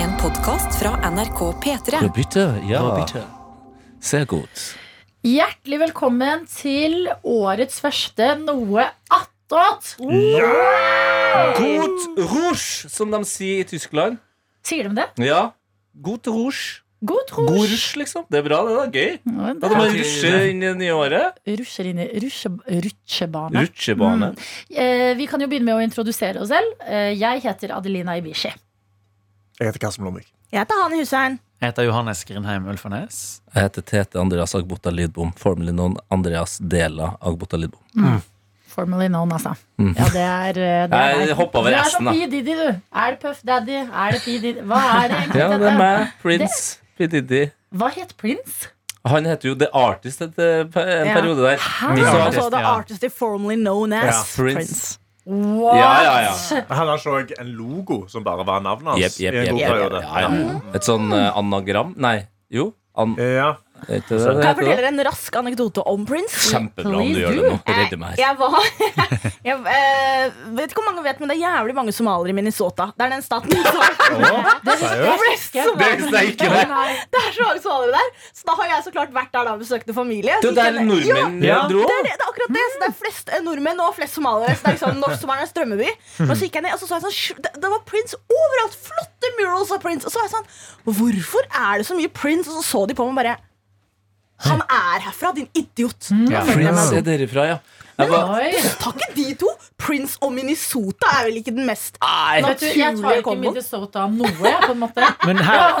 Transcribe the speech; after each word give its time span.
En 0.00 0.12
podkast 0.20 0.78
fra 0.80 1.10
NRK 1.10 1.40
P3. 1.62 1.98
Ja, 2.02 2.08
bitte. 2.14 2.44
Ja, 2.68 2.82
bitte. 2.96 3.22
Sehr 4.00 4.24
gut. 4.28 4.62
Hjertelig 5.26 5.78
velkommen 5.82 6.46
til 6.48 7.08
årets 7.28 7.80
første 7.84 8.32
Noe 8.40 8.86
attåt. 9.12 9.94
Godt 11.60 12.06
rouge, 12.30 12.88
som 12.92 13.12
de 13.12 13.20
sier 13.28 13.64
i 13.64 13.68
Tyskland. 13.68 14.20
Sier 14.66 14.88
de 14.88 15.02
det? 15.02 15.08
Ja. 15.28 15.50
Godt 16.00 16.30
rouge. 16.32 16.80
God 17.00 17.30
God 17.32 17.48
rouge. 17.56 17.96
liksom. 17.96 18.26
Det 18.28 18.42
er 18.42 18.44
bra, 18.44 18.58
det. 18.68 18.74
da, 18.76 18.84
Gøy. 18.92 19.12
Ja, 19.24 19.52
Da 19.56 19.68
må 19.72 19.76
man 19.78 19.88
det 19.88 20.02
rushe 20.02 20.32
inn 20.50 20.60
i 20.60 20.66
det 20.68 20.76
nye 20.82 20.96
året. 20.96 21.38
er 21.48 21.56
Rusjer 21.56 21.88
inn 21.88 22.02
i 22.04 22.08
rusje, 22.20 22.50
rutsjebane. 22.68 23.62
Rutsjebane. 23.64 24.34
Eh, 24.68 25.14
vi 25.16 25.26
kan 25.30 25.40
jo 25.40 25.48
begynne 25.48 25.70
med 25.70 25.78
å 25.80 25.84
introdusere 25.86 26.42
oss 26.44 26.52
selv. 26.52 26.74
Eh, 26.84 27.14
jeg 27.16 27.40
heter 27.46 27.72
Adelina 27.72 28.18
Ibishi. 28.20 28.52
Jeg 29.60 29.68
heter 29.68 29.82
Karsten 29.82 30.04
Blomvik. 30.06 30.30
Jeg 30.52 30.62
heter 30.62 30.78
Hanne 30.82 30.98
Hussein. 31.02 31.34
Jeg 31.60 31.68
heter 31.68 31.84
Johannes 31.84 32.24
Grindheim 32.24 32.66
Ulfarnes. 32.72 33.16
Jeg 33.54 33.62
heter 33.66 33.82
Tete 33.84 34.18
Andreas 34.20 34.54
Agbota 34.56 34.90
Lidbom, 34.90 35.32
Formelig 35.36 35.74
noen 35.76 35.96
Andreas 36.10 36.54
Dela 36.62 37.10
Agbota 37.20 37.58
Lidbom. 37.60 38.22
Formally 38.70 39.08
known, 39.10 39.32
altså. 39.34 39.52
Mm. 39.78 39.92
Ja, 39.98 40.04
det 40.14 40.22
er, 40.22 40.48
eh, 40.48 40.88
det 40.88 40.96
er 40.98 41.20
Jeg 41.26 41.36
hoppa 41.36 41.58
over 41.58 41.70
Du 41.70 41.74
er 41.76 41.80
resten, 41.82 41.96
som 41.98 42.04
da. 42.06 42.12
P. 42.14 42.30
Diddy, 42.30 42.54
du. 42.56 42.80
Er 43.02 43.10
det 43.10 43.18
Puff 43.20 43.40
Daddy? 43.44 43.76
Er 43.92 44.12
det 44.14 44.20
P. 44.24 44.36
Diddy? 44.40 44.60
Hva 44.70 44.80
er 45.02 45.08
det 45.10 45.16
egentlig? 45.18 45.40
Ja, 45.42 45.48
det 45.58 45.68
er 45.72 45.78
meg. 45.78 46.12
Prince. 46.22 46.78
P. 46.96 47.06
Diddy. 47.10 47.42
Hva 47.74 47.88
het 47.96 48.14
Prince? 48.16 48.70
Han 49.04 49.24
heter 49.26 49.48
jo 49.48 49.54
The 49.58 49.68
Artist 49.74 50.20
eh, 50.22 50.28
en 50.30 50.70
Ja. 51.06 51.14
periode 51.14 51.42
der. 51.42 51.56
Hæ? 51.58 51.96
Så- 51.96 52.32
så 52.40 52.50
the 52.50 52.64
artist 52.64 53.04
is 53.04 53.12
formally 53.12 53.56
known 53.56 53.92
as 53.92 54.04
Ja, 54.04 54.42
Prince. 54.42 54.56
Prince. 54.56 54.98
What? 55.30 55.76
Ja, 55.78 56.02
ja, 56.02 56.14
ja. 56.26 56.62
Han 56.74 56.88
har 56.88 56.98
så 56.98 57.20
en 57.38 57.50
logo 57.54 58.02
som 58.10 58.24
bare 58.26 58.42
var 58.46 58.60
navnet 58.64 58.96
hans. 58.96 59.20
Yep, 59.20 59.34
yep, 59.34 59.58
yep. 59.60 60.74
Et 60.74 60.86
sånn 60.86 61.12
uh, 61.14 61.30
anagram 61.38 61.94
Nei, 62.00 62.16
jo. 62.50 62.72
An 62.98 63.14
Ja. 63.20 63.52
Vet 63.88 64.08
det 64.10 64.18
Kan 64.20 64.40
jeg 64.42 64.56
fortelle 64.58 64.76
dere 64.80 64.90
en 64.90 65.02
rask 65.06 65.36
anekdote 65.40 65.84
om 65.90 66.04
Prince? 66.08 66.50
Kjempebra 66.50 67.00
om 67.00 67.12
du 67.12 67.20
gjør 67.20 67.36
det 67.38 67.44
nå. 67.46 67.58
Redde 67.80 67.98
meg. 68.00 68.18
Jeg 68.20 68.36
var 68.40 68.56
jeg, 69.48 69.56
eh, 69.56 70.38
Vet 70.58 70.72
ikke 70.72 70.82
hvor 70.82 70.88
mange 70.90 71.04
vet, 71.06 71.20
men 71.22 71.32
det 71.32 71.36
er 71.38 71.42
jævlig 71.46 71.76
mange 71.78 71.94
somaliere 71.96 72.32
i 72.32 72.36
Minnesota. 72.36 72.90
Det 72.96 73.06
er 73.06 73.14
den 73.14 73.24
staten 73.24 73.50
som? 73.50 73.80
Det 74.66 74.74
Det 74.74 74.80
det. 74.80 75.00
Det 77.10 77.18
er 77.20 77.30
så 77.34 77.46
mange 77.46 77.62
somaliere 77.62 77.92
der. 77.96 78.08
Så 78.34 78.46
da 78.46 78.56
har 78.60 78.70
jeg 78.74 78.84
så 78.86 78.92
klart 78.94 79.14
vært 79.14 79.32
der 79.34 79.48
da 79.48 79.54
og 79.56 79.62
besøkte 79.62 79.94
familie. 79.96 80.36
Det 80.42 80.52
er 80.52 80.58
der 80.58 80.80
nordmenn 80.84 81.40
Ja. 81.44 81.62
dro. 81.70 81.84
Det 81.84 81.96
er, 81.96 82.06
det, 82.08 82.14
det 82.16 82.24
er 82.24 82.30
akkurat 82.32 82.54
det. 82.56 82.66
Så 82.74 82.82
det 82.82 82.88
er 82.90 82.96
flest 83.00 83.32
eh, 83.34 83.42
nordmenn 83.46 83.82
og 83.84 83.94
flest 83.98 84.18
somaliere. 84.18 84.56
Så 84.56 84.64
det 84.64 84.72
er 84.72 84.78
liksom 84.78 85.00
Norsksommeren 85.02 85.44
er 85.46 85.54
drømmeby. 85.60 85.90
Men 86.24 86.34
så 86.36 86.46
gikk 86.46 86.58
jeg 86.60 86.66
ned, 86.68 86.76
og 86.76 86.82
så 86.82 86.90
så 86.90 86.98
jeg 86.98 87.06
sånn 87.06 87.44
det, 87.44 87.52
det 87.62 87.72
var 87.74 87.84
Prince 87.88 88.18
overalt. 88.30 88.76
Flotte 88.88 89.34
murals 89.40 89.72
av 89.74 89.82
Prince. 89.84 90.06
Og 90.06 90.12
så 90.12 90.20
var 90.20 90.28
jeg 90.28 90.34
sånn 90.38 90.50
Hvorfor 90.88 91.46
er 91.50 91.80
det 91.80 91.86
så 91.88 91.96
mye 91.98 92.12
Prince? 92.12 92.50
Og 92.50 92.60
så 92.60 92.66
så 92.70 92.86
de 92.88 92.96
på 92.98 93.06
meg 93.08 93.18
bare 93.22 93.38
Han 94.46 94.62
er 94.64 95.04
herfra, 95.06 95.32
din 95.36 95.48
idiot. 95.54 96.08
Ja. 96.30 96.40
Prince 96.48 96.96
er 96.96 97.04
derifra, 97.06 97.44
ja. 97.54 97.58
Jeg 98.00 98.08
var, 98.08 98.38
ikke 98.40 99.08
de 99.12 99.24
to? 99.36 99.48
Prince 99.76 100.16
og 100.24 100.30
Minnesota 100.32 101.10
er 101.18 101.26
vel 101.26 101.34
ikke 101.42 101.52
den 101.52 101.66
mest 101.68 101.98
nei. 102.00 102.38
Vet 102.46 102.62
du, 102.62 102.66
jeg 102.78 102.96
tar 102.96 103.18
ikke 103.18 103.34
Minnesota 103.36 104.06
Minnesota 104.06 104.06
noe, 104.14 104.30
jeg, 104.48 104.62
på 104.64 104.72
en 104.72 104.80
måte. 104.80 105.08
Men 105.28 105.42
her 105.44 105.74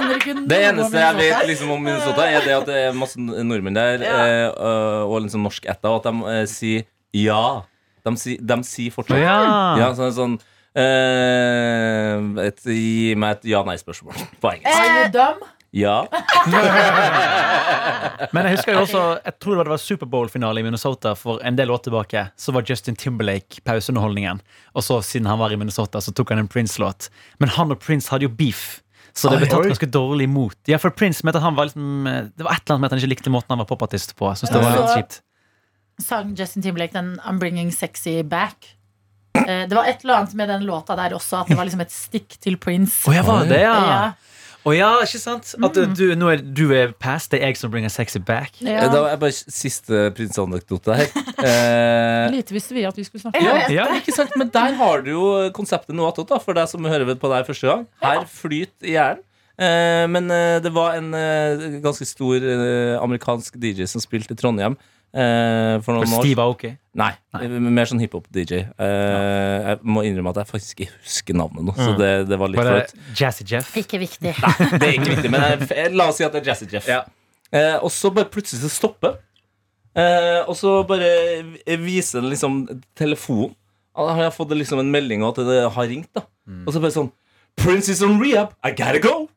Det 0.50 0.58
eneste 0.68 1.00
jeg 1.00 1.16
vet 1.16 1.46
liksom 1.48 1.70
om 1.72 1.80
Minnesota, 1.86 2.26
er 2.28 2.44
det 2.44 2.54
at 2.58 2.68
det 2.68 2.76
er 2.90 2.92
masse 3.00 3.16
nordmenn 3.24 3.78
der, 3.78 4.04
Ja. 4.04 4.18
eh, 4.52 5.06
og 5.08 5.22
liksom 5.24 5.46
norsk 5.48 5.64
ett, 5.72 5.80
og 5.88 6.02
at 6.02 6.10
de 6.10 6.34
eh, 6.34 6.44
sier 6.52 6.84
ja. 7.16 7.40
De, 8.04 8.12
sier- 8.20 8.40
de 8.52 8.60
sier 8.68 8.92
fortsatt 8.92 9.16
Ja. 9.20 9.38
Ja, 9.80 9.88
sånn, 9.96 10.12
sånn 10.16 10.36
eh, 10.76 12.44
et, 12.46 12.60
Gi 12.68 13.14
meg 13.18 13.38
et 13.40 13.48
ja-nei-spørsmål 13.54 14.20
på 14.42 14.52
engelsk. 14.54 15.12
Dumb? 15.16 15.48
Ja. 15.72 16.06
Men 18.34 18.46
jeg 18.48 18.56
husker 18.56 18.74
jo 18.74 18.82
også 18.84 19.02
Jeg 19.24 19.34
tror 19.42 19.60
det 19.60 19.66
var 19.70 19.80
Superbowl-finale 19.80 20.62
i 20.62 20.66
Minnesota 20.66 21.12
for 21.18 21.42
en 21.46 21.58
del 21.58 21.70
år 21.70 21.82
tilbake. 21.86 22.24
Så 22.40 22.54
var 22.56 22.66
Justin 22.66 22.96
Timberlake 22.98 23.62
pauseunderholdningen. 23.66 24.42
Og 24.74 24.84
så 24.86 24.98
siden 25.06 25.28
han 25.30 25.38
var 25.40 25.54
i 25.54 25.58
Minnesota, 25.60 26.02
så 26.02 26.14
tok 26.16 26.32
han 26.34 26.42
en 26.42 26.50
Prince-låt. 26.50 27.08
Men 27.38 27.52
han 27.56 27.74
og 27.74 27.80
Prince 27.82 28.10
hadde 28.12 28.26
jo 28.28 28.32
beef. 28.34 28.80
Så 29.12 29.30
det 29.32 29.40
ble 29.42 29.48
tatt 29.50 29.66
ganske 29.66 29.88
dårlig 29.90 30.28
imot. 30.28 30.54
Ja, 30.70 30.78
for 30.78 30.94
Prince 30.94 31.24
mente 31.26 31.40
han 31.42 31.56
var 31.58 31.66
liksom 31.66 32.04
Det 32.36 32.44
var 32.46 32.54
et 32.54 32.62
eller 32.62 32.76
annet 32.76 32.84
med 32.84 32.90
at 32.90 32.94
han 32.94 33.00
ikke 33.02 33.10
likte 33.14 33.32
måten 33.34 33.50
han 33.54 33.62
var 33.62 33.68
popartist 33.70 34.14
på. 34.18 34.30
Synes 34.38 34.52
det 34.54 34.62
var 34.62 34.76
litt 34.78 34.94
kjipt 34.98 35.20
Sang 36.00 36.30
Justin 36.38 36.62
Timberlake 36.64 36.94
den 36.96 37.16
I'm 37.28 37.38
Bringing 37.42 37.72
Sexy 37.76 38.20
Back. 38.24 38.70
Eh, 39.36 39.66
Det 39.68 39.74
var 39.76 39.84
et 39.90 40.00
eller 40.04 40.22
annet 40.22 40.34
med 40.38 40.48
den 40.48 40.62
låta 40.64 40.96
der 40.96 41.12
også, 41.18 41.42
at 41.42 41.50
det 41.50 41.58
var 41.58 41.66
liksom 41.68 41.82
et 41.84 41.92
stikk 41.92 42.38
til 42.40 42.56
Prince. 42.56 43.02
Oh, 43.10 43.14
jeg 43.14 43.26
var 43.26 43.42
det 43.44 43.50
det, 43.52 43.58
ja? 43.66 43.74
Ja. 43.90 43.98
Å 44.60 44.74
ja, 44.76 44.88
ikke 45.00 45.20
sant? 45.22 45.54
At 45.56 45.78
uh, 45.80 45.86
du, 45.96 46.10
nå 46.18 46.28
er 46.34 46.42
du 46.44 46.66
er 46.76 46.90
past, 47.00 47.30
det 47.32 47.40
er 47.40 47.48
jeg 47.52 47.60
som 47.62 47.72
bringer 47.72 47.92
sexy 47.92 48.20
back. 48.20 48.58
Ja. 48.60 48.90
Da 48.92 49.06
er 49.08 49.20
bare 49.20 49.32
siste 49.32 50.08
prinseanekdote 50.16 51.00
her. 51.02 51.12
Eh, 51.40 52.26
Lite 52.34 52.52
visste 52.52 52.74
vi 52.76 52.82
at 52.84 52.98
vi 52.98 53.00
skulle 53.06 53.22
snakke 53.22 53.40
om. 53.40 53.46
vet 53.56 53.70
Ja. 53.72 53.86
Ikke 53.96 54.12
sant, 54.12 54.34
Men 54.36 54.50
der 54.52 54.74
har 54.76 55.00
du 55.00 55.08
jo 55.14 55.22
konseptet 55.56 55.96
noe 55.96 56.10
attåt, 56.10 56.34
for 56.44 56.52
deg 56.52 56.68
som 56.68 56.84
hører 56.84 57.14
på 57.16 57.30
deg 57.32 57.46
første 57.48 57.70
gang. 57.70 57.86
Her 58.04 58.26
flyter 58.28 58.84
i 58.90 58.92
hjernen. 58.92 59.24
Eh, 59.60 60.04
men 60.12 60.28
eh, 60.32 60.58
det 60.60 60.72
var 60.72 60.98
en 60.98 61.08
eh, 61.16 61.80
ganske 61.84 62.04
stor 62.08 62.44
eh, 62.44 62.94
amerikansk 63.00 63.56
DJ 63.60 63.88
som 63.88 64.04
spilte 64.04 64.36
i 64.36 64.40
Trondheim 64.40 64.76
eh, 65.14 65.76
for 65.84 65.96
noen 65.96 66.12
år 66.16 66.24
Steve 66.24 66.44
Aoki. 66.44 66.70
Nei, 67.00 67.10
Nei, 67.36 67.46
mer 67.70 67.88
sånn 67.90 68.02
hiphop-DJ. 68.02 68.60
Eh, 68.66 69.68
jeg 69.68 69.80
må 69.86 70.04
innrømme 70.06 70.32
at 70.34 70.42
jeg 70.42 70.50
faktisk 70.50 70.82
ikke 70.82 70.98
husker 70.98 71.38
navnet 71.38 71.68
nå. 71.68 71.74
Så 71.78 71.94
det, 71.98 72.10
det 72.30 72.38
var 72.40 72.52
litt 72.52 72.60
Bare 72.60 72.82
Jazzy 73.18 73.46
Jeff? 73.46 73.70
Ikke 73.78 74.00
viktig. 74.02 74.34
Nei, 74.34 74.52
Det 74.74 74.80
er 74.88 74.94
ikke 74.98 75.14
viktig, 75.14 75.32
men 75.32 75.46
jeg, 75.46 75.70
jeg, 75.78 75.94
la 75.96 76.10
oss 76.10 76.20
si 76.20 76.26
at 76.26 76.34
det 76.34 76.42
er 76.42 76.52
Jazzy 76.52 76.68
Jeff. 76.70 76.90
Ja. 76.90 77.04
Uh, 77.50 77.78
og 77.86 77.90
så 77.94 78.12
bare 78.14 78.30
plutselig 78.30 78.60
så 78.62 78.68
stopper 78.70 79.16
uh, 79.98 80.46
Og 80.46 80.52
så 80.54 80.84
bare 80.86 81.08
viser 81.82 82.20
den 82.20 82.30
liksom 82.30 82.60
telefonen. 82.94 83.56
Da 83.98 84.14
har 84.14 84.30
fått 84.30 84.54
liksom 84.54 84.78
en 84.84 84.92
melding 84.94 85.24
om 85.24 85.32
at 85.32 85.40
det 85.48 85.64
har 85.74 85.88
ringt. 85.90 86.12
da 86.14 86.28
Og 86.62 86.74
så 86.74 86.82
bare 86.82 86.94
sånn 86.94 87.10
Prince 87.58 87.90
is 87.90 88.02
on 88.02 88.20
rehab. 88.22 88.54
I 88.64 88.70
gotta 88.70 89.02
go. 89.02 89.29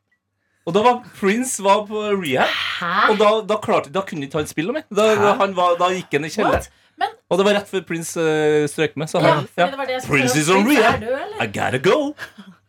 Og 0.64 0.72
da 0.72 0.80
var 0.80 1.02
Prince 1.18 1.60
var 1.64 1.82
på 1.88 2.00
rehab, 2.22 2.48
Hæ? 2.80 3.10
og 3.12 3.18
da, 3.20 3.30
da, 3.50 3.58
klarte, 3.60 3.90
da 3.92 4.00
kunne 4.08 4.24
ikke 4.24 4.40
han 4.40 4.48
spille 4.48 4.72
mer. 4.72 4.86
Da, 4.88 5.10
han 5.40 5.52
var, 5.56 5.74
da 5.80 5.90
gikk 5.92 6.16
han 6.16 6.24
i 6.24 6.30
kjelleren. 6.32 6.68
Men- 6.96 7.12
Og 7.28 7.38
det 7.40 7.44
var 7.48 7.56
rett 7.58 7.68
før 7.68 7.82
Prince 7.88 8.16
uh, 8.16 8.64
strøk 8.70 8.96
med. 8.96 9.10
Så 9.10 9.20
Ja, 9.20 9.34
han, 9.34 9.48
ja. 9.58 9.66
det 9.66 9.78
var 9.78 9.86
det 9.90 9.98
Prince 10.06 10.38
is 10.38 10.48
on 10.48 10.64
rehab. 10.68 11.02
I 11.42 11.46
gotta 11.52 11.78
go. 11.82 12.14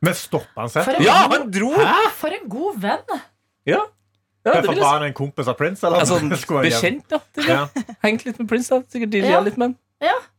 Men 0.02 0.14
stoppa 0.18 0.66
han 0.66 0.70
seg? 0.74 0.90
Ja, 1.06 1.28
god, 1.28 1.38
han 1.38 1.52
dro! 1.54 1.72
for 2.20 2.36
en 2.36 2.50
god 2.50 2.80
venn. 2.82 3.20
Ja, 3.66 3.84
ja 4.46 4.62
det 4.62 4.76
var 4.78 4.98
han 5.00 5.08
en 5.08 5.14
kompis 5.14 5.48
av 5.48 5.56
Prince? 5.58 5.86
Eller? 5.86 6.00
Altså, 6.04 6.18
han 6.20 6.30
bekjent, 6.66 7.06
da. 7.10 7.22
Ja. 7.48 7.68
Hengt 8.04 8.26
litt 8.26 8.40
med 8.42 8.50
Prince, 8.50 8.74
da. 8.76 8.82
Sikkert 8.92 9.14
Ja. 9.24 9.40
litt 9.46 9.58
med 9.58 9.78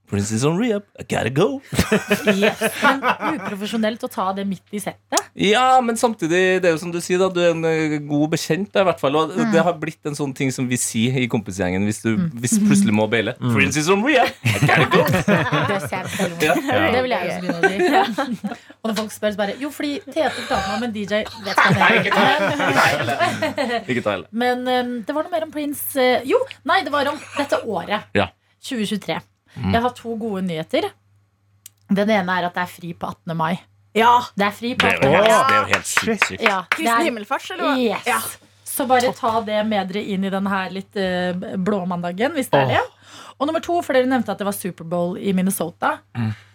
Princess 0.07 0.45
on 0.45 0.59
rehab, 0.59 0.85
I 0.99 1.03
gotta 1.03 1.31
go. 1.31 1.61
yes, 2.39 2.61
uprofesjonelt 2.63 4.05
å 4.07 4.11
ta 4.11 4.29
det 4.37 4.45
midt 4.47 4.77
i 4.77 4.81
settet. 4.83 5.23
Ja, 5.35 5.81
men 5.85 5.99
samtidig, 5.99 6.63
det 6.63 6.71
er 6.71 6.77
jo 6.77 6.81
som 6.81 6.93
du 6.95 7.01
sier, 7.03 7.19
da, 7.21 7.29
du 7.33 7.41
er 7.43 7.51
en 7.53 7.67
eh, 7.67 7.97
god 8.07 8.31
bekjent. 8.37 8.71
Da, 8.75 8.85
i 8.85 8.89
hvert 8.89 9.03
fall, 9.03 9.19
og 9.19 9.35
mm. 9.35 9.51
Det 9.53 9.65
har 9.67 9.75
blitt 9.81 10.09
en 10.09 10.17
sånn 10.19 10.35
ting 10.37 10.53
som 10.55 10.69
vi 10.71 10.79
sier 10.81 11.19
i 11.19 11.27
kompisgjengen 11.31 11.85
hvis 11.89 12.01
du 12.05 12.13
mm. 12.15 12.29
hvis 12.43 12.57
plutselig 12.63 12.95
må 12.95 13.09
beile. 13.11 13.35
Mm. 13.41 13.53
Princess 13.57 13.91
on 13.93 14.07
rehab, 14.07 14.31
I 14.47 14.55
gotta 14.63 14.87
go. 14.95 15.03
det, 15.73 15.81
ser 15.91 16.07
ja. 16.47 16.57
Det 16.95 17.03
vil 17.03 17.17
jeg 17.17 17.27
også 17.27 17.43
begynne 17.43 18.05
å 18.07 18.15
si. 18.15 18.55
Og 18.87 18.91
når 18.93 18.99
folk 19.03 19.15
spør, 19.17 19.35
så 19.35 19.43
bare 19.43 19.59
Jo, 19.59 19.73
fordi 19.75 19.99
Tete 20.07 20.31
fortalte 20.39 20.71
meg 20.71 20.77
om 20.79 20.87
en 20.87 20.95
DJ 20.95 21.25
vet 21.47 21.59
hva 21.59 21.69
det 21.75 21.83
er. 21.83 21.99
Ikke 23.83 24.03
ta 24.07 24.15
heller. 24.15 24.31
Men 24.31 24.67
um, 24.71 24.97
det 25.03 25.19
var 25.19 25.27
noe 25.27 25.35
mer 25.35 25.47
om 25.49 25.55
Prince 25.55 25.99
uh, 25.99 26.27
Jo, 26.27 26.39
nei, 26.69 26.85
det 26.87 26.95
var 26.95 27.11
om 27.11 27.19
dette 27.39 27.65
året. 27.67 28.13
Ja 28.15 28.31
2023. 28.67 29.21
Mm. 29.57 29.73
Jeg 29.75 29.83
har 29.83 29.95
to 29.97 30.15
gode 30.21 30.43
nyheter. 30.47 30.91
Den 31.89 32.11
ene 32.11 32.39
er 32.41 32.49
at 32.49 32.55
det 32.57 32.63
er 32.65 32.71
fri 32.71 32.93
på 32.99 33.09
18. 33.13 33.37
mai. 33.39 33.55
Ja! 33.97 34.19
Det 34.37 34.47
er 34.49 34.57
fri 34.57 34.75
på 34.77 34.87
18. 34.91 35.11
mai. 35.13 35.23
Det 35.23 35.37
er 35.37 35.61
jo 35.61 35.69
helt 35.71 35.87
sykt. 35.93 36.43
Ja, 36.43 36.59
Kristen 36.75 37.07
himmelfarts, 37.09 37.51
eller 37.55 37.71
hva? 37.71 37.77
Yes. 37.81 38.07
Ja. 38.11 38.21
Så 38.67 38.85
bare 38.91 39.09
Topp. 39.09 39.17
ta 39.23 39.41
det 39.47 39.63
med 39.67 39.89
dere 39.89 40.03
inn 40.05 40.25
i 40.27 40.31
denne 40.33 40.51
her 40.53 40.73
litt 40.75 40.97
eh, 41.01 41.33
blåmandagen, 41.57 42.35
hvis 42.37 42.51
det 42.53 42.61
er 42.61 42.73
det. 42.75 42.83
Og 43.37 43.45
nummer 43.51 43.61
to, 43.61 43.75
for 43.85 43.93
dere 43.93 44.09
nevnte 44.09 44.33
at 44.33 44.39
det 44.41 44.47
var 44.49 44.55
Superbowl 44.57 45.19
i 45.21 45.33
Minnesota. 45.37 45.91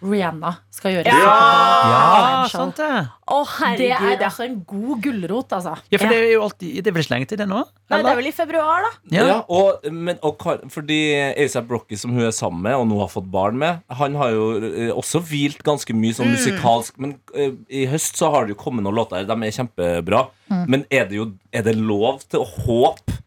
Rihanna 0.02 0.50
skal 0.74 0.96
gjøre 0.96 1.12
Ja! 1.12 1.18
Superbowl. 1.20 1.92
Ja, 1.92 2.48
sant 2.50 2.80
det. 2.80 2.88
Å, 3.32 3.36
Det 3.78 3.86
er 3.86 4.00
herregud. 4.00 4.24
Altså 4.26 4.42
en 4.48 4.56
god 4.66 5.02
gulrot, 5.04 5.54
altså. 5.54 5.76
Ja, 5.94 6.00
for 6.02 6.10
det 6.10 6.18
er 6.18 6.32
jo 6.34 6.40
alltid 6.42 6.80
Det 6.82 6.90
er 6.90 6.96
vel 6.96 7.04
ikke 7.06 7.14
lenge 7.14 7.28
til 7.30 7.38
det 7.38 7.46
nå? 7.52 7.60
Nei, 7.92 8.00
det 8.02 8.10
er 8.10 8.18
vel 8.18 8.28
i 8.28 8.34
februar, 8.34 8.82
da. 8.88 8.90
Ja, 9.14 9.26
Ja. 9.30 9.36
og, 9.48 9.86
men, 9.94 10.18
og 10.26 10.42
fordi 10.74 10.98
ASAP 11.44 11.70
Rocky, 11.70 11.96
som 12.02 12.16
hun 12.18 12.26
er 12.26 12.34
sammen 12.34 12.62
med, 12.66 12.74
og 12.80 12.86
nå 12.90 12.98
har 13.04 13.12
fått 13.14 13.30
barn 13.30 13.56
med, 13.62 13.78
han 14.02 14.18
har 14.18 14.34
jo 14.34 14.44
eh, 14.58 14.90
også 14.90 15.22
hvilt 15.30 15.62
ganske 15.62 15.94
mye 15.94 16.18
sånn 16.18 16.34
musikalsk. 16.34 16.98
Men 16.98 17.14
eh, 17.38 17.54
i 17.70 17.86
høst 17.92 18.18
så 18.18 18.32
har 18.34 18.46
det 18.50 18.56
jo 18.56 18.62
kommet 18.64 18.82
noen 18.82 18.98
låter 18.98 19.22
her. 19.22 19.30
De 19.30 19.38
er 19.46 19.54
kjempebra. 19.54 20.26
Men 20.66 20.82
er 20.90 21.06
det 21.08 21.16
jo 21.22 21.30
er 21.54 21.62
det 21.64 21.78
lov 21.78 22.24
til 22.26 22.42
å 22.42 22.48
håpe 22.66 23.20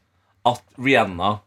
at 0.45 0.61
Rihanna 0.77 1.37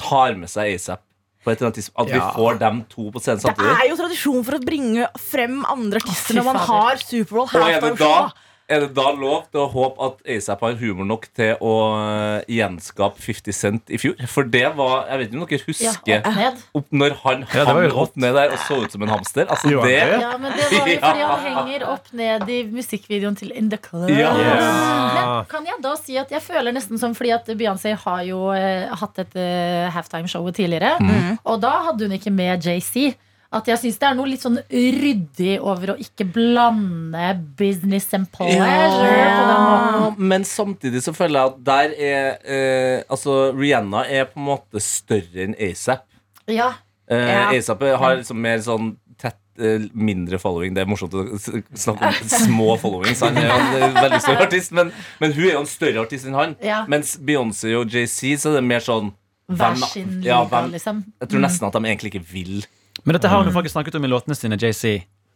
tar 0.00 0.36
med 0.38 0.48
seg 0.52 0.76
ASAP 0.76 1.00
på 1.40 1.50
et 1.52 1.56
eller 1.58 1.70
annet 1.70 1.78
tidspunkt? 1.80 2.10
At 2.10 2.14
vi 2.14 2.20
får 2.36 2.60
dem 2.60 2.82
to 2.92 3.08
på 3.14 3.22
scenen 3.24 3.56
Det 3.60 3.72
er 3.72 3.88
jo 3.88 3.98
tradisjon 4.00 4.44
for 4.46 4.58
å 4.58 4.62
bringe 4.64 5.08
frem 5.18 5.60
andre 5.64 6.02
artister 6.02 6.36
når 6.36 6.48
man 6.50 6.60
har 6.68 7.00
Superbowl 7.02 7.48
Og 7.48 8.36
er 8.70 8.84
det 8.84 8.90
da 8.96 9.10
lov 9.16 9.48
til 9.50 9.62
å 9.64 9.66
håpe 9.72 10.06
at 10.06 10.20
ASAP 10.36 10.62
har 10.64 10.76
humor 10.80 11.06
nok 11.08 11.26
til 11.36 11.58
å 11.58 11.74
eh, 11.98 12.50
gjenskape 12.56 13.20
50 13.22 13.56
Cent 13.56 13.92
i 13.92 13.98
fjor? 14.00 14.16
For 14.30 14.46
det 14.46 14.66
var 14.78 15.08
Jeg 15.10 15.20
vet 15.20 15.30
ikke 15.30 15.40
om 15.40 15.44
dere 15.44 15.58
Ja, 15.58 15.66
husker 15.66 16.28
opp 16.30 16.80
opp 16.80 16.96
når 17.02 17.16
han 17.24 17.44
Ja, 17.50 17.64
hang 17.68 17.98
opp 18.04 18.18
ned 18.20 18.36
der 18.38 18.54
og 18.54 18.62
så 18.66 18.80
ut 18.84 18.94
som 18.94 19.04
en 19.06 19.12
hamster. 19.12 19.48
Altså 19.50 19.72
det 19.84 19.96
Ja, 19.98 20.34
men 20.40 20.54
det 20.56 20.68
var 20.70 20.90
jo 20.92 20.98
fordi 21.06 21.26
han 21.30 21.46
henger 21.46 21.86
opp 21.90 22.12
ned 22.16 22.52
i 22.52 22.60
musikkvideoen 22.70 23.38
til 23.40 23.54
In 23.56 23.70
The 23.72 23.80
Club. 23.82 24.10
Ja. 24.14 24.30
Men 24.36 25.32
kan 25.50 25.66
jeg 25.66 25.80
da 25.84 25.96
si 26.00 26.18
at 26.20 26.30
jeg 26.32 26.44
føler 26.44 26.74
nesten 26.76 27.00
som 27.00 27.16
fordi 27.16 27.34
at 27.34 27.50
Beyoncé 27.50 27.96
har 28.04 28.22
jo 28.28 28.50
eh, 28.54 28.86
hatt 29.00 29.18
dette 29.18 29.48
halftime-show 29.94 30.46
tidligere. 30.54 30.96
Mm. 31.02 31.40
Og 31.44 31.60
da 31.62 31.74
hadde 31.88 32.06
hun 32.06 32.16
ikke 32.16 32.32
med 32.34 32.64
JC. 32.64 33.10
At 33.52 33.66
jeg 33.66 33.80
syns 33.82 33.96
det 33.98 34.06
er 34.06 34.14
noe 34.14 34.28
litt 34.30 34.44
sånn 34.44 34.60
ryddig 34.70 35.56
over 35.58 35.90
å 35.90 35.98
ikke 35.98 36.22
blande 36.30 37.32
business 37.58 38.06
and 38.14 38.28
pleasure 38.30 38.60
på 38.62 39.46
den 39.48 39.64
måten. 39.64 40.28
men 40.30 40.44
samtidig 40.46 41.02
så 41.02 41.10
føler 41.16 41.40
jeg 41.40 41.50
at 41.50 41.58
der 41.66 41.94
er 41.98 42.28
eh, 42.46 43.02
Altså, 43.10 43.50
Rihanna 43.58 44.04
er 44.06 44.28
på 44.30 44.38
en 44.38 44.46
måte 44.52 44.78
større 44.84 45.48
enn 45.48 45.56
ASAP. 45.58 46.06
Ja. 46.46 46.72
Eh, 47.10 47.26
Ja. 47.26 47.48
ASAP 47.50 47.82
har 47.98 48.16
liksom 48.20 48.38
mer 48.40 48.62
sånn 48.62 48.92
tett 49.18 49.34
eh, 49.58 49.82
mindre 49.98 50.38
following. 50.38 50.72
Det 50.78 50.84
er 50.86 50.90
morsomt 50.94 51.18
å 51.18 51.26
snakke 51.74 52.06
om 52.06 52.30
små 52.46 52.76
followings. 52.78 53.20
Han 53.26 53.36
er 53.36 53.50
jo 53.50 53.58
en 53.58 53.82
eh, 53.82 54.00
veldig 54.02 54.20
stor 54.28 54.44
artist, 54.46 54.70
men, 54.78 54.92
men 55.18 55.34
hun 55.34 55.44
er 55.48 55.56
jo 55.56 55.64
en 55.66 55.72
større 55.74 56.06
artist 56.06 56.30
enn 56.30 56.38
han. 56.38 56.54
Ja. 56.62 56.84
Mens 56.86 57.16
Beyoncé 57.18 57.74
og 57.82 57.90
JC 57.90 58.36
så 58.38 58.54
er 58.54 58.60
det 58.60 58.68
mer 58.70 58.86
sånn 58.86 59.10
Hver 59.50 59.74
sin 59.74 59.88
sin 59.90 60.20
ja, 60.22 60.44
hvem- 60.46 60.70
liksom. 60.70 61.02
Jeg 61.18 61.32
tror 61.32 61.42
nesten 61.42 61.66
at 61.66 61.74
de 61.74 61.82
egentlig 61.90 62.14
ikke 62.14 62.28
vil. 62.30 62.60
Men 63.04 63.12
dette 63.16 63.28
har 63.28 63.44
hun 63.44 63.52
faktisk 63.54 63.72
snakket 63.76 63.94
om 63.94 64.04
i 64.04 64.08
låtene 64.08 64.34
sine, 64.36 64.56
JC. 64.60 64.84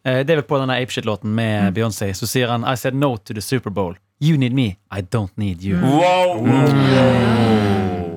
Eh, 0.04 0.20
Det 0.24 0.30
er 0.30 0.36
vel 0.42 0.48
på 0.48 0.58
denne 0.60 0.76
Apeshit-låten 0.82 1.30
med 1.34 1.72
Beyoncé. 1.74 2.12
Så 2.14 2.26
sier 2.28 2.48
han 2.52 2.64
I 2.64 2.74
said 2.76 2.94
no 2.94 3.16
to 3.16 3.34
the 3.34 3.40
Superbowl. 3.42 3.96
You 4.20 4.36
need 4.38 4.52
me, 4.54 4.76
I 4.90 5.00
don't 5.02 5.32
need 5.36 5.62
you. 5.62 5.80
Wow! 5.80 6.44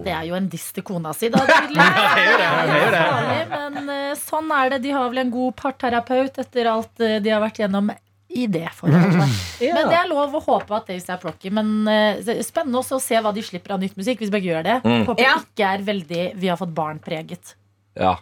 Det 0.03 0.11
er 0.13 0.23
jo 0.29 0.35
en 0.37 0.45
diss 0.47 0.69
til 0.71 0.83
kona 0.87 1.11
si, 1.15 1.27
da, 1.33 1.41
er 1.47 1.47
men 3.49 3.89
eh, 3.91 4.13
sånn 4.19 4.51
er 4.55 4.69
det. 4.75 4.81
De 4.85 4.91
har 4.95 5.09
vel 5.11 5.17
en 5.25 5.31
god 5.33 5.55
parterapeut 5.59 6.37
etter 6.43 6.69
alt 6.71 7.01
eh, 7.03 7.17
de 7.23 7.29
har 7.33 7.41
vært 7.43 7.59
gjennom 7.63 7.91
i 8.37 8.45
det 8.51 8.67
forholdet. 8.75 9.29
Men 9.63 9.87
det 9.89 9.95
er 9.97 10.09
lov 10.11 10.33
å 10.35 10.41
håpe 10.43 10.75
at 10.75 10.89
ASAP 10.93 11.23
Rocky. 11.25 11.49
Men 11.53 11.67
uh, 11.87 12.19
er 12.19 12.41
spennende 12.45 12.77
også 12.81 12.95
å 12.99 13.01
se 13.01 13.17
hva 13.23 13.31
de 13.33 13.41
slipper 13.45 13.71
av 13.73 13.79
nytt 13.81 13.95
musikk, 13.97 14.19
hvis 14.21 14.31
begge 14.33 14.49
gjør 14.51 14.63
det. 14.67 14.75
Mm. 14.83 15.05
Håper 15.07 15.23
Ja. 15.23 15.35
ikke 15.41 15.65
er 15.77 15.81
veldig 15.87 16.23
Vi 16.37 16.47
har 16.51 16.57
fått 16.59 16.73
barn-preget. 16.75 17.55
Ja. 17.97 18.17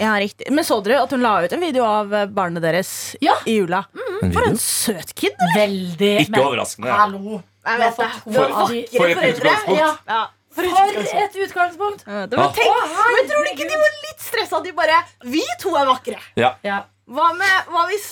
Ja, 0.00 0.14
riktig. 0.18 0.48
Men 0.50 0.64
så 0.66 0.80
dere 0.84 1.02
at 1.04 1.10
hun 1.14 1.22
la 1.22 1.36
ut 1.44 1.52
en 1.54 1.60
video 1.62 1.84
av 1.86 2.14
eh, 2.14 2.26
barnet 2.26 2.62
deres 2.64 2.90
Ja. 3.22 3.36
i 3.46 3.58
jula? 3.60 3.84
En 4.22 4.32
For 4.32 4.40
video. 4.42 4.50
en 4.50 4.58
søt 4.58 5.14
kid! 5.14 5.36
Veldig. 5.54 6.12
Ikke 6.26 6.42
overraskende. 6.42 6.90
Hallo. 6.90 7.38
Jeg 7.68 7.78
vet 7.84 7.96
fått 7.96 8.12
det. 8.14 8.22
to 8.24 8.32
For- 8.32 8.72
de 8.72 8.82
For 8.96 9.06
et 9.08 9.38
utgangspunkt. 9.38 9.78
Ja, 9.78 9.94
Ja, 10.08 10.20
for 10.50 10.64
et 10.64 11.40
utgangspunkt. 11.46 12.04
Ja, 12.06 12.26
det 12.26 12.38
var, 12.38 12.52
tenk, 12.56 12.92
men 13.14 13.28
tror 13.30 13.44
du 13.44 13.50
ikke 13.54 13.68
de 13.70 13.76
var 13.82 13.96
litt 14.08 14.22
stressa? 14.24 14.62
De 14.64 14.72
bare 14.72 15.02
Vi 15.24 15.42
to 15.60 15.74
er 15.76 15.86
vakre. 15.86 16.18
Ja. 16.36 16.54
Ja. 16.64 16.82
Hva, 17.08 17.30
med, 17.32 17.68
hva 17.72 17.86
hvis 17.88 18.08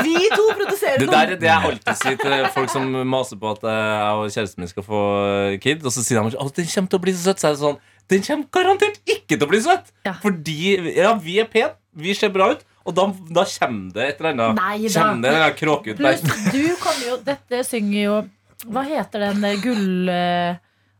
vi 0.00 0.14
to 0.32 0.44
produserer 0.56 0.96
Det 1.02 1.10
der 1.10 1.34
er 1.34 1.36
det 1.36 1.48
jeg 1.50 1.64
alltid 1.68 1.98
sier 2.00 2.16
til 2.16 2.46
folk 2.54 2.70
som 2.72 2.86
maser 3.04 3.36
på 3.36 3.50
at 3.52 3.66
eh, 3.68 3.90
jeg 3.92 4.22
og 4.22 4.30
kjæresten 4.32 4.62
min 4.64 4.70
skal 4.70 4.86
få 4.86 5.00
eh, 5.52 5.58
kid. 5.60 5.84
Og 5.84 5.92
så 5.92 6.00
sier 6.06 6.22
de 6.22 6.32
at 6.38 6.54
den 6.56 6.70
kommer 6.72 6.88
til 6.94 6.98
å 6.98 7.02
bli 7.04 7.12
så 7.12 7.26
søt. 7.28 7.42
Så 7.42 7.50
er 7.50 7.58
det 7.58 7.60
sånn 7.60 7.76
Den 8.08 8.24
kommer 8.24 8.48
garantert 8.54 9.00
ikke 9.04 9.36
til 9.36 9.44
å 9.44 9.50
bli 9.50 9.60
svett. 9.64 9.92
Ja. 10.06 10.14
Fordi 10.22 10.56
ja, 10.96 11.12
vi 11.20 11.38
er 11.42 11.48
pene, 11.50 11.74
vi 11.98 12.14
ser 12.16 12.32
bra 12.32 12.52
ut, 12.54 12.64
og 12.88 12.96
da, 12.96 13.08
da 13.36 13.44
kommer 13.50 13.92
det 13.92 14.06
et 14.06 14.22
eller 14.22 14.32
annet. 14.32 14.60
Nei 14.62 14.88
da. 14.88 15.02
Kommer 15.02 15.28
det 15.28 15.42
en 15.44 15.58
kråke 15.58 15.92
ut 15.92 16.00
der. 16.00 16.22
du 16.54 16.64
kommer 16.80 17.04
jo 17.10 17.18
Dette 17.26 17.60
synger 17.68 18.00
jo 18.00 18.16
Hva 18.64 18.86
heter 18.88 19.28
den 19.28 19.44
eh, 19.44 19.60
gull... 19.62 20.08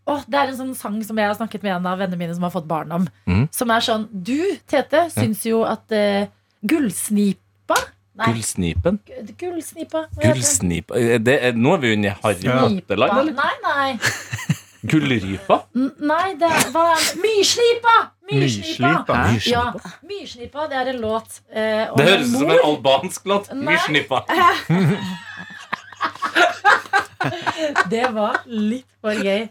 Åh, 0.09 0.23
det 0.25 0.39
er 0.41 0.51
en 0.51 0.57
sånn 0.57 0.77
sang 0.77 0.97
som 1.05 1.19
jeg 1.21 1.29
har 1.29 1.37
snakket 1.37 1.65
med 1.67 1.75
en 1.75 1.89
av 1.91 1.99
vennene 2.01 2.17
mine 2.17 2.37
som 2.37 2.47
har 2.47 2.53
fått 2.55 2.69
barn 2.69 2.93
om. 2.97 3.05
Mm. 3.29 3.43
Som 3.53 3.73
er 3.75 3.85
sånn 3.85 4.07
Du, 4.09 4.39
Tete, 4.69 5.05
syns 5.13 5.45
jo 5.45 5.61
at 5.69 5.85
uh, 5.93 6.29
gullsnipa 6.65 7.77
Nei, 8.19 8.33
Gullsnipen? 8.33 8.97
gullsnipa? 9.39 10.09
Gullsnipa 10.19 10.97
det, 11.23 11.37
er, 11.39 11.53
Nå 11.55 11.77
er 11.77 11.83
vi 11.83 11.93
jo 11.93 11.99
inne 12.01 12.11
i 12.11 12.15
Harry. 12.25 12.49
Potter-land, 12.49 13.21
eller? 13.21 13.37
Nei, 13.37 13.53
nei. 13.63 14.57
Gullrypa? 14.91 15.57
Nei, 15.75 16.35
det 16.41 16.53
var 16.75 16.95
Myrslipa! 17.23 17.97
Myrslipa. 18.29 19.19
Ja, 19.49 19.63
Myrslipa, 20.05 20.67
det 20.69 20.77
er 20.83 20.91
en 20.93 21.01
låt. 21.01 21.41
eh, 21.53 21.87
om 21.91 21.97
Det 21.97 22.09
høres 22.09 22.29
ut 22.29 22.39
som 22.39 22.51
en 22.51 22.61
albansk 22.65 23.25
låt. 23.31 23.49
Myrslipa. 23.55 24.25
Det 27.91 28.05
var 28.15 28.37
litt 28.47 28.87
for 29.03 29.17
gøy. 29.25 29.49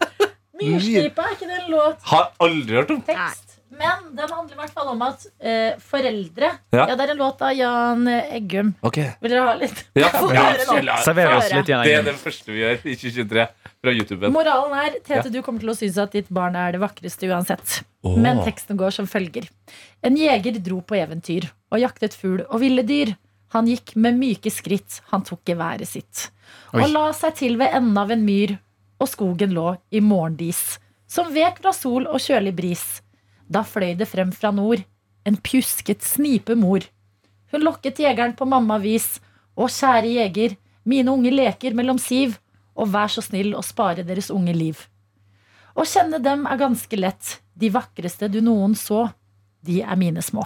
Myrslipa, 0.57 1.25
er 1.28 1.36
ikke 1.36 1.50
det 1.50 1.57
en 1.63 1.72
låt? 1.74 2.00
Har 2.12 2.31
aldri 2.42 2.78
hørt 2.80 2.92
om. 2.94 3.01
tekst. 3.06 3.46
Men 3.77 4.07
den 4.18 4.31
handler 4.33 4.56
i 4.56 4.59
hvert 4.62 4.74
fall 4.74 4.88
om 4.89 5.01
at 5.06 5.25
eh, 5.39 5.75
foreldre 5.81 6.50
Ja. 6.74 6.88
ja. 6.88 6.95
Det 6.95 7.06
er 7.06 7.12
en 7.13 7.19
låt 7.19 7.41
av 7.45 7.53
Jan 7.53 8.07
Eggum. 8.09 8.71
Ok 8.81 8.97
Vil 9.21 9.31
dere 9.33 9.44
ha 9.45 9.53
litt? 9.59 9.83
ja. 9.97 10.09
Ja. 10.38 10.97
Server 11.06 11.35
oss 11.38 11.51
litt 11.53 11.69
Jan 11.69 11.83
Eggum. 11.85 11.91
Det 11.91 11.97
er 12.00 12.07
den 12.09 12.21
første 12.21 12.51
vi 12.53 12.63
gjør 12.63 12.79
i 12.81 12.95
2023 12.97 13.45
fra 13.83 13.94
YouTube. 13.94 14.31
Moralen 14.33 14.74
er 14.81 14.97
Tete, 15.06 15.29
du 15.33 15.39
kommer 15.45 15.62
til 15.62 15.74
å 15.74 15.77
synes 15.77 16.00
at 16.01 16.15
ditt 16.18 16.29
barn 16.33 16.57
er 16.57 16.74
det 16.75 16.81
vakreste 16.81 17.29
uansett. 17.29 17.81
Men 18.07 18.41
teksten 18.45 18.77
går 18.79 18.94
som 18.95 19.07
følger. 19.09 19.50
En 20.06 20.15
jeger 20.18 20.57
dro 20.63 20.79
på 20.81 20.95
eventyr 20.97 21.50
og 21.74 21.81
jaktet 21.83 22.15
fugl 22.18 22.45
og 22.47 22.59
ville 22.63 22.83
dyr. 22.88 23.13
Han 23.56 23.68
gikk 23.69 23.94
med 23.95 24.18
myke 24.19 24.51
skritt, 24.51 25.01
han 25.12 25.24
tok 25.24 25.39
geværet 25.47 25.88
sitt. 25.88 26.25
Oi. 26.74 26.81
Og 26.83 26.89
la 26.91 27.06
seg 27.15 27.35
til 27.39 27.56
ved 27.59 27.71
enden 27.77 27.97
av 28.00 28.12
en 28.12 28.25
myr, 28.27 28.57
og 29.00 29.07
skogen 29.07 29.53
lå 29.56 29.69
i 29.95 30.01
morgendis. 30.03 30.79
Som 31.07 31.29
vek 31.35 31.62
fra 31.63 31.71
sol 31.75 32.07
og 32.12 32.19
kjølig 32.19 32.51
bris. 32.57 32.83
Da 33.47 33.63
fløy 33.63 33.95
det 33.99 34.09
frem 34.11 34.31
fra 34.35 34.51
nord, 34.51 34.83
en 35.27 35.38
pjusket 35.39 36.03
snipemor. 36.03 36.88
Hun 37.51 37.63
lokket 37.63 37.99
jegeren 38.03 38.35
på 38.35 38.47
mammavis. 38.47 39.17
Å, 39.57 39.65
kjære 39.65 40.11
jeger, 40.19 40.57
mine 40.88 41.11
unge 41.11 41.31
leker 41.33 41.75
mellom 41.75 41.97
siv, 41.99 42.38
og 42.77 42.91
vær 42.94 43.09
så 43.09 43.23
snill 43.25 43.55
å 43.57 43.63
spare 43.65 44.05
deres 44.05 44.29
unge 44.33 44.53
liv. 44.53 44.83
Å 45.77 45.85
kjenne 45.85 46.19
dem 46.21 46.45
er 46.49 46.59
ganske 46.61 46.99
lett, 46.99 47.39
de 47.57 47.71
vakreste 47.73 48.29
du 48.29 48.39
noen 48.45 48.75
så, 48.77 49.07
de 49.65 49.81
er 49.81 49.97
mine 50.00 50.21
små. 50.25 50.45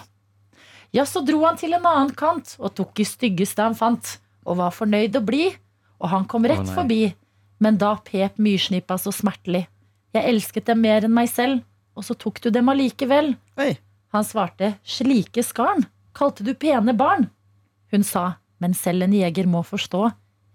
Ja, 0.92 1.06
så 1.07 1.21
dro 1.24 1.44
han 1.45 1.59
til 1.59 1.75
en 1.75 1.88
annen 1.88 2.13
kant 2.15 2.57
og 2.59 2.74
tok 2.75 3.00
i 3.00 3.07
styggeste 3.07 3.63
han 3.63 3.77
fant, 3.77 4.18
og 4.44 4.59
var 4.59 4.74
fornøyd 4.75 5.15
og 5.19 5.27
blid, 5.27 5.59
og 6.01 6.12
han 6.12 6.25
kom 6.27 6.47
rett 6.50 6.65
oh, 6.65 6.74
forbi, 6.75 7.13
men 7.62 7.77
da 7.80 7.94
pep 8.04 8.39
myrsnippa 8.42 8.97
så 8.99 9.14
smertelig. 9.16 9.68
Jeg 10.11 10.28
elsket 10.28 10.68
dem 10.68 10.81
mer 10.83 11.06
enn 11.07 11.16
meg 11.16 11.30
selv, 11.31 11.61
og 11.98 12.06
så 12.07 12.16
tok 12.18 12.42
du 12.44 12.50
dem 12.54 12.69
allikevel. 12.71 13.33
Oi. 13.62 13.74
Han 14.16 14.26
svarte, 14.28 14.74
slike 14.83 15.44
skarn, 15.45 15.86
kalte 16.18 16.44
du 16.44 16.54
pene 16.60 16.94
barn? 16.98 17.30
Hun 17.92 18.04
sa, 18.07 18.33
men 18.64 18.74
selv 18.78 19.04
en 19.07 19.14
jeger 19.16 19.48
må 19.52 19.62
forstå, 19.68 20.10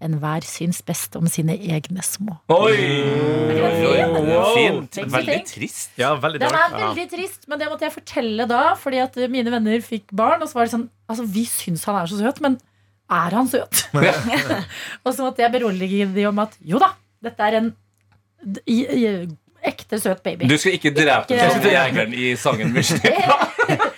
enhver 0.05 0.45
syns 0.45 0.83
best 0.85 1.17
om 1.17 1.25
sine 1.33 1.55
egne 1.57 2.03
små. 2.05 2.35
Oi! 2.53 2.75
Fint, 2.77 3.57
Oi, 3.57 3.61
oi, 3.63 3.95
fin? 3.97 4.17
oi, 4.21 4.51
fin. 4.57 4.81
Tenk 4.93 5.09
så 5.09 5.17
Veldig 5.17 5.37
trist. 5.49 5.95
Ja, 6.01 6.11
veldig 6.21 6.43
det 6.43 6.51
er 6.53 6.75
veldig 6.75 7.07
trist, 7.15 7.47
men 7.49 7.61
det 7.63 7.71
måtte 7.73 7.87
jeg 7.89 7.95
fortelle 7.95 8.47
da, 8.51 8.61
fordi 8.81 9.01
at 9.05 9.17
mine 9.33 9.53
venner 9.55 9.81
fikk 9.85 10.13
barn, 10.17 10.45
og 10.45 10.51
så 10.51 10.59
var 10.61 10.69
det 10.69 10.75
sånn, 10.77 10.89
altså 11.09 11.25
vi 11.33 11.47
syns 11.49 11.87
han 11.89 11.97
er 12.03 12.13
så 12.13 12.21
søt, 12.21 12.43
men 12.45 12.59
er 13.17 13.37
han 13.39 13.49
søt? 13.49 13.87
og 15.07 15.11
så 15.17 15.25
måtte 15.25 15.45
jeg 15.47 15.55
berolige 15.57 16.11
de 16.13 16.29
om 16.29 16.45
at, 16.45 16.57
jo 16.61 16.81
da, 16.83 16.93
dette 17.25 17.49
er 17.49 17.59
en 17.63 17.73
d- 18.45 18.65
i, 18.69 18.79
i, 18.85 19.07
ekte 19.69 20.01
søt 20.03 20.23
baby. 20.25 20.49
Du 20.51 20.57
skal 20.61 20.77
ikke 20.79 20.95
drepe 20.97 21.37
jegeren 21.37 22.15
i 22.15 22.33
sangen 22.41 22.75
Myrsnipa. 22.77 23.39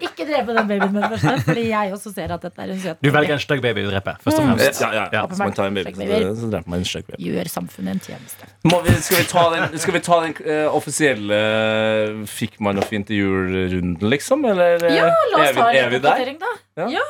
Ikke 0.00 0.24
drepe 0.24 0.54
den 0.56 0.68
babyen 0.68 0.94
det 0.96 1.32
fordi 1.44 1.62
jeg 1.68 1.92
også 1.92 2.10
ser 2.14 2.32
at 2.32 2.40
dette 2.44 2.62
er 2.62 2.70
en 2.72 2.78
søt 2.80 2.96
baby. 2.96 3.04
Du 3.04 3.12
velger 3.16 3.34
en 3.34 3.42
stygg 3.42 3.60
baby 3.64 3.82
å 3.84 3.90
drepe, 3.90 4.14
først 4.24 4.38
og 4.40 4.46
fremst. 4.46 4.80
Ja, 4.80 4.88
ja, 4.88 5.02
ja. 5.02 5.18
Ja. 5.18 5.24
Hvis 5.28 5.42
man 5.42 5.52
tar 5.56 5.68
en 5.68 5.76
baby, 5.76 5.92
så, 5.92 6.48
dreper 6.54 6.72
man 6.72 6.80
en 6.80 6.88
stygg 6.88 7.04
baby. 7.10 7.26
Gjør 7.26 7.50
samfunnet 7.52 7.98
en 7.98 8.02
tjeneste. 8.06 8.48
Må 8.72 8.80
vi, 8.86 8.94
skal 9.04 9.20
vi 9.20 9.26
ta 9.28 9.44
den, 9.54 9.76
skal 9.82 9.96
vi 9.96 10.02
ta 10.06 10.20
den 10.24 10.36
uh, 10.46 10.76
offisielle 10.78 11.40
eh, 11.40 12.22
Fikk 12.30 12.56
man 12.64 12.80
noe 12.80 12.88
fint 12.88 13.12
i 13.12 13.20
jul-runden, 13.20 14.08
liksom? 14.12 14.46
Eller 14.48 14.86
eh, 14.88 14.96
Ja, 14.96 15.10
la 15.34 15.42
oss 15.42 15.50
er, 15.50 15.52
vi, 15.52 15.60
ta 15.60 15.68
er 15.68 15.82
en 15.82 15.92
vi 15.92 16.00
der? 16.00 16.08
oppdatering, 16.14 16.40
da. 16.40 17.04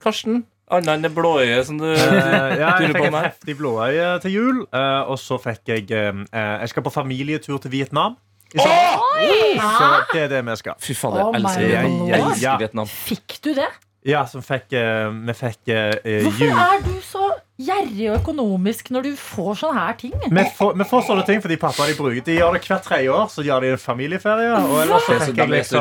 Karsten? 0.00 0.42
Annet 0.70 0.92
enn 0.94 1.02
det 1.02 1.10
blåøyet 1.16 1.66
som 1.66 1.78
du 1.80 1.86
Eh, 1.90 2.56
ja, 2.60 2.76
jeg 2.78 2.90
fikk 2.94 3.06
et 3.08 3.16
heftig 3.24 3.56
blåøye 3.58 4.08
til 4.22 4.34
jul. 4.36 4.58
eh, 4.72 5.02
og 5.10 5.18
så 5.18 5.38
fikk 5.42 5.72
jeg 5.72 5.90
eh, 5.90 6.24
Jeg 6.32 6.68
skal 6.72 6.84
på 6.86 6.92
familietur 6.94 7.58
til 7.58 7.72
Vietnam. 7.74 8.16
I. 8.50 8.58
Så 8.58 9.90
det 10.12 10.24
er 10.24 10.28
det 10.32 10.40
vi 10.46 10.56
skal. 10.58 10.74
Fy 10.82 10.94
jeg 10.94 11.12
Oh 11.22 11.36
elsker, 11.38 11.68
jeg, 11.70 11.92
jeg 12.10 12.20
elsker 12.24 12.58
Vietnam. 12.64 12.86
Fikk 12.90 13.38
du 13.44 13.52
det? 13.54 13.68
Ja, 14.08 14.22
som 14.24 14.40
fikk, 14.40 14.72
vi 14.72 15.32
fikk 15.36 15.68
eh, 15.68 16.22
Hvorfor 16.24 16.40
jul. 16.46 16.56
er 16.56 16.78
du 16.86 16.94
så 17.04 17.26
gjerrig 17.60 18.06
og 18.08 18.14
økonomisk 18.22 18.88
når 18.96 19.10
du 19.10 19.10
får 19.20 19.58
sånne 19.60 19.82
her 19.82 19.98
ting? 20.00 20.14
Vi 20.24 20.44
får, 20.56 20.72
vi 20.80 20.86
får 20.88 21.02
sånne 21.10 21.26
ting 21.28 21.42
fordi 21.44 21.58
pappa 21.60 21.84
de 21.90 21.98
bruker 21.98 22.24
De 22.24 22.38
gjør 22.38 22.56
det 22.56 22.62
hvert 22.64 22.86
tredje 22.86 23.12
år. 23.12 23.26
Så 23.28 23.44
gjør 23.44 23.60
de 23.66 23.74
en 23.74 23.82
familieferie. 23.82 24.54
Og 24.56 24.78
ellers 24.86 25.04
så 25.04 25.12
Det 25.12 25.20
så, 25.20 25.26
fikk 25.26 25.36
jeg 25.36 25.44
er 25.44 25.52
liksom 25.58 25.80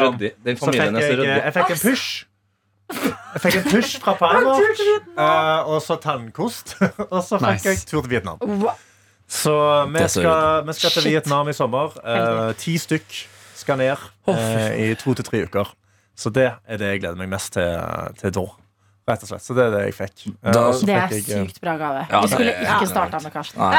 så 0.59 0.73
fikk 0.73 0.83
så 0.99 1.07
jeg, 1.23 1.39
jeg 1.45 1.55
fikk 1.61 1.71
en 1.77 1.81
push. 1.85 2.09
Jeg 3.33 3.41
fikk 3.43 3.57
en 3.59 3.65
tusj 3.69 3.97
fra 4.01 4.13
Primark, 4.17 4.79
eh, 5.13 5.69
og 5.69 5.81
så 5.85 5.97
tannkost. 6.01 6.75
og 7.13 7.19
så 7.25 7.37
fikk 7.37 7.49
Nice. 7.59 7.69
jeg 7.69 7.83
tur 7.89 8.01
til 8.01 8.13
Vietnam. 8.15 8.39
Så 9.29 9.53
vi 9.93 10.05
skal, 10.09 10.63
vi 10.65 10.73
skal 10.73 10.95
til 10.95 11.05
Vietnam 11.11 11.49
i 11.51 11.53
sommer. 11.53 11.93
Uh, 12.01 12.49
ti 12.57 12.77
stykk 12.81 13.19
skal 13.59 13.77
ned 13.77 14.07
uh, 14.25 14.71
i 14.73 14.95
to 14.97 15.13
til 15.19 15.27
tre 15.27 15.43
uker. 15.45 15.69
Så 16.17 16.31
det 16.33 16.47
er 16.67 16.81
det 16.81 16.89
jeg 16.95 17.03
gleder 17.03 17.19
meg 17.21 17.29
mest 17.31 17.53
til, 17.53 17.69
til 18.19 18.33
da. 18.39 18.47
Rett 19.09 19.23
og 19.25 19.29
slett. 19.31 19.45
Så 19.45 19.55
det 19.57 19.63
er 19.67 19.71
det 19.75 19.83
jeg 19.87 19.95
fikk. 19.99 20.25
Da- 20.43 20.65
Det 20.73 20.95
er 20.97 21.07
fikk 21.13 21.29
jeg, 21.29 21.45
sykt 21.47 21.61
bra 21.63 21.77
gave. 21.79 22.01
Ja, 22.09 22.19
Vi 22.25 22.33
skulle 22.33 22.53
ikke 22.65 22.89
starta 22.89 23.21
med 23.23 23.33
Karsten. 23.33 23.61
Nei. 23.61 23.77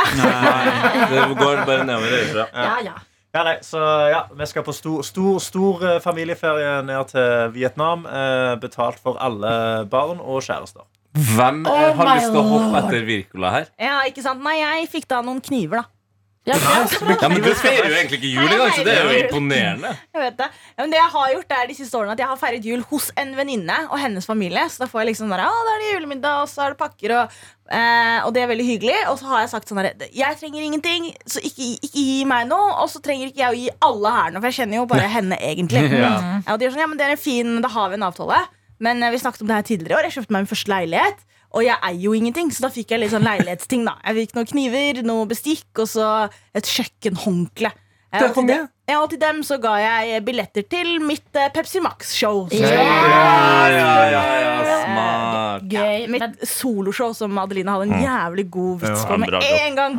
Det 1.10 1.26
går 1.38 1.64
bare 1.66 1.84
nedover. 1.86 2.46
Ja, 2.54 2.76
ja. 2.86 2.96
Ja, 3.30 3.44
nei, 3.46 3.58
så 3.62 3.78
ja, 4.10 4.24
Vi 4.34 4.46
skal 4.50 4.64
på 4.66 4.72
stor, 4.74 5.04
stor, 5.06 5.36
stor 5.42 5.84
eh, 5.86 5.98
familieferie 6.02 6.80
ned 6.82 7.12
til 7.12 7.52
Vietnam. 7.54 8.02
Eh, 8.06 8.56
betalt 8.62 8.98
for 9.02 9.20
alle 9.22 9.52
barn 9.90 10.18
og 10.18 10.42
kjærester. 10.42 10.82
Hvem 11.14 11.64
Oh 11.66 11.78
eh, 11.78 11.94
har 11.94 12.06
my 12.06 12.16
lyst 12.18 12.30
til 12.30 12.40
å 12.40 12.48
hoppe 12.48 12.82
etter 12.84 13.06
Wirkola 13.06 13.54
her? 13.54 13.70
Ja, 13.82 14.00
ikke 14.06 14.22
sant? 14.26 14.42
Nei, 14.46 14.58
jeg 14.60 14.90
fikk 14.90 15.08
da 15.10 15.22
noen 15.26 15.42
kniver, 15.42 15.82
da. 15.82 15.99
Ja, 16.48 16.56
Ja, 16.56 17.28
men 17.28 17.42
Du 17.44 17.50
feirer 17.54 17.90
jo 17.90 17.96
egentlig 17.98 18.16
ikke 18.18 18.30
jul 18.32 18.48
engang, 18.48 18.70
så 18.72 18.84
det 18.86 18.94
er 18.96 19.04
jo 19.04 19.16
imponerende. 19.26 19.90
Jeg 20.14 20.22
vet 20.22 20.38
det. 20.38 20.46
Ja, 20.72 20.78
men 20.80 20.92
det 20.94 20.98
jeg 20.98 21.10
har 21.12 21.32
gjort 21.34 21.52
er 21.52 21.66
de 21.68 21.74
siste 21.76 21.98
årene 21.98 22.14
At 22.16 22.22
jeg 22.22 22.30
har 22.30 22.38
feiret 22.40 22.64
jul 22.64 22.84
hos 22.90 23.10
en 23.20 23.34
venninne 23.36 23.76
og 23.90 23.98
hennes 24.00 24.24
familie. 24.26 24.62
Så 24.72 24.80
da 24.82 24.88
får 24.90 25.02
jeg 25.02 25.10
liksom 25.10 25.34
der, 25.34 25.42
å, 25.44 25.60
da 25.68 25.74
er 25.76 25.82
det 25.84 25.90
julemiddag, 25.92 26.40
og 26.46 26.48
så 26.48 26.64
er 26.64 26.72
det 26.74 26.80
pakker, 26.80 27.14
og, 27.18 27.36
eh, 27.68 28.18
og 28.24 28.32
det 28.34 28.42
er 28.42 28.50
veldig 28.54 28.66
hyggelig. 28.70 28.96
Og 29.12 29.18
så 29.20 29.28
har 29.30 29.44
jeg 29.44 29.52
sagt 29.52 29.68
sånn 29.70 29.82
herre 29.82 30.08
jeg 30.22 30.40
trenger 30.40 30.64
ingenting, 30.64 31.10
så 31.28 31.44
ikke, 31.44 31.74
ikke 31.76 32.06
gi 32.08 32.18
meg 32.32 32.48
noe. 32.48 32.72
Og 32.80 32.88
så 32.92 33.02
trenger 33.04 33.28
ikke 33.28 33.44
jeg 33.44 33.52
å 33.52 33.60
gi 33.60 33.68
alle 33.90 34.14
her 34.16 34.32
noe, 34.32 34.40
for 34.40 34.48
jeg 34.50 34.58
kjenner 34.62 34.80
jo 34.80 34.88
bare 34.90 35.10
henne 35.12 35.38
egentlig. 35.52 35.84
Ja. 36.00 36.14
Ja, 36.46 36.54
og 36.54 36.58
de 36.62 36.66
er 36.66 36.72
sånn, 36.72 36.80
ja, 36.86 36.88
men 36.88 36.96
det 36.98 37.04
er 37.04 37.12
en 37.18 37.20
fin, 37.20 37.56
Da 37.60 37.68
har 37.68 37.90
vi 37.92 38.00
en 38.00 38.06
avtale. 38.08 38.40
Men 38.80 39.02
eh, 39.04 39.12
vi 39.12 39.20
snakket 39.20 39.44
om 39.44 39.50
det 39.52 39.58
her 39.60 39.68
tidligere 39.68 39.92
i 39.92 40.00
år. 40.00 40.08
Jeg 40.08 40.16
kjøpte 40.22 40.32
meg 40.34 40.46
min 40.46 40.50
første 40.56 40.72
leilighet. 40.72 41.26
Og 41.52 41.64
jeg 41.66 41.76
eier 41.82 42.00
jo 42.04 42.12
ingenting, 42.14 42.50
så 42.54 42.60
da 42.66 42.70
fikk 42.70 42.92
jeg 42.94 43.00
litt 43.02 43.10
sånn 43.14 43.26
leilighetsting. 43.26 43.84
da 43.84 43.96
Jeg 44.06 44.20
fikk 44.28 44.34
noen 44.38 44.46
kniver, 44.52 45.02
noe 45.02 45.26
bestikk 45.26 45.82
og 45.82 45.88
så 45.90 46.10
et 46.54 46.64
kjøkkenhåndkle. 46.64 47.72
Eh, 48.12 48.24
og 48.24 48.34
til 48.34 48.46
dem- 48.46 48.68
Ja, 48.90 49.00
og 49.04 49.10
til 49.10 49.18
dem 49.22 49.36
så 49.46 49.56
ga 49.62 49.76
jeg 49.78 50.24
billetter 50.26 50.64
til 50.68 50.98
mitt 50.98 51.22
eh, 51.38 51.48
Pepsi 51.54 51.78
Max-show. 51.80 52.48
Ja. 52.50 52.66
Ja, 52.66 53.68
ja, 53.70 54.10
ja, 54.10 54.80
smart. 54.84 55.68
Gøy. 55.70 56.08
Mitt 56.10 56.40
soloshow 56.48 57.12
som 57.14 57.38
Adeline 57.38 57.70
hadde 57.70 57.86
en 57.86 58.02
jævlig 58.02 58.50
god 58.50 58.80
vits 58.80 59.04
på 59.06 59.18
med 59.18 59.36
en 59.42 59.76
gang 59.78 59.98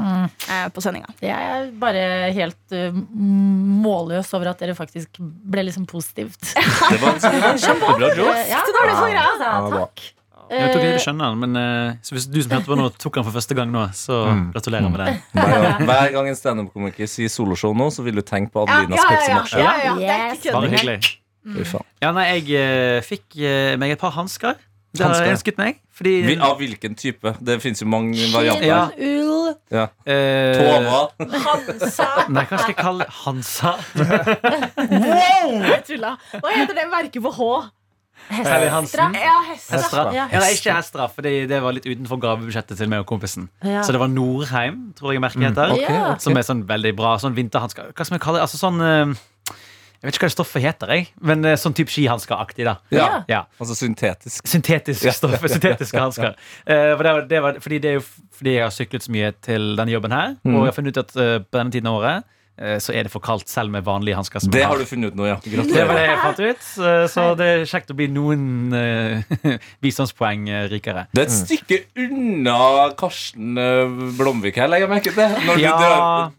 eh, 0.50 0.68
på 0.76 0.82
sendinga. 0.84 1.08
jeg 1.22 1.32
er 1.32 1.72
bare 1.80 2.04
helt 2.36 2.76
uh, 2.76 2.92
målløs 3.86 4.34
over 4.36 4.52
at 4.52 4.60
dere 4.60 4.76
faktisk 4.76 5.20
ble 5.22 5.64
liksom 5.70 5.86
positivt. 5.88 6.40
Det 6.92 7.00
var 7.02 7.16
en 7.16 7.60
kjempebra 7.64 8.12
joke. 8.18 8.40
Ja, 8.50 8.64
altså, 9.32 9.78
takk. 9.78 10.12
Jeg 10.52 10.72
tror 10.74 10.82
ikke 10.84 10.92
ikke 10.96 11.04
skjønner 11.06 11.32
den, 11.32 11.40
men 11.40 11.56
uh, 11.56 11.94
så 12.04 12.16
hvis 12.18 12.26
du 12.28 12.42
som 12.44 12.52
hørte 12.58 12.68
på 12.72 12.76
nå, 12.80 12.90
tok 13.00 13.16
den 13.20 13.24
for 13.30 13.36
første 13.40 13.56
gang 13.56 13.72
nå, 13.72 13.86
så 13.96 14.18
gratulerer 14.54 14.90
med 14.92 15.00
det. 15.00 15.14
Hver 15.38 15.54
gang- 15.66 15.86
Hver 15.88 16.12
gang 16.18 16.28
en 16.34 16.36
standup-komiker 16.40 17.08
sier 17.08 17.32
soloshow 17.32 17.74
nå, 17.78 17.88
så 17.96 18.04
vil 18.04 18.20
du 18.20 18.22
tenke 18.28 18.52
på 18.52 18.66
Adelinas 18.68 19.00
ja, 19.00 19.08
Pepsi 19.14 19.30
ja, 19.32 19.38
Max. 19.40 19.54
ja, 19.54 19.60
ja, 19.62 19.76
ja. 19.86 19.96
Det 20.02 20.10
Yes. 20.46 20.52
Bare 20.54 20.70
hyggelig. 20.74 21.00
Mm. 21.42 21.64
Ja, 22.04 22.12
nei, 22.14 22.26
jeg 22.36 22.44
uh, 22.54 23.00
fikk 23.08 23.40
uh, 23.40 23.78
meg 23.82 23.96
et 23.96 24.00
par 24.04 24.12
hansker. 24.20 24.60
Det 24.92 25.06
har 25.08 25.16
jeg 25.24 25.32
ønsket 25.38 25.58
meg. 25.58 25.78
Fordi 25.96 26.12
Vi- 26.28 26.36
Av 26.44 26.58
hvilken 26.60 26.96
type? 27.00 27.32
Det 27.40 27.62
fins 27.64 27.80
jo 27.82 27.88
mange 27.88 28.26
varianter. 28.34 28.66
Ja. 28.68 28.90
Ull, 29.00 29.54
Ja. 29.72 29.86
eh, 30.04 30.58
Tova. 30.60 31.00
Hansa. 31.46 32.08
Nei, 32.36 32.44
kanskje 32.50 32.68
jeg 32.74 32.76
kaller 32.82 33.08
Hansa? 33.24 33.72
Jeg 34.76 35.84
tulla. 35.88 36.16
Hva 36.34 36.52
heter 36.56 36.76
det 36.78 36.88
merket 36.92 37.24
på 37.24 37.32
H? 37.38 37.48
Hansen. 38.30 39.16
Ja, 39.18 39.36
Hestra. 39.50 39.78
Hestra. 39.78 40.04
Ja. 40.16 40.28
Ikke 40.52 40.76
Hestra, 40.78 41.08
for 41.12 41.26
det, 41.26 41.34
det 41.52 41.62
var 41.64 41.74
litt 41.76 41.88
utenfor 41.90 42.20
gavebudsjettet 42.22 42.78
til 42.80 42.90
meg 42.92 43.04
og 43.04 43.10
kompisen. 43.10 43.50
Ja. 43.66 43.82
Så 43.84 43.92
det 43.96 44.00
var 44.02 44.12
Norheim, 44.12 44.92
tror 44.98 45.14
jeg 45.16 45.24
merket 45.24 45.50
heter. 45.50 45.74
Mm. 45.74 45.82
Okay, 45.82 46.00
okay. 46.06 46.24
Som 46.24 46.38
er 46.40 46.48
sånn 46.48 46.64
veldig 46.70 46.94
bra 47.00 47.18
sånn 47.22 47.36
vinterhansker. 47.38 47.92
Hva 47.96 48.06
skal 48.08 48.18
vi 48.20 48.24
kalle 48.24 48.40
det? 48.42 48.48
Altså 48.48 48.62
sånn 48.62 48.82
eh, 48.82 49.14
Jeg 50.02 50.08
vet 50.10 50.16
ikke 50.18 50.26
hva 50.26 50.32
det 50.32 50.34
stoffet 50.38 50.64
heter, 50.66 50.94
jeg. 50.96 51.08
Men 51.22 51.46
eh, 51.46 51.58
sånn 51.62 51.76
type 51.78 51.92
skihansker-aktig, 51.94 52.66
da. 52.66 52.78
Ja. 52.96 53.10
Ja. 53.30 53.44
Altså 53.62 53.76
syntetisk. 53.78 54.48
Syntetisk 54.50 55.06
stoff, 55.14 55.44
syntetiske 55.54 56.00
hansker. 56.02 56.38
Eh, 56.66 56.94
for 56.98 57.06
det 57.06 57.12
var, 57.18 57.28
det 57.30 57.42
var, 57.46 57.60
fordi 57.62 57.78
det 57.84 57.92
er 57.92 58.00
jo 58.00 58.06
fordi 58.42 58.56
jeg 58.56 58.64
har 58.66 58.74
syklet 58.74 59.06
så 59.06 59.12
mye 59.14 59.28
til 59.46 59.74
denne 59.78 59.94
jobben 59.94 60.12
her, 60.16 60.38
Mm. 60.42 60.56
og 60.56 60.64
jeg 60.66 60.72
har 60.72 60.78
funnet 60.80 60.98
ut 60.98 61.04
at 61.04 61.12
eh, 61.22 61.36
på 61.46 61.60
denne 61.60 61.72
tiden 61.76 61.92
av 61.92 62.00
året 62.00 62.24
eh, 62.24 62.38
så 62.84 62.94
er 62.94 63.08
det 63.08 63.12
for 63.14 63.24
kaldt 63.24 63.50
selv 63.50 63.72
med 63.74 63.84
vanlige 63.88 64.16
hansker. 64.20 64.44
Det 64.54 64.62
har 64.68 64.78
du 64.78 64.86
funnet 64.86 65.12
ut 65.14 65.18
nå, 65.18 65.26
ja. 65.30 65.38
Det 65.44 65.86
var 65.88 65.96
det 65.98 66.04
jeg 66.06 66.20
fant 66.22 66.42
ut, 66.46 66.62
så, 66.66 66.92
så 67.12 67.24
det 67.40 67.48
er 67.56 67.66
kjekt 67.70 67.94
å 67.94 67.98
bli 67.98 68.08
noen 68.14 68.44
uh, 68.76 69.58
bistandspoeng 69.84 70.48
eh, 70.52 70.68
rikere. 70.72 71.08
Det 71.16 71.24
er 71.24 71.30
et 71.30 71.36
stykke 71.36 71.80
unna 72.06 72.58
Karsten 73.00 73.58
eh, 73.62 73.98
Blomvik 74.20 74.60
her, 74.62 74.70
legger 74.72 74.88
jeg 74.88 74.94
merke 74.94 75.16
til. 75.16 75.36
Når 75.50 75.62
Ja. 75.64 75.76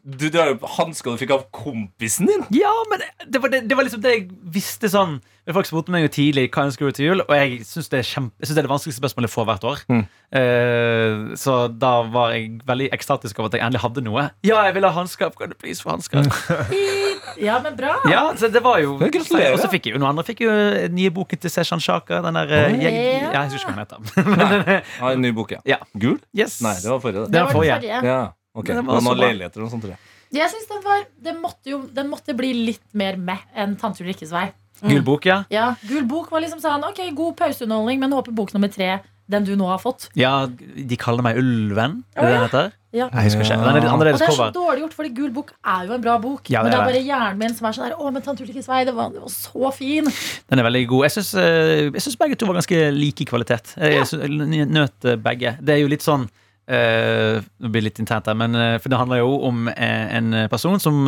du 0.05 0.27
drar, 0.31 0.53
jo 0.53 0.59
opp 0.61 0.69
hansker 0.79 1.13
du 1.17 1.23
fikk 1.25 1.35
av 1.37 1.47
kompisen 1.55 2.31
din. 2.31 2.47
Ja, 2.55 2.73
men 2.91 3.03
det 3.27 3.43
var, 3.43 3.53
det, 3.53 3.65
det 3.71 3.79
var 3.79 3.89
liksom 3.89 4.03
det 4.05 4.17
jeg 4.17 4.27
visste 4.55 4.91
sånn 4.93 5.21
Folk 5.51 5.67
spurte 5.67 5.91
meg 5.91 6.05
jo 6.05 6.11
tidlig 6.15 6.45
hva 6.55 6.69
jeg 6.69 6.75
skulle 6.77 6.95
til 6.95 7.09
jul, 7.09 7.21
og 7.25 7.33
jeg 7.35 7.65
syns 7.67 7.89
det, 7.91 7.99
er 7.99 8.07
kjempe- 8.07 8.39
jeg 8.39 8.47
synes 8.47 8.55
det 8.55 8.61
er 8.63 8.67
det 8.69 8.71
vanskeligste 8.71 9.01
spørsmålet 9.03 9.27
jeg 9.27 9.33
får 9.33 9.47
hvert 9.49 9.65
år. 9.67 9.81
Mm. 9.91 10.03
Uh, 10.39 11.33
så 11.35 11.55
da 11.83 11.91
var 12.15 12.31
jeg 12.37 12.61
veldig 12.69 12.87
ekstatisk 12.95 13.41
over 13.41 13.51
at 13.51 13.57
jeg 13.59 13.65
endelig 13.67 13.83
hadde 13.83 14.05
noe. 14.07 14.29
Ja, 14.47 14.61
jeg 14.69 14.77
vil 14.77 14.87
ha 14.87 14.93
hansker! 14.95 15.33
Kan 15.39 15.51
du 15.51 15.57
please 15.59 15.83
få 15.83 15.91
hansker? 15.97 16.12
ja, 17.49 17.61
men 17.63 17.77
bra. 17.77 17.95
Ja, 18.11 18.23
så 18.39 18.49
det 18.53 18.61
var 18.65 18.79
jo 18.83 18.97
gratulerer. 19.01 19.55
Og 19.57 19.61
så 19.63 19.71
fikk 19.73 19.89
jeg 19.89 19.97
jo 19.97 20.01
noen 20.03 20.13
andre 20.13 20.25
fikk 20.27 20.45
jo 20.45 20.53
den 20.53 20.95
nye 20.97 21.13
boken 21.15 21.41
til 21.43 21.53
Seshan 21.53 21.83
Shaka. 21.83 22.21
Den 22.25 22.39
der 22.39 22.53
oh, 22.53 22.77
jeg, 22.77 22.85
Ja. 22.85 22.93
ja, 22.93 23.33
Jeg 23.43 23.53
husker 23.55 23.73
ikke 23.73 23.77
hva 23.79 23.89
den 23.89 24.09
heter. 24.47 24.83
Ja, 25.01 25.13
en 25.13 25.23
ny 25.25 25.33
bok, 25.37 25.55
ja. 25.57 25.61
Ja. 25.69 25.79
Gul? 25.95 26.19
Yes. 26.37 26.61
Nei, 26.65 26.75
det 26.83 26.91
var 26.93 27.03
forrige. 27.05 27.27
Det 27.27 27.33
Det. 27.37 27.45
var 27.47 27.53
forrige. 27.57 28.01
Ja, 28.13 28.23
ok. 28.55 28.67
Den 28.67 28.77
har 28.83 28.89
var 28.89 29.01
var 29.01 29.07
noen 29.09 29.23
leiligheter 29.27 29.65
og 29.65 29.71
sånt, 29.73 29.87
tror 29.87 29.95
jeg. 29.97 30.09
Jeg 30.33 30.49
synes 30.49 30.69
den, 30.71 30.81
var, 30.85 31.07
den, 31.29 31.41
måtte 31.43 31.69
jo, 31.69 31.83
den 31.93 32.09
måtte 32.09 32.35
bli 32.37 32.53
litt 32.71 32.85
mer 32.97 33.19
med 33.21 33.41
enn 33.55 33.77
Tante 33.81 34.01
Ulrikkes 34.05 34.33
vei. 34.33 34.47
Gul 34.83 35.03
bok, 35.07 35.27
ja. 35.29 35.43
Ja, 35.53 35.75
Gul 35.87 36.07
bok 36.11 36.31
var 36.33 36.43
liksom 36.43 36.59
sånn 36.63 36.83
Ok, 36.89 36.99
god 37.15 37.37
pauseunderholdning, 37.39 38.01
men 38.03 38.15
håper 38.17 38.35
bok 38.35 38.51
nummer 38.57 38.73
tre, 38.73 38.97
den 39.31 39.45
du 39.47 39.55
nå 39.57 39.67
har 39.71 39.79
fått. 39.79 40.09
Ja, 40.19 40.47
De 40.47 40.97
kaller 41.01 41.23
meg 41.23 41.37
Ulven. 41.41 42.03
Er 42.17 42.23
det 42.27 42.33
den 42.35 42.43
heter? 42.49 42.73
Ja. 42.93 43.07
Jeg 43.09 43.31
husker 43.31 43.41
ikke. 43.47 43.57
Den 43.57 43.69
er 43.71 43.77
litt 43.81 43.87
Og 43.89 43.95
annerledes 43.95 44.21
det 44.21 44.27
er 44.29 44.33
så 44.35 44.37
cover. 44.37 44.53
dårlig 44.53 44.83
gjort, 44.83 44.95
fordi 44.99 45.11
Gul 45.17 45.31
bok 45.33 45.53
er 45.65 45.87
jo 45.89 45.95
en 45.97 46.03
bra 46.05 46.19
bok. 46.21 46.51
Ja, 46.53 46.61
men 46.63 46.69
det 46.71 46.77
det 46.77 46.81
er 46.81 46.83
er 46.85 46.93
bare 46.93 47.05
hjernen 47.07 47.39
min 47.41 47.55
som 47.57 47.67
er 47.71 47.73
sånn 47.79 47.87
der 47.89 47.97
Å, 47.97 48.11
men 48.13 48.23
Tante 48.27 48.45
Ulrikkes 48.45 48.69
vei, 48.69 48.83
det 48.85 48.93
var, 48.95 49.09
det 49.15 49.23
var 49.23 49.33
så 49.33 49.71
fin. 49.73 50.05
Den 50.51 50.59
er 50.61 50.67
veldig 50.69 50.83
god. 50.91 51.07
Jeg 51.09 51.15
syns, 51.17 51.31
eh, 51.41 51.89
jeg 51.89 52.03
syns 52.05 52.19
begge 52.21 52.37
to 52.37 52.47
var 52.51 52.59
ganske 52.61 52.83
like 52.93 53.25
i 53.25 53.29
kvalitet. 53.31 53.73
Jeg, 53.81 54.05
jeg 54.13 54.69
nøt 54.69 55.09
eh, 55.09 55.17
begge. 55.17 55.57
Det 55.63 55.75
er 55.79 55.81
jo 55.81 55.89
litt 55.95 56.05
sånn 56.05 56.29
eh, 56.73 57.43
Nå 57.63 57.71
blir 57.71 57.83
det 57.83 57.89
litt 57.91 58.01
internt 58.03 58.27
her, 58.31 58.37
men 58.39 58.57
eh, 58.59 58.77
for 58.83 58.93
det 58.93 58.99
handler 59.01 59.21
jo 59.23 59.35
om 59.49 59.69
eh, 59.73 60.17
en 60.19 60.33
person 60.53 60.81
som 60.83 61.05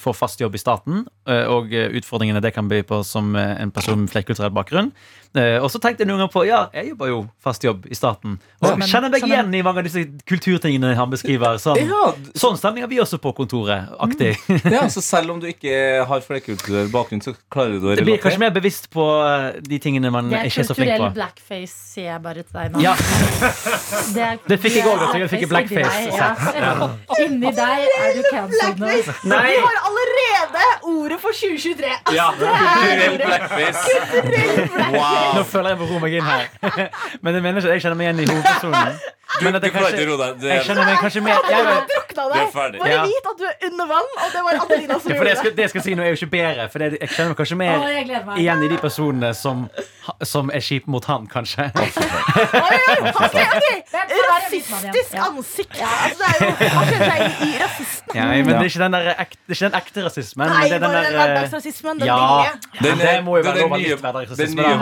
får 0.00 0.14
fast 0.16 0.40
jobb 0.40 0.54
i 0.56 0.60
staten, 0.62 1.04
og 1.26 1.72
utfordringene 1.72 2.40
det 2.42 2.52
kan 2.56 2.68
by 2.70 2.80
på 2.88 3.02
som 3.06 3.34
en 3.38 3.70
person 3.74 4.00
med 4.02 4.10
flerkulturell 4.12 4.52
bakgrunn. 4.54 4.90
Eh, 5.38 5.60
og 5.62 5.68
så 5.70 5.78
tenkte 5.78 6.02
jeg 6.02 6.08
noen 6.10 6.24
ganger 6.24 6.32
på 6.34 6.40
ja, 6.48 6.60
jeg 6.74 6.88
jobber 6.90 7.06
jo 7.12 7.18
fast 7.38 7.62
jobb 7.62 7.84
i 7.86 7.94
staten. 7.94 8.32
Og 8.58 8.66
ja, 8.66 8.78
men, 8.80 8.88
kjenner 8.90 9.12
meg 9.12 9.22
igjen 9.28 9.52
i 9.54 9.60
mange 9.62 9.78
av 9.82 9.86
disse 9.86 10.02
kulturtingene 10.26 10.90
han 10.98 11.12
beskriver. 11.12 11.60
Sånn, 11.62 11.78
Ja, 11.86 12.08
sånn 12.34 12.58
stemning 12.58 12.82
har 12.82 12.90
vi 12.90 12.98
også 13.02 13.20
på 13.22 13.30
kontoret. 13.38 13.92
Aktig. 14.02 14.32
ja, 14.74 14.82
så 14.90 15.02
selv 15.04 15.36
om 15.36 15.38
du 15.42 15.46
ikke 15.52 16.02
har 16.10 16.24
flerkulturell 16.26 16.90
bakgrunn, 16.90 17.22
så 17.22 17.36
klarer 17.52 17.78
du 17.78 17.86
å 17.92 17.94
Det 18.00 18.06
blir 18.08 18.18
kanskje 18.22 18.42
mer 18.42 18.54
bevisst 18.56 18.90
på 18.90 19.06
de 19.70 19.78
tingene 19.82 20.10
man 20.10 20.32
er 20.34 20.50
ikke 20.50 20.64
er 20.64 20.70
så 20.72 20.74
flink 20.74 20.90
på. 20.90 20.90
Det 20.90 20.96
er 20.96 20.98
kulturell 20.98 21.16
blackface, 21.20 21.78
sier 21.94 22.10
jeg 22.10 22.24
bare 22.26 22.42
til 22.42 22.58
deg 22.58 22.74
nå. 22.74 22.82
Ja, 22.88 22.96
Det, 24.14 24.26
er- 24.26 24.42
Det 24.50 24.58
fikk 24.70 24.86
jeg 24.88 24.98
da, 25.00 25.08
jeg 25.20 25.30
fikk 25.34 25.44
blackface 25.50 26.08
Ja. 26.16 26.88
Inni 27.24 27.52
deg 27.56 27.86
er 27.98 28.16
du 28.16 28.22
cancelled 28.30 28.80
nå. 28.80 29.36
Vi 29.44 29.56
har 29.66 29.78
allerede 29.90 30.64
ordet 30.94 31.18
for 31.22 31.32
2023. 31.36 31.92
Ja. 32.16 32.28
Kulturell 32.40 33.16
blackface. 33.24 33.84
Nå 34.80 34.90
Wow. 35.00 35.42
føler 35.44 35.68
jeg 35.74 35.78
må 35.80 35.86
roe 35.90 36.00
meg 36.02 36.12
inn 36.18 36.26
her. 36.26 36.44
Men 37.22 37.34
jeg 37.38 37.42
mener 37.44 37.60
ikke 37.60 37.70
at 37.70 37.76
jeg 37.78 37.84
kjenner 37.86 37.98
meg 38.00 38.08
igjen 38.10 38.20
i 38.24 38.30
hovedpersonen. 38.32 39.00
Du, 39.40 39.46
du 39.46 39.70
klarer 39.70 39.94
ikke 39.94 40.04
å 40.04 40.10
roe 40.10 40.18
deg. 40.34 40.42
jeg 40.50 40.64
skjønner, 40.66 40.84
men 40.90 40.96
kanskje 40.98 41.20
mer 41.22 41.36
jeg, 41.38 41.64
vet- 41.70 41.90
Drukna 41.90 42.24
deg. 42.34 42.52
Bare 42.54 42.90
Ja. 42.90 43.02
vit 43.06 43.26
at 43.30 43.36
du 43.38 43.44
er 43.46 43.54
under 43.70 43.86
vann, 43.86 44.08
og 44.24 44.32
det 44.34 44.42
var 44.42 44.52
Adelina 44.64 44.96
som 45.00 45.10
ja, 45.12 45.16
for 45.16 45.24
det, 45.24 45.30
jeg 45.30 45.38
skal, 45.38 45.50
det. 45.50 45.56
det 45.56 45.62
jeg 45.62 45.70
skal 45.70 45.82
si 45.86 45.94
nå, 45.94 46.02
er 46.02 46.10
jo 46.10 46.18
ikke 46.18 46.30
bedre. 46.34 46.66
For 46.72 46.78
det, 46.82 46.88
jeg 47.00 47.08
kjenner 47.14 47.30
meg 47.30 47.38
kanskje 47.38 47.56
mer 47.56 47.78
meg. 48.26 48.38
igjen 48.42 48.64
i 48.66 48.68
de 48.68 48.78
personene 48.82 49.30
som, 49.38 49.68
som 50.26 50.50
er 50.50 50.60
kjipe 50.66 50.90
mot 50.90 51.04
han, 51.04 51.26
kanskje. 51.30 51.70
Rasistisk 53.80 55.14
Ja. 55.14 55.24
ansikt. 55.26 55.80
Altså, 55.80 56.18
det 56.18 56.26
er 56.26 56.44
jo, 56.44 56.68
han 56.74 56.86
kjenner 56.90 57.10
seg 57.10 57.20
i, 57.20 57.50
i 57.54 57.58
rasisten. 57.62 58.14
Ja, 58.16 58.24
men 58.26 58.46
det 58.46 58.54
er 58.56 58.68
ikke 58.70 58.82
den, 58.82 58.92
der 58.96 59.08
ekte, 59.14 59.38
det 59.46 59.50
er 59.50 59.54
ikke 59.54 59.64
den 59.70 59.78
ekte 59.80 60.04
rasismen. 60.06 60.46
Nei, 60.50 60.60
men 60.60 60.70
det 60.70 60.74
er 60.74 60.80
den 60.80 60.90
der, 60.90 61.04
eh, 61.04 61.14
hverdagsrasismen. 61.16 61.98
Den 62.00 62.06
ja, 62.10 62.16
billige. 62.18 62.50
Den- 62.50 62.82
det 62.82 62.90
den 62.90 62.98
den 63.00 63.70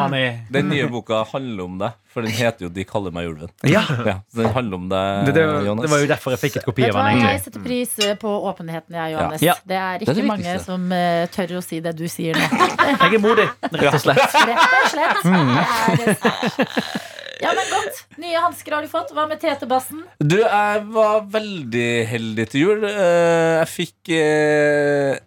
nye- 0.09 0.39
den 0.51 0.69
nye 0.69 0.87
boka 0.89 1.25
handler 1.33 1.65
om 1.65 1.79
deg. 1.79 1.93
For 2.09 2.25
den 2.25 2.33
heter 2.33 2.65
jo 2.65 2.69
'De 2.73 2.85
kaller 2.89 3.13
meg 3.13 3.27
ulven'. 3.29 3.51
Ja. 3.69 3.83
Ja, 4.07 4.15
så 4.33 4.41
den 4.43 4.53
handler 4.55 4.77
om 4.79 4.87
deg, 4.89 5.27
Det, 5.27 5.35
det, 5.37 5.43
Jonas. 5.67 5.83
det 5.85 5.91
var 5.93 5.99
jo 6.01 6.07
derfor 6.09 6.31
jeg 6.33 6.41
fikk 6.41 6.57
et 6.57 6.65
kopi 6.65 6.87
av 6.89 6.97
den. 6.97 7.21
Jeg 7.21 7.41
setter 7.45 7.61
pris 7.67 7.93
eh, 8.01 8.15
på 8.17 8.33
åpenheten, 8.49 8.95
jeg, 8.97 9.13
Johannes. 9.13 9.43
Ja. 9.45 9.55
Det 9.69 9.77
er 9.77 9.99
Det 9.99 10.09
ikke 10.09 10.15
er 10.17 10.21
det 10.23 10.31
mange 10.31 10.55
som 10.65 10.87
uh, 10.93 11.27
tør 11.37 11.53
å 11.59 11.63
si 11.63 11.81
det 11.85 11.93
du 11.99 12.07
sier 12.09 12.33
nå. 12.35 12.49
Jeg 13.05 13.15
er 13.15 13.21
modig, 13.21 13.45
rett 13.73 13.95
og 13.95 14.01
slett. 14.01 14.25
Rett 14.49 14.75
og 14.81 14.91
slett. 14.95 15.23
Mm. 15.29 15.55
Er 15.59 16.15
sterkt. 16.17 17.15
Ja, 17.39 17.53
men 17.55 17.69
godt. 17.71 18.01
Nye 18.19 18.41
hansker 18.43 18.75
har 18.75 18.83
du 18.83 18.89
fått. 18.91 19.13
Hva 19.15 19.29
med 19.31 19.39
TT-bassen? 19.39 20.01
Du, 20.19 20.41
jeg 20.41 20.81
var 20.91 21.21
veldig 21.31 21.91
heldig 22.11 22.47
til 22.51 22.65
jul. 22.65 22.85
Eh, 22.89 23.61
Jeg 23.61 23.69
fikk, 23.77 24.09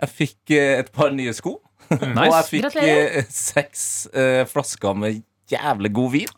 jeg 0.01 0.09
fikk 0.11 0.51
et 0.57 0.91
par 0.91 1.13
nye 1.15 1.31
sko. 1.37 1.59
Og 1.91 2.01
jeg 2.01 2.43
fikk 2.49 2.65
Gratulerer. 2.65 3.17
eh, 3.21 3.25
seks 3.31 3.85
flasker 4.51 4.95
med 4.95 5.21
jævlig 5.51 5.91
god 5.95 6.13
vin. 6.15 6.37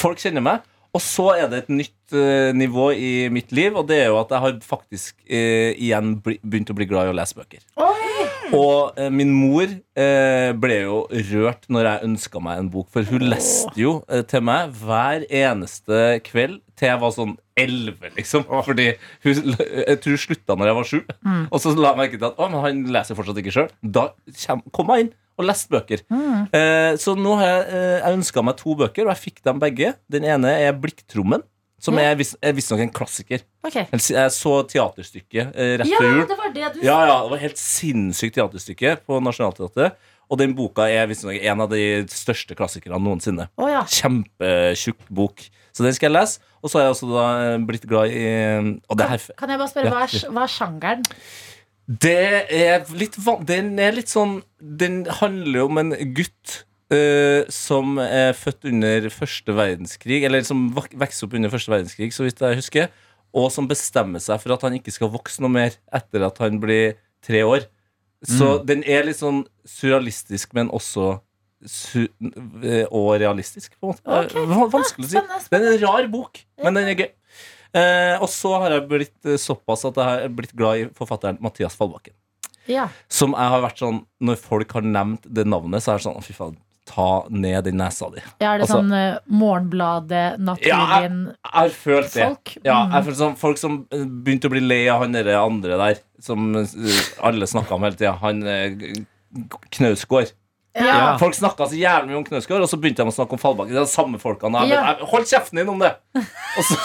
Folk 0.00 0.22
kjenner 0.22 0.44
meg. 0.44 0.70
Og 0.94 1.02
så 1.02 1.26
er 1.34 1.48
det 1.50 1.64
et 1.64 1.72
nytt 1.74 2.14
uh, 2.14 2.54
nivå 2.54 2.92
i 2.94 3.12
mitt 3.34 3.50
liv, 3.54 3.74
og 3.74 3.88
det 3.88 3.98
er 4.04 4.12
jo 4.12 4.20
at 4.20 4.30
jeg 4.30 4.44
har 4.44 4.58
faktisk 4.62 5.16
uh, 5.26 5.72
igjen 5.74 6.14
bli, 6.22 6.36
begynt 6.46 6.70
å 6.70 6.76
bli 6.78 6.86
glad 6.86 7.08
i 7.08 7.14
å 7.14 7.16
lese 7.18 7.38
bøker. 7.38 7.64
Og 8.54 8.94
uh, 9.00 9.08
min 9.10 9.32
mor 9.34 9.64
eh, 9.66 10.50
ble 10.60 10.76
jo 10.84 10.98
rørt 11.32 11.64
når 11.72 11.88
jeg 11.88 12.08
ønska 12.10 12.42
meg 12.44 12.60
en 12.60 12.68
bok, 12.70 12.86
for 12.94 13.08
hun 13.08 13.24
leste 13.32 13.72
jo 13.80 13.96
til 14.30 14.44
meg 14.46 14.76
hver 14.78 15.24
eneste 15.26 16.20
kveld 16.28 16.60
til 16.78 16.92
jeg 16.92 17.00
var 17.02 17.14
sånn 17.16 17.34
elleve, 17.58 18.12
liksom. 18.14 18.46
Fordi 18.66 18.92
hun, 19.24 19.42
jeg 19.56 19.98
tror 20.04 20.14
hun 20.14 20.22
slutta 20.22 20.58
når 20.58 20.70
jeg 20.70 20.78
var 20.78 20.88
sju. 20.90 21.00
Og 21.48 21.58
så 21.62 21.74
la 21.74 21.92
jeg 21.92 22.02
merke 22.02 22.20
til 22.20 22.28
at 22.28 22.38
å, 22.38 22.48
men 22.52 22.62
han 22.62 22.86
leser 22.94 23.18
fortsatt 23.18 23.42
ikke 23.42 23.54
sjøl. 23.56 23.70
Da 23.82 24.10
kom 24.74 24.94
jeg 24.94 25.06
inn 25.06 25.12
og 25.38 25.44
lest 25.48 25.68
bøker. 25.72 26.02
Eh, 26.10 26.92
så 27.00 27.14
nå 27.18 27.34
har 27.40 27.46
jeg, 27.48 27.66
eh, 27.74 27.98
jeg 28.04 28.18
ønska 28.20 28.44
meg 28.44 28.56
to 28.60 28.74
bøker, 28.78 29.06
og 29.08 29.14
jeg 29.16 29.22
fikk 29.32 29.42
dem 29.44 29.58
begge. 29.62 29.94
Den 30.10 30.24
ene 30.24 30.52
er 30.62 30.72
Blikktrommen, 30.72 31.42
som 31.80 31.98
er 31.98 32.14
vis- 32.16 32.36
er 32.42 32.52
visstnok 32.56 32.80
en 32.80 32.90
klassiker. 32.94 33.42
Okay. 33.66 33.86
Jeg 33.92 34.30
så 34.32 34.54
teaterstykket 34.70 35.50
eh, 35.56 35.76
rett 35.82 35.88
Ja, 35.90 35.98
før 36.00 36.10
jul. 36.14 36.26
det 36.28 36.38
var 36.38 36.52
det 36.54 36.72
du 36.74 36.80
Ja, 36.86 36.98
ja, 37.06 37.16
det 37.24 37.30
var 37.34 37.38
helt 37.42 37.58
sinnssykt 37.60 38.34
teaterstykke 38.38 38.98
på 39.06 39.20
Nationaltheatret. 39.22 39.96
Og 40.30 40.38
den 40.40 40.54
boka 40.56 40.86
er 40.88 41.06
visstnok 41.10 41.36
en 41.42 41.60
av 41.60 41.68
de 41.68 41.82
største 42.08 42.54
klassikerne 42.56 42.96
noensinne. 43.02 43.48
Oh, 43.60 43.68
ja. 43.68 43.82
Kjempetjukk 43.84 45.02
bok. 45.12 45.42
Så 45.74 45.84
den 45.84 45.92
skal 45.92 46.08
jeg 46.12 46.16
lese. 46.16 46.38
Og 46.64 46.70
så 46.72 46.78
har 46.78 46.86
jeg 46.86 46.94
også 46.94 47.08
da 47.12 47.24
eh, 47.52 47.58
blitt 47.68 47.84
glad 47.90 48.08
i 48.08 48.24
Og 48.88 48.96
det 48.96 49.08
her 49.10 49.18
Kan 49.36 49.50
jeg 49.52 49.58
bare 49.60 49.68
spørre, 49.68 49.84
Ja. 49.84 49.90
hva 49.92 50.06
er, 50.06 50.30
hva 50.32 50.44
er 50.46 50.52
sjangeren? 50.54 51.02
Det 51.86 52.46
er 52.50 52.84
litt 52.96 53.16
van- 53.20 53.44
Den 53.44 53.74
er 53.78 53.92
litt 53.92 54.08
sånn 54.08 54.38
Den 54.58 55.02
handler 55.20 55.66
om 55.66 55.78
en 55.82 55.90
gutt 56.16 56.64
uh, 56.92 57.44
som 57.52 57.98
er 57.98 58.32
født 58.32 58.64
under 58.70 59.08
første 59.12 59.52
verdenskrig, 59.56 60.22
eller 60.24 60.42
som 60.46 60.70
vok- 60.72 60.94
vokser 60.96 61.26
opp 61.26 61.34
under 61.34 61.50
første 61.52 61.72
verdenskrig, 61.72 62.12
så 62.14 62.24
vidt 62.24 62.38
jeg 62.40 62.56
husker, 62.60 62.88
og 63.34 63.50
som 63.52 63.66
bestemmer 63.68 64.20
seg 64.22 64.40
for 64.40 64.54
at 64.54 64.62
han 64.62 64.76
ikke 64.78 64.92
skal 64.94 65.10
vokse 65.10 65.42
noe 65.42 65.50
mer 65.50 65.74
etter 65.92 66.22
at 66.24 66.38
han 66.38 66.60
blir 66.62 66.94
tre 67.24 67.42
år. 67.42 67.66
Så 68.24 68.54
den 68.64 68.84
er 68.88 69.04
litt 69.04 69.18
sånn 69.18 69.42
surrealistisk, 69.68 70.54
men 70.54 70.70
også 70.72 71.18
eh, 71.64 72.86
og 72.92 73.10
realistisk, 73.20 73.74
på 73.80 73.90
en 73.90 73.92
måte. 73.92 74.04
Ok, 74.06 74.36
Eh, 74.38 74.70
Vanskelig 74.72 75.06
å 75.06 75.10
si. 75.10 75.20
Det 75.50 75.58
er 75.60 75.66
en 75.72 75.82
rar 75.82 76.08
bok, 76.12 76.40
men 76.62 76.74
den 76.78 76.88
er 76.92 76.94
gøy. 77.00 77.10
Eh, 77.74 78.16
og 78.22 78.28
så 78.30 78.52
har 78.62 78.70
jeg 78.76 78.88
blitt 78.88 79.26
eh, 79.26 79.38
såpass 79.40 79.84
at 79.88 79.96
jeg 79.98 80.04
har 80.04 80.28
blitt 80.30 80.52
glad 80.54 80.78
i 80.78 80.84
forfatteren 80.94 81.40
Mathias 81.42 81.74
Fallbakken. 81.76 82.14
Ja. 82.70 82.88
Som 83.12 83.34
jeg 83.36 83.50
har 83.52 83.60
vært 83.60 83.76
sånn 83.82 83.98
Når 84.24 84.38
folk 84.40 84.70
har 84.72 84.80
nevnt 84.88 85.26
det 85.28 85.42
navnet, 85.44 85.82
så 85.84 85.92
er 85.92 85.98
det 85.98 86.04
sånn 86.06 86.22
Fy 86.24 86.32
faen, 86.32 86.54
ta 86.88 87.26
ned 87.28 87.64
den 87.66 87.76
nesa 87.76 88.08
di. 88.12 88.22
ja, 88.40 88.54
er 88.54 88.58
det 88.62 88.64
Altså- 88.68 88.78
sånn 88.78 88.92
uh, 88.92 89.18
Morgenbladet, 89.28 90.38
Ja, 90.64 91.00
Jeg 91.02 91.34
har 91.44 91.68
følt 91.68 92.12
det. 92.14 92.24
Folk? 92.24 92.56
Ja, 92.64 92.84
Mm. 92.86 92.90
jeg 92.90 92.92
har 92.92 93.02
følt 93.02 93.16
sånn, 93.20 93.36
Folk 93.36 93.58
som 93.58 93.86
eh, 93.90 94.04
begynte 94.04 94.48
å 94.48 94.54
bli 94.54 94.60
lei 94.60 94.88
av 94.88 95.00
han 95.02 95.12
derre 95.12 95.36
andre 95.44 95.76
der, 95.76 95.98
som 96.20 96.54
eh, 96.56 96.66
alle 97.22 97.44
snakka 97.46 97.74
om 97.74 97.82
hele 97.82 97.96
tida. 97.96 98.14
Han 98.20 98.42
eh, 98.46 99.04
Knausgård. 99.76 100.32
Ja. 100.74 101.16
Folk 101.20 101.36
snakka 101.38 101.68
så 101.70 101.76
jævlig 101.78 102.10
mye 102.10 102.16
om 102.18 102.24
Knausgård, 102.26 102.64
og 102.64 102.68
så 102.70 102.78
begynte 102.82 103.04
de 103.04 103.12
å 103.12 103.14
snakke 103.14 103.36
om 103.36 103.38
Fallbakken. 103.38 103.70
Det 103.76 103.78
er 103.78 103.86
de 103.86 103.92
samme 103.92 104.18
folkene. 104.18 104.64
Ja. 104.66 104.96
hold 105.06 105.28
kjeften 105.30 105.60
din 105.60 105.68
om 105.70 105.78
det! 105.78 105.92
Og 106.18 106.64
så, 106.66 106.78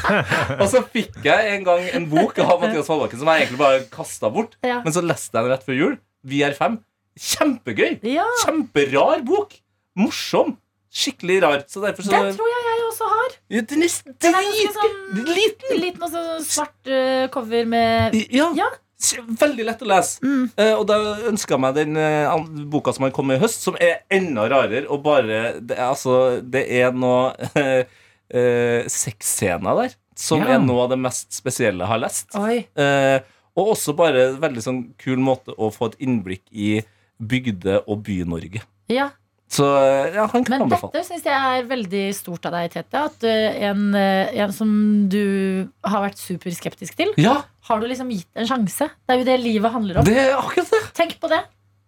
og 0.60 0.66
så 0.68 0.82
fikk 0.92 1.16
jeg 1.24 1.54
en 1.56 1.64
gang 1.64 1.86
en 1.96 2.06
bok 2.12 2.36
av 2.44 2.60
Mathias 2.60 2.88
Fallbakken 2.90 3.22
som 3.22 3.30
jeg 3.32 3.46
egentlig 3.46 3.62
bare 3.62 3.80
kasta 3.94 4.28
bort. 4.34 4.58
Ja. 4.66 4.82
Men 4.84 4.92
så 4.92 5.00
leste 5.04 5.32
jeg 5.32 5.46
den 5.46 5.54
rett 5.54 5.64
før 5.64 5.78
jul. 5.78 5.96
Vi 6.28 6.42
er 6.44 6.52
fem. 6.58 6.78
Kjempegøy! 7.20 7.98
ja. 8.12 8.26
Kjemperar 8.44 9.24
bok. 9.28 9.56
Morsom. 9.98 10.56
Skikkelig 10.90 11.40
rar. 11.44 11.64
Så 11.70 11.80
derfor 11.84 12.02
så 12.02 12.10
Den 12.10 12.36
tror 12.36 12.48
jeg 12.50 12.62
jeg 12.66 12.84
også 12.90 13.08
har. 13.14 13.34
ja, 13.56 13.60
Den 13.72 13.82
er 13.86 13.90
er 13.90 14.14
dritgøy! 14.26 14.70
sånn- 14.76 15.34
Liten. 15.36 15.74
Liten 15.80 16.02
og 16.06 16.10
sånn 16.14 16.46
svart 16.46 16.90
uh, 16.90 17.26
cover 17.34 17.64
med 17.70 18.16
Ja. 18.34 18.48
Ja. 18.58 18.68
Veldig 19.40 19.64
lett 19.64 19.82
å 19.82 19.88
lese. 19.88 20.20
Mm. 20.24 20.44
Eh, 20.60 20.72
og 20.76 20.84
da 20.90 20.98
ønska 21.30 21.54
jeg 21.56 21.62
meg 21.64 21.74
den 21.78 21.96
eh, 21.96 22.34
boka 22.72 22.92
som 22.92 23.06
har 23.06 23.14
kommet 23.16 23.38
i 23.38 23.42
høst, 23.42 23.62
som 23.64 23.78
er 23.80 24.02
enda 24.12 24.44
rarere. 24.52 24.84
Og 24.92 25.02
bare 25.06 25.60
Det 25.60 25.76
er, 25.78 25.86
altså, 25.88 26.40
det 26.44 26.66
er 26.80 26.92
noe 26.92 27.32
eh, 27.56 27.84
eh, 28.36 28.84
sexscener 28.90 29.84
der 29.84 29.96
som 30.20 30.42
Ja. 30.44 30.56
er 30.56 30.60
noe 30.60 30.82
av 30.84 30.90
det 30.92 30.98
mest 31.00 31.32
spesielle 31.32 31.80
jeg 31.80 31.88
har 31.94 32.02
lest. 32.02 32.26
Eh, 32.36 33.20
og 33.56 33.72
også 33.72 33.94
bare 33.96 34.26
veldig 34.40 34.62
sånn 34.62 34.80
kul 35.00 35.16
måte 35.24 35.54
å 35.56 35.70
få 35.72 35.88
et 35.90 35.96
innblikk 36.04 36.42
i 36.52 36.82
bygde- 37.20 37.82
og 37.86 38.02
by-Norge. 38.04 38.60
Ja. 38.92 39.10
Så 39.50 39.66
eh, 39.80 40.14
ja, 40.14 40.28
han 40.30 40.44
kan 40.46 40.52
Men 40.54 40.62
anbefale. 40.68 40.92
dette 40.94 41.08
syns 41.08 41.24
jeg 41.26 41.34
er 41.58 41.64
veldig 41.66 42.02
stort 42.14 42.44
av 42.46 42.52
deg, 42.54 42.68
Tete. 42.70 43.00
At 43.10 43.24
eh, 43.26 43.56
en, 43.66 43.88
eh, 43.98 44.30
en 44.44 44.52
som 44.54 44.70
du 45.10 45.66
har 45.82 46.04
vært 46.06 46.20
superskeptisk 46.22 46.94
til, 47.00 47.10
Ja, 47.18 47.40
har 47.66 47.80
du 47.82 47.88
liksom 47.90 48.12
gitt 48.14 48.28
en 48.38 48.46
sjanse. 48.46 48.86
Det 48.94 49.16
er 49.16 49.18
jo 49.24 49.26
det 49.26 49.38
livet 49.42 49.72
handler 49.74 49.98
om. 49.98 50.06
det 50.06 50.16
er 50.22 50.36
akkurat 50.38 50.70
det. 50.70 50.82
Tenk 50.94 51.16
på 51.22 51.30
det. 51.32 51.42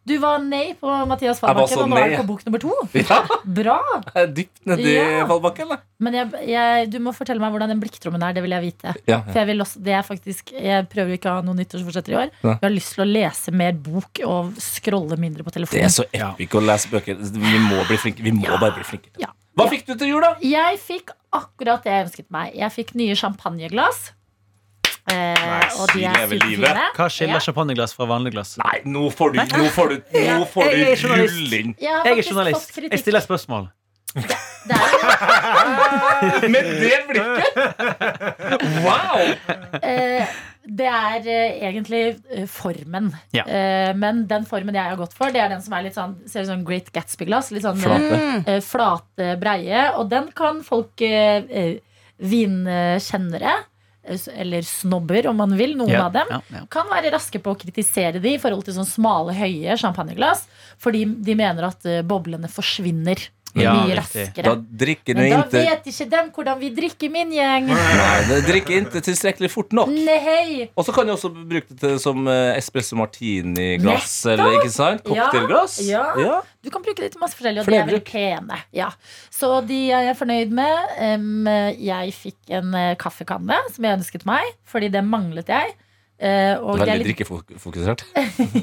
Du 0.05 0.17
var 0.19 0.41
nei 0.43 0.73
på 0.75 0.91
Mathias 1.07 1.39
Fallbakken, 1.39 1.79
og 1.85 1.91
nå 1.93 1.99
er 2.01 2.09
du 2.11 2.17
på 2.19 2.25
bok 2.33 2.41
nummer 2.47 2.59
to. 2.59 2.73
Ja, 2.99 3.21
Bra! 3.45 3.77
jeg 4.09 4.23
er 4.25 4.31
dypt 4.35 4.65
nedi 4.67 4.95
Ja. 4.97 5.27
fallbakken. 5.31 5.69
da. 5.71 5.77
Men 6.03 6.17
jeg, 6.19 6.33
jeg, 6.51 6.89
du 6.91 6.97
må 7.05 7.13
fortelle 7.15 7.39
meg 7.39 7.53
hvordan 7.55 7.71
den 7.71 7.81
blikktrommen 7.85 8.23
er. 8.27 8.33
Det 8.35 8.43
vil 8.43 8.51
jeg 8.57 8.65
vite. 8.65 8.95
Ja, 9.07 9.21
For 9.29 9.39
jeg, 9.39 9.47
vil 9.53 9.63
også, 9.63 9.79
det 9.87 9.95
er 9.95 10.03
faktisk, 10.03 10.51
jeg 10.59 10.89
prøver 10.91 11.15
ikke 11.15 11.31
å 11.31 11.37
ha 11.39 11.45
noen 11.47 11.61
nyttårsforsetter 11.63 12.17
i 12.17 12.19
år. 12.25 12.33
Nei. 12.43 12.57
Jeg 12.57 12.67
har 12.67 12.75
lyst 12.75 12.97
til 12.97 13.05
å 13.05 13.07
lese 13.13 13.55
mer 13.55 13.79
bok 13.79 14.23
og 14.27 14.51
scrolle 14.59 15.19
mindre 15.23 15.47
på 15.47 15.55
telefonen. 15.55 15.87
Det 15.87 15.93
er 15.93 15.95
så 15.95 16.09
epic 16.33 16.57
å 16.59 16.65
lese 16.67 16.91
bøker. 16.91 17.23
Vi 17.23 17.61
må 17.69 17.85
bli 17.87 18.01
flinke. 18.03 18.27
Vi 18.27 18.33
må 18.35 18.49
Ja. 18.49 18.59
bare 18.59 18.75
bli 18.81 18.89
flinke. 18.89 19.15
Ja. 19.23 19.31
Hva 19.55 19.69
fikk 19.71 19.87
du 19.87 19.95
til 20.01 20.09
jul, 20.17 20.21
da? 20.25 20.35
Jeg 20.43 20.79
fikk 20.83 21.15
akkurat 21.31 21.85
det 21.87 21.93
jeg 21.95 22.07
ønsket 22.09 22.29
meg. 22.35 22.55
Jeg 22.59 22.73
fikk 22.75 22.95
nye 22.99 23.15
champagneglass. 23.15 24.11
Eh, 25.11 25.73
og 25.83 25.89
de 25.97 26.05
er 26.07 26.15
superfine. 26.31 26.73
Hva 26.97 27.09
skiller 27.11 27.35
Ja. 27.35 27.41
champagneglass 27.43 27.93
fra 27.97 28.07
vanlig 28.07 28.33
glass? 28.37 28.57
Nei, 28.63 28.81
nå 28.87 29.09
får 29.11 29.33
du, 29.33 29.39
nå 29.59 29.69
får 29.75 29.89
du, 29.89 29.97
nå 30.15 30.45
får 30.47 30.63
Jeg 30.71 30.97
du 31.01 31.09
rulle 31.09 31.59
inn. 31.59 31.75
Jeg 31.81 32.07
er 32.07 32.23
journalist. 32.23 32.77
Jeg 32.79 32.99
stiller 33.03 33.21
spørsmål. 33.25 33.71
Det 34.15 34.77
er, 34.77 36.49
Med 36.53 36.63
det 36.83 36.99
blikket! 37.09 37.55
Wow! 38.85 39.19
eh, 39.83 40.27
det 40.69 40.87
er 40.87 41.25
eh, 41.27 41.57
egentlig 41.67 42.03
eh, 42.31 42.45
formen. 42.47 43.09
Ja. 43.35 43.43
Eh, 43.49 43.91
men 43.99 44.27
den 44.31 44.45
formen 44.47 44.75
jeg 44.77 44.85
har 44.93 44.97
gått 45.01 45.17
for, 45.19 45.33
det 45.35 45.41
er 45.43 45.49
den 45.51 45.63
som 45.65 45.73
er 45.75 45.83
litt 45.89 45.97
sånn, 45.99 46.15
ser 46.31 46.45
ut 46.45 46.51
som 46.53 46.63
Great 46.69 46.93
Gatsby-glass. 46.95 47.51
Litt 47.57 47.65
sånn 47.67 47.81
Flate. 47.83 48.21
eh, 48.47 48.61
flate, 48.63 49.33
breie. 49.41 49.89
Og 49.99 50.07
den 50.13 50.29
kan 50.37 50.63
folk 50.63 50.95
vinkjennere, 52.23 53.53
eh, 53.57 53.61
eller 54.05 54.63
snobber 54.67 55.27
om 55.31 55.37
man 55.37 55.53
vil, 55.57 55.77
noen 55.79 55.93
Ja, 55.95 56.07
av 56.09 56.13
dem, 56.17 56.27
ja, 56.31 56.41
ja. 56.51 56.63
kan 56.71 56.89
være 56.91 57.13
raske 57.15 57.39
på 57.43 57.53
å 57.55 57.59
kritisere 57.59 58.19
de 58.23 58.35
i 58.35 58.41
forhold 58.43 58.65
til 58.67 58.75
sånn 58.75 58.89
smale, 58.89 59.35
høye 59.37 59.77
champagneglass. 59.79 60.47
Fordi 60.83 61.05
de 61.23 61.37
mener 61.39 61.69
at 61.69 61.87
eh, 61.87 62.03
boblene 62.03 62.51
forsvinner 62.51 63.23
Ja, 63.59 63.73
mye 63.85 63.97
raskere. 63.99 64.45
Da 64.47 64.55
drikker 64.57 65.19
Men 65.19 65.29
da 65.29 65.41
inte... 65.43 65.61
vet 65.67 65.89
ikke 65.91 66.07
dem 66.15 66.31
hvordan 66.33 66.61
vi 66.63 66.71
drikker, 66.73 67.11
min 67.13 67.35
gjeng. 67.37 67.67
Nei, 67.69 68.15
det 68.31 68.39
drikker 68.47 68.79
ikke 68.79 69.03
tilstrekkelig 69.05 69.51
fort 69.53 69.75
nok. 69.77 69.93
Nei. 69.93 70.71
Og 70.73 70.87
så 70.87 70.95
kan 70.97 71.05
du 71.09 71.13
også 71.13 71.29
bruke 71.35 71.69
det 71.69 71.77
til 71.83 71.99
som 72.01 72.25
eh, 72.33 72.55
espresso 72.57 72.97
martini-glass. 72.97 74.15
Eller 74.33 74.57
ikke 74.57 74.73
sant? 74.73 75.05
Ja, 75.05 75.29
Cocktailglass. 75.29 75.79
ja. 75.85 76.41
Du 76.63 76.71
kan 76.71 76.85
bruke 76.85 77.03
det 77.03 77.11
til 77.13 77.21
masse 77.21 77.37
forskjellig, 77.37 77.65
og 77.65 77.69
de 77.69 77.77
er 77.77 77.89
veldig 77.91 78.05
pene. 78.07 78.61
Ja. 78.77 78.89
Så 79.35 79.61
de 79.67 79.83
er 79.91 80.09
jeg 80.09 80.19
fornøyd 80.21 80.53
med. 80.55 80.99
Jeg 81.83 82.17
fikk 82.17 82.53
en 82.61 82.73
eh, 82.79 82.93
kaffekanne 83.01 83.59
som 83.75 83.85
jeg 83.85 83.99
ønsket 84.01 84.29
meg, 84.29 84.55
fordi 84.65 84.89
det 84.95 85.05
manglet 85.05 85.51
jeg. 85.53 85.75
Eh, 86.23 86.55
og 86.63 86.79
Veldig 86.79 87.01
litt- 87.01 87.09
drikkefokusert. 87.27 88.05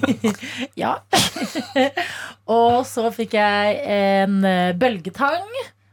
Ja. 0.80 0.94
og 2.56 2.86
så 2.88 3.10
fikk 3.16 3.36
jeg 3.36 3.82
en 3.84 4.38
eh, 4.48 4.72
bølgetang, 4.80 5.44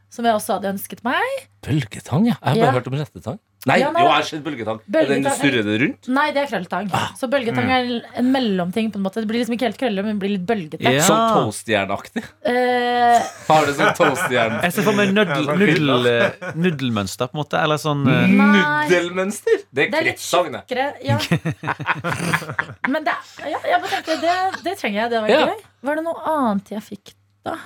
som 0.09 0.25
jeg 0.27 0.37
også 0.37 0.57
hadde 0.57 0.71
ønsket 0.75 1.03
meg. 1.07 1.43
Bølgetang, 1.67 2.29
ja. 2.29 2.37
Jeg 2.39 2.47
har 2.47 2.55
bare 2.55 2.69
Ja. 2.71 2.71
hørt 2.79 2.87
om 2.87 2.95
rettetang. 3.01 3.39
Nei, 3.67 3.79
Ja, 3.81 3.89
nei. 3.91 4.01
jo, 4.01 4.07
jeg 4.07 4.15
har 4.15 4.23
sett 4.29 4.43
bølgetang. 4.45 4.77
Er 4.79 4.83
Den 4.87 4.95
Bølgetang- 5.23 5.39
surrer 5.41 5.63
det 5.67 5.73
rundt? 5.81 6.07
Nei, 6.15 6.25
det 6.31 6.41
er 6.43 6.47
krølletang. 6.47 6.89
Ah. 6.95 7.09
Så 7.19 7.27
bølgetang 7.29 7.67
er 7.69 7.89
en 8.21 8.31
mellomting. 8.31 8.91
på 8.91 8.95
en 8.95 9.03
måte 9.03 9.19
Det 9.19 9.27
blir 9.27 9.41
liksom 9.43 9.55
ikke 9.57 9.67
helt 9.67 9.77
krølle, 9.81 10.03
men 10.05 10.17
det 10.17 10.21
blir 10.23 10.33
litt 10.37 10.45
bølgete. 10.47 10.81
Ja. 10.87 11.01
Sånn 11.03 11.25
toastjernaktig. 11.35 12.23
Eh, 12.47 13.19
Har 13.49 13.65
du 13.67 13.73
sånn 13.73 13.93
toastjern 13.97 14.61
Jeg 14.63 14.73
ser 14.77 14.83
for 14.87 14.93
meg 14.93 15.11
nudel, 15.13 15.45
sånn 15.45 15.59
nudel, 15.59 16.07
eh, 16.07 16.51
nudelmønster, 16.55 17.27
på 17.27 17.35
en 17.35 17.43
måte. 17.43 17.59
Eller 17.61 17.77
sånn 17.77 18.07
eh, 18.07 18.27
Nei. 18.27 18.87
Nudelmønster? 18.87 19.63
Det 19.73 19.91
det 19.91 19.93
er 19.93 19.99
er 19.99 20.09
litt 20.11 20.23
tjukkere. 20.23 20.87
Ja. 21.03 21.17
Men 22.87 23.03
det, 23.03 23.15
ja, 23.43 23.59
jeg 23.67 23.81
bare 23.83 23.89
tenkte, 23.97 24.19
det, 24.21 24.35
det 24.63 24.77
trenger 24.79 25.01
jeg. 25.03 25.09
Det 25.11 25.21
var 25.25 25.29
Ja. 25.29 25.41
gøy. 25.47 25.65
Var 25.87 25.95
det 25.99 26.03
noe 26.07 26.21
annet 26.33 26.69
jeg 26.77 26.83
fikk 26.85 27.13
da? 27.45 27.57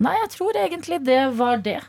Nei, 0.00 0.14
jeg 0.22 0.30
tror 0.36 0.56
egentlig 0.56 1.00
det 1.04 1.22
var 1.36 1.58
det. 1.64 1.80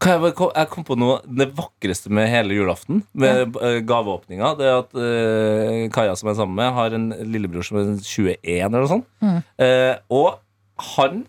Jeg, 0.00 0.32
kom, 0.38 0.48
jeg 0.56 0.68
kom 0.72 0.84
på 0.88 0.96
noe 0.96 1.18
Det 1.28 1.50
vakreste 1.58 2.08
med 2.14 2.30
hele 2.32 2.54
julaften, 2.56 3.02
med 3.12 3.56
ja. 3.58 3.72
gaveåpninga, 3.84 4.52
det 4.56 4.68
er 4.68 4.78
at 4.78 4.94
uh, 4.96 5.88
Kaja, 5.92 6.14
som 6.16 6.30
jeg 6.30 6.36
er 6.36 6.38
sammen 6.38 6.56
med, 6.56 6.70
har 6.76 6.96
en 6.96 7.08
lillebror 7.28 7.66
som 7.66 7.80
er 7.82 7.90
21 7.98 8.38
eller 8.46 8.78
noe 8.78 8.90
sånt. 8.90 9.10
Mm. 9.20 9.42
Uh, 9.60 9.94
og 10.16 10.86
han 10.96 11.24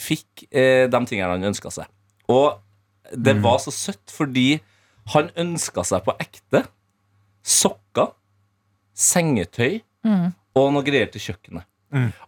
fikk 0.00 0.46
uh, 0.48 0.86
de 0.88 1.02
tingene 1.10 1.34
han 1.34 1.50
ønska 1.50 1.72
seg. 1.74 1.90
Og 2.32 2.56
det 3.12 3.36
var 3.44 3.60
så 3.62 3.74
søtt 3.74 4.10
fordi 4.10 4.62
han 5.12 5.28
ønska 5.38 5.84
seg 5.86 6.02
på 6.08 6.16
ekte 6.24 6.64
sokker, 7.46 8.14
sengetøy 8.96 9.82
Mm. 10.06 10.28
og 10.54 10.68
noe 10.70 10.86
greier 10.86 11.08
til 11.10 11.22
kjøkkenet. 11.24 11.66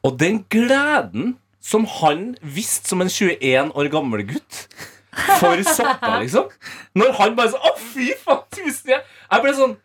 Og 0.03 0.17
den 0.19 0.41
gleden 0.51 1.37
som 1.63 1.85
han 1.99 2.33
visste 2.43 2.91
som 2.91 3.03
en 3.05 3.11
21 3.13 3.71
år 3.79 3.91
gammel 3.93 4.25
gutt 4.27 4.65
for 5.41 5.65
sokker, 5.67 6.15
liksom. 6.23 6.49
Når 6.99 7.13
han 7.19 7.37
bare 7.39 7.53
sånn 7.55 7.67
Å, 7.69 7.75
fy 7.93 8.13
faen, 8.21 8.47
tusen 8.55 8.95
jeg 8.95 9.03
Jeg 9.03 9.45
ble 9.45 9.53
sånn 9.59 9.77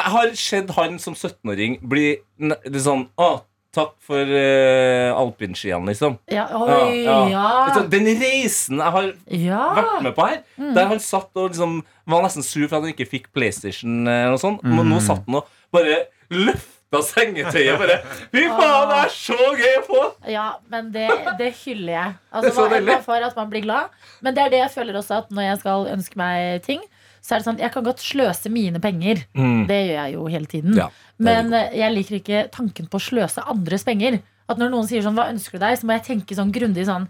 Jeg 0.00 0.12
har 0.16 0.34
sett 0.38 0.74
han 0.78 0.98
som 1.02 1.16
17-åring 1.18 1.78
bli 1.90 2.08
litt 2.40 2.82
sånn 2.84 3.06
Å, 3.20 3.30
takk 3.76 3.92
for 4.02 4.26
uh, 4.34 5.12
alpinskiene, 5.14 5.92
liksom. 5.92 6.16
Ja, 6.32 6.48
oi, 6.58 7.04
Ja, 7.04 7.20
ja. 7.30 7.84
Den 7.92 8.08
reisen 8.18 8.82
jeg 8.82 8.96
har 8.96 9.12
ja. 9.30 9.62
vært 9.76 10.08
med 10.08 10.16
på 10.16 10.26
her, 10.26 10.42
der 10.74 10.90
han 10.90 11.02
satt 11.04 11.30
og 11.38 11.52
liksom 11.52 11.78
var 12.10 12.26
nesten 12.26 12.46
sur 12.46 12.64
for 12.66 12.80
at 12.80 12.88
han 12.88 12.94
ikke 12.96 13.06
fikk 13.12 13.30
PlayStation, 13.36 14.02
og 14.02 14.10
eller 14.10 14.34
noe 14.34 14.42
sånt. 14.42 14.66
men 14.66 14.90
nå 14.90 14.98
satt 15.04 15.22
han 15.28 15.38
og 15.38 15.56
bare 15.74 16.04
løfta 16.34 16.79
sengetøyet. 17.06 17.76
Bare 17.78 17.98
Fy 18.32 18.46
faen, 18.50 18.88
det 18.90 18.96
er 18.98 19.12
så 19.14 19.36
gøy 19.38 19.74
å 19.78 19.82
få! 19.86 20.00
Ja, 20.30 20.46
men 20.72 20.88
det, 20.94 21.06
det 21.38 21.52
hyller 21.62 21.92
jeg. 21.94 22.16
Det 22.16 22.40
Altså, 22.40 22.54
for 22.56 22.74
man 22.74 23.04
får 23.04 23.26
at 23.28 23.38
man 23.38 23.52
blir 23.52 23.62
glad. 23.66 23.94
Men 24.24 24.34
det 24.34 24.42
er 24.42 24.54
det 24.54 24.62
jeg 24.64 24.72
føler 24.74 24.98
også 24.98 25.20
at 25.22 25.30
når 25.30 25.46
jeg 25.46 25.60
skal 25.62 25.86
ønske 25.94 26.18
meg 26.18 26.64
ting, 26.66 26.82
så 27.20 27.36
er 27.36 27.40
det 27.40 27.46
sånn 27.46 27.60
jeg 27.60 27.72
kan 27.74 27.86
godt 27.86 28.02
sløse 28.02 28.50
mine 28.52 28.80
penger. 28.82 29.22
Det 29.68 29.78
gjør 29.78 29.96
jeg 30.00 30.16
jo 30.16 30.26
hele 30.32 30.50
tiden. 30.50 30.74
Mm. 30.74 30.80
Ja, 30.82 30.88
men 31.20 31.54
eh, 31.54 31.74
jeg 31.78 31.94
liker 31.94 32.18
ikke 32.18 32.44
tanken 32.54 32.88
på 32.90 32.98
å 32.98 33.06
sløse 33.06 33.44
andres 33.52 33.84
penger. 33.86 34.18
At 34.50 34.58
når 34.58 34.72
noen 34.72 34.88
sier 34.90 35.04
sånn, 35.04 35.14
hva 35.18 35.28
ønsker 35.30 35.60
du 35.60 35.62
deg, 35.62 35.78
så 35.78 35.86
må 35.86 35.94
jeg 35.94 36.06
tenke 36.08 36.34
sånn 36.34 36.50
grundig 36.54 36.88
sånn 36.88 37.06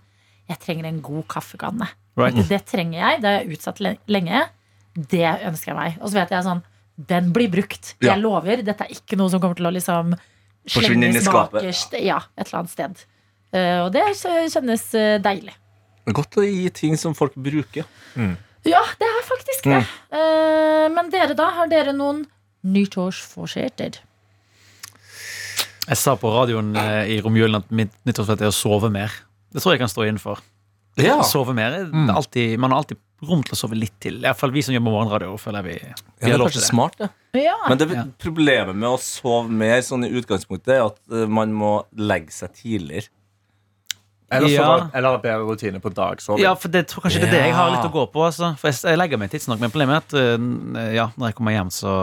Jeg 0.51 0.59
trenger 0.65 0.89
en 0.89 0.99
god 1.01 1.25
kaffekanne. 1.31 1.87
Right. 2.19 2.37
Det 2.51 2.59
trenger 2.67 2.99
jeg. 2.99 3.21
Det 3.23 3.31
har 3.31 3.37
jeg 3.39 3.55
utsatt 3.57 3.81
lenge. 4.11 4.43
Det 4.99 5.29
ønsker 5.47 5.71
jeg 5.71 5.79
meg. 5.79 6.01
Og 6.03 6.11
så 6.11 6.19
vet 6.19 6.35
jeg 6.35 6.45
sånn 6.45 6.61
Den 7.09 7.31
blir 7.33 7.49
brukt. 7.53 7.95
Ja. 8.01 8.13
Jeg 8.13 8.23
lover. 8.25 8.61
Dette 8.67 8.85
er 8.85 8.93
ikke 8.93 9.17
noe 9.17 9.33
som 9.33 9.41
kommer 9.41 9.57
til 9.57 9.69
å 9.71 9.73
liksom 9.73 10.13
Forsvinne 10.69 11.09
inn 11.09 11.17
i 11.17 11.17
slenges 11.17 11.29
skapet. 11.31 11.63
bakerst. 11.63 11.97
Ja, 12.05 12.19
et 12.37 12.47
eller 12.49 12.61
annet 12.61 12.75
sted. 12.75 13.07
Uh, 13.51 13.79
og 13.87 13.89
det 13.95 14.05
kjennes 14.53 14.85
eh, 14.95 15.17
deilig. 15.23 15.55
Det 16.05 16.13
er 16.13 16.17
Godt 16.21 16.39
å 16.39 16.45
gi 16.45 16.69
ting 16.75 16.99
som 17.01 17.17
folk 17.17 17.35
bruker. 17.35 17.89
Ja, 18.69 18.83
det 19.01 19.09
er 19.09 19.25
faktisk 19.25 19.67
det. 19.71 19.81
Eh, 20.13 20.87
men 20.93 21.09
dere, 21.13 21.35
da? 21.39 21.49
Har 21.57 21.71
dere 21.71 21.95
noen 21.97 22.27
nyttårsforsetter? 22.67 24.01
Jeg 25.91 25.99
sa 25.99 26.15
på 26.21 26.31
radioen 26.31 26.75
uh, 26.77 27.03
i 27.09 27.19
romjulen 27.25 27.63
at 27.63 27.71
mitt 27.75 27.95
nyttårsforsett 28.07 28.45
er 28.45 28.53
å 28.53 28.55
sove 28.55 28.93
mer. 28.93 29.15
Det 29.51 29.63
tror 29.63 29.75
jeg 29.75 29.83
kan 29.83 29.91
stå 29.91 30.05
innenfor. 30.07 30.43
Ja. 30.99 31.21
Sove 31.23 31.55
mer, 31.55 31.85
Mm. 31.87 32.07
det 32.07 32.13
er 32.13 32.17
alltid, 32.17 32.59
Man 32.59 32.71
har 32.73 32.79
alltid 32.83 32.99
rom 33.23 33.43
til 33.45 33.53
å 33.53 33.57
sove 33.57 33.77
litt 33.79 33.95
til. 34.01 34.21
Iallfall 34.25 34.51
vi 34.51 34.63
som 34.63 34.75
jobber 34.75 34.91
med 34.91 34.97
morgenradio. 34.97 35.37
føler 35.39 35.63
jeg 35.63 35.65
vi, 35.65 35.95
vi 36.25 36.31
Ja, 36.31 36.37
det 36.37 36.41
er 36.41 36.45
kanskje 36.45 36.55
det. 36.55 36.69
smart, 36.69 36.97
det. 36.99 37.11
Ja. 37.45 37.55
Men 37.69 37.79
det, 37.79 37.89
problemet 38.19 38.75
med 38.75 38.89
å 38.89 38.99
sove 38.99 39.49
mer 39.49 39.81
sånn 39.81 40.05
i 40.05 40.11
utgangspunktet 40.11 40.69
er 40.75 40.85
at 40.87 40.99
uh, 41.13 41.27
man 41.29 41.53
må 41.53 41.85
legge 41.97 42.31
seg 42.33 42.53
tidligere. 42.55 43.09
Eller, 44.33 44.47
så 44.49 44.53
Ja. 44.55 44.67
var- 44.67 44.91
eller 44.95 45.19
bedre 45.19 45.45
rutine 45.45 45.81
på 45.81 45.91
dagsoving. 45.93 46.39
Ja, 46.43 46.55
for 46.55 46.69
det 46.69 46.87
tror 46.89 47.03
kanskje 47.03 47.21
det 47.21 47.29
er 47.29 47.33
det 47.33 47.45
jeg 47.47 47.55
har 47.55 47.71
litt 47.73 47.85
å 47.85 47.93
gå 47.93 48.07
på. 48.13 48.25
Altså. 48.27 48.57
For 48.59 48.69
jeg, 48.71 48.79
jeg 48.83 48.99
legger 48.99 49.19
meg 49.19 49.31
tidsnok, 49.31 49.59
men 49.59 49.71
problemet 49.71 49.91
er 49.91 49.97
at 49.97 50.15
uh, 50.15 50.95
ja, 50.95 51.09
når 51.19 51.27
jeg 51.29 51.35
kommer 51.35 51.53
hjem, 51.53 51.71
så 51.75 51.95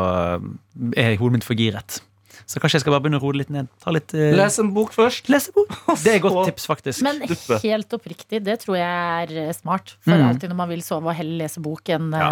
eh, 0.97 1.06
er 1.08 1.15
hodet 1.17 1.32
mitt 1.38 1.43
for 1.47 1.56
giret. 1.56 2.02
Så 2.45 2.60
kanskje 2.62 2.78
jeg 2.78 2.82
skal 2.86 2.93
bare 2.93 3.02
begynne 3.08 3.19
å 3.19 3.23
roe 3.26 3.34
litt 3.39 3.50
ned. 3.50 3.67
Ta 3.84 3.91
litt 3.95 4.13
uh... 4.13 4.36
Les 4.38 4.60
en 4.60 4.69
bok 4.76 4.93
først. 4.93 5.28
lese 5.34 5.52
bok. 5.56 5.71
Det 6.04 6.12
er 6.13 6.19
et 6.19 6.21
godt 6.28 6.45
tips, 6.52 6.67
faktisk. 6.69 7.02
Men 7.08 7.23
helt 7.63 7.93
oppriktig, 7.97 8.43
det 8.45 8.60
tror 8.62 8.78
jeg 8.78 8.88
er 9.34 9.36
eh, 9.47 9.52
smart. 9.58 9.95
For 10.06 10.13
Mm. 10.17 10.28
alltid 10.30 10.50
når 10.54 10.56
man 10.62 10.69
vil 10.69 10.82
sove 10.86 11.10
og 11.12 11.15
heller 11.17 11.43
lese 11.45 11.60
bok 11.63 11.89
enn 11.89 12.12
Ja. 12.13 12.32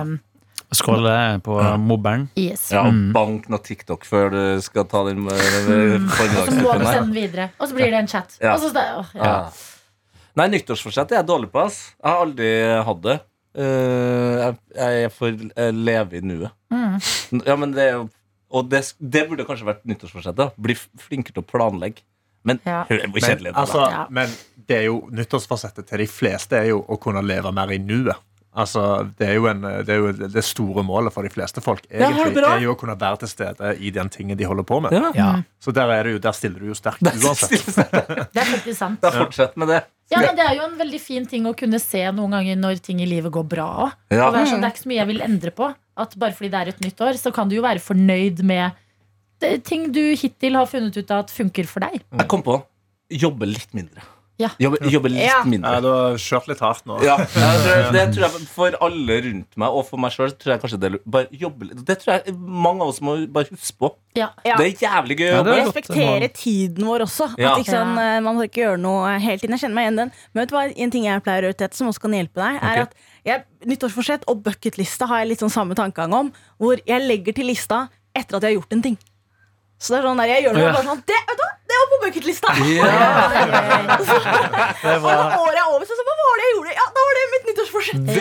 Skåle 0.76 1.40
på 1.46 1.54
på 1.62 1.78
mobilen. 1.78 2.28
yes. 2.36 2.72
Ja, 2.74 2.82
og 2.88 2.94
Mm. 2.94 3.12
bank 3.14 3.46
noe 3.50 3.60
TikTok 3.62 4.04
før 4.04 4.32
du 4.34 4.62
skal 4.62 4.84
ta 4.90 5.04
den 5.06 5.24
Og 5.30 5.32
så 5.32 6.56
må 6.58 6.74
du 6.74 6.86
her. 6.86 6.94
sende 6.94 7.14
den 7.14 7.14
videre. 7.14 7.50
Og 7.60 7.70
så 7.70 7.74
blir 7.78 7.92
det 7.94 8.00
en 8.02 8.08
chat. 8.08 8.38
Ja. 8.42 8.56
Og 8.56 8.60
så, 8.62 8.74
ja. 8.74 9.04
Ja. 9.14 9.52
Nei, 10.36 10.48
nyttårsforsett 10.52 11.12
er 11.14 11.22
jeg 11.22 11.28
dårlig 11.30 11.52
på. 11.54 11.62
ass 11.64 11.94
Jeg 12.02 12.12
har 12.12 12.26
aldri 12.26 12.50
hatt 12.90 13.02
det. 13.06 13.20
Uh, 13.56 14.36
jeg, 14.42 14.58
jeg 14.76 15.12
får 15.16 15.38
eh, 15.56 15.72
leve 15.72 16.18
i 16.18 16.22
nuet. 16.26 16.52
Mm. 16.74 16.98
Ja, 17.46 17.56
men 17.56 17.72
det 17.72 17.86
er 17.86 17.94
jo 17.94 18.10
Og 18.54 18.68
det, 18.70 18.84
det 19.00 19.26
burde 19.30 19.46
kanskje 19.48 19.70
vært 19.72 19.88
nyttårsforsettet. 19.90 20.60
Bli 20.62 20.76
flinkere 20.78 21.38
til 21.38 21.46
å 21.46 21.50
planlegge. 21.50 22.06
Men 22.46 22.60
Ja. 22.66 22.84
Men, 22.90 23.10
det? 23.42 23.56
altså. 23.56 23.88
Ja. 23.90 24.06
men 24.10 24.30
det 24.68 24.78
er 24.78 24.84
jo 24.86 25.08
nyttårsforsettet 25.10 25.88
til 25.90 26.04
de 26.04 26.08
fleste 26.10 26.60
er 26.60 26.70
jo 26.70 26.84
å 26.88 26.98
kunne 27.02 27.24
leve 27.26 27.52
mer 27.52 27.74
i 27.74 27.80
nuet. 27.82 28.22
Altså, 28.56 29.10
det 29.20 29.28
er 29.28 29.34
jo, 29.36 29.48
en, 29.52 29.66
det, 29.84 29.92
er 29.92 29.98
jo 30.00 30.12
det 30.32 30.44
store 30.48 30.84
målet 30.88 31.12
for 31.12 31.28
de 31.28 31.32
fleste 31.34 31.60
folk 31.60 31.84
egentlig, 31.90 32.38
ja, 32.40 32.54
er 32.54 32.62
jo 32.64 32.72
å 32.72 32.78
kunne 32.80 32.96
være 32.96 33.26
til 33.26 33.32
stede 33.34 33.74
i 33.84 33.92
den 33.92 34.08
tingen 34.14 34.40
de 34.40 34.48
holder 34.48 34.64
på 34.64 34.78
med. 34.86 34.96
Ja. 34.96 35.10
Ja. 35.18 35.32
Så 35.60 35.74
der, 35.76 35.92
er 35.92 36.08
det 36.08 36.14
jo, 36.16 36.22
der 36.24 36.38
stiller 36.38 36.64
du 36.64 36.70
jo 36.70 36.78
sterkt 36.78 37.04
uansett. 37.04 37.68
Det 38.32 38.40
er 38.40 38.48
faktisk 38.54 38.78
sant. 38.80 39.02
Da 39.04 39.12
fortsett 39.12 39.60
med 39.60 39.74
det. 39.74 39.82
Ja, 40.14 40.20
men 40.22 40.36
Det 40.38 40.46
er 40.46 40.56
jo 40.60 40.66
en 40.68 40.78
veldig 40.78 41.00
fin 41.02 41.26
ting 41.26 41.48
å 41.50 41.56
kunne 41.58 41.80
se 41.82 42.04
noen 42.14 42.36
ganger 42.38 42.60
når 42.60 42.82
ting 42.86 43.00
i 43.02 43.08
livet 43.10 43.34
går 43.34 43.48
bra. 43.50 43.68
òg. 43.88 43.96
Ja. 44.14 44.28
Og 44.30 44.38
sånn, 44.46 44.62
det 44.62 44.70
er 44.70 44.74
ikke 44.76 44.84
så 44.84 44.92
mye 44.92 45.02
jeg 45.02 45.12
vil 45.14 45.24
endre 45.26 45.52
på. 45.52 45.70
At 45.98 46.16
Bare 46.20 46.36
fordi 46.36 46.52
det 46.54 46.62
er 46.62 46.74
et 46.74 46.84
nytt 46.84 47.02
år, 47.02 47.18
så 47.18 47.34
kan 47.34 47.50
du 47.50 47.56
jo 47.56 47.64
være 47.66 47.82
fornøyd 47.82 48.44
med 48.46 48.76
det, 49.42 49.64
ting 49.68 49.92
du 49.92 50.14
hittil 50.16 50.56
har 50.56 50.68
funnet 50.70 50.96
ut 50.96 51.12
av 51.12 51.26
at 51.26 51.34
funker 51.34 51.68
for 51.68 51.84
deg. 51.88 52.04
Jeg 52.20 52.28
kom 52.32 52.44
på 52.46 52.60
jobbe 53.12 53.48
litt 53.50 53.74
mindre. 53.76 54.04
Ja. 54.42 54.50
Jobbe, 54.60 54.80
jobbe 54.92 55.10
litt 55.14 55.24
Ja. 55.24 55.38
Ja, 55.40 55.44
mindre. 55.48 55.82
du 55.82 55.88
har 55.88 56.18
kjørt 56.20 56.50
litt 56.52 56.60
hardt 56.64 56.86
nå. 56.90 56.98
Ja, 57.06 57.16
det 57.96 58.04
tror 58.16 58.26
jeg 58.26 58.48
For 58.52 58.76
alle 58.84 59.20
rundt 59.24 59.58
meg 59.60 59.78
og 59.78 59.86
for 59.88 60.02
meg 60.02 60.12
sjøl 60.16 60.34
tror 60.36 60.56
jeg 60.56 60.62
kanskje 60.64 60.80
det. 60.82 60.92
Bare 61.08 61.30
jobbe 61.32 61.70
litt. 61.70 61.84
Det 61.88 61.98
tror 62.02 62.18
jeg 62.18 62.36
mange 62.36 62.84
av 62.84 62.92
oss 62.92 63.00
må 63.06 63.16
bare 63.32 63.48
huske 63.54 63.80
på. 63.80 63.92
Ja. 64.16 64.30
Ja. 64.48 64.58
Det 64.60 64.68
er 64.68 64.86
jævlig 64.86 65.20
gøy 65.22 65.30
å 65.30 65.38
jobbe. 65.38 65.56
er 65.56 65.66
Respektere 65.70 66.30
tiden 66.36 66.88
vår 66.88 67.06
også. 67.08 67.30
Ja. 67.40 67.54
At 67.54 67.64
ikke 67.64 67.76
sånn, 67.76 67.96
eh, 68.00 68.20
Man 68.26 68.36
må 68.36 68.48
ikke 68.48 68.64
gjøre 68.64 68.82
noe 68.82 69.16
hele 69.20 69.40
tiden. 69.40 69.56
Jeg 69.56 69.66
kjenner 69.66 69.80
meg 69.80 69.88
igjen 69.88 70.04
den. 70.04 70.14
Men 70.34 70.42
vet 70.42 70.52
du 70.52 70.56
hva, 70.56 70.66
en 70.86 70.96
ting 70.96 71.08
jeg 71.08 71.26
pleier 71.26 71.44
å 71.44 71.50
gjøre 71.50 71.60
til 71.60 71.68
dette, 71.68 71.80
som 71.80 71.92
også 71.92 72.06
kan 72.06 72.20
hjelpe 72.20 72.44
deg, 72.44 72.60
er 72.60 72.72
okay. 72.72 72.88
at 72.88 72.96
jeg, 73.26 73.46
nyttårsforsett 73.72 74.28
og 74.32 74.44
bucketlista 74.46 75.08
har 75.10 75.24
jeg 75.24 75.34
litt 75.34 75.44
sånn 75.44 75.54
samme 75.54 75.76
tankegang 75.80 76.14
om. 76.14 76.32
Hvor 76.60 76.80
jeg 76.84 77.08
legger 77.08 77.36
til 77.36 77.48
lista 77.52 77.88
etter 78.16 78.38
at 78.38 78.44
jeg 78.44 78.56
har 78.56 78.60
gjort 78.60 78.76
en 78.76 78.84
ting. 78.92 78.98
Så 79.86 79.94
det 79.94 79.98
er 80.02 80.06
sånn 80.10 80.18
der, 80.22 80.28
jeg 80.34 80.42
gjør 80.48 80.54
det 80.58 80.64
Ja. 80.66 80.72
bare 80.74 80.88
sånn 80.90 81.02
Det, 81.06 81.20
vet 81.30 81.38
du, 81.38 81.44
hva, 81.46 81.52
det 81.70 81.76
var 81.82 81.88
på 81.92 81.98
bucketlista! 82.06 82.50
Det 82.56 82.62
Og 84.96 85.02
var, 85.04 85.14
når 85.20 85.30
året 85.46 85.60
er 85.62 85.68
over, 85.70 85.84
så, 85.86 85.94
så 86.00 86.04
hva 86.08 86.16
var 86.22 86.34
det 86.40 86.44
jeg 86.48 86.54
gjorde? 86.56 86.72
Ja, 86.76 86.86
da 86.96 87.00
var 87.08 87.14
det 87.20 87.24
mitt 87.34 87.46
nyttårsforsett. 87.50 88.02
Det, 88.10 88.16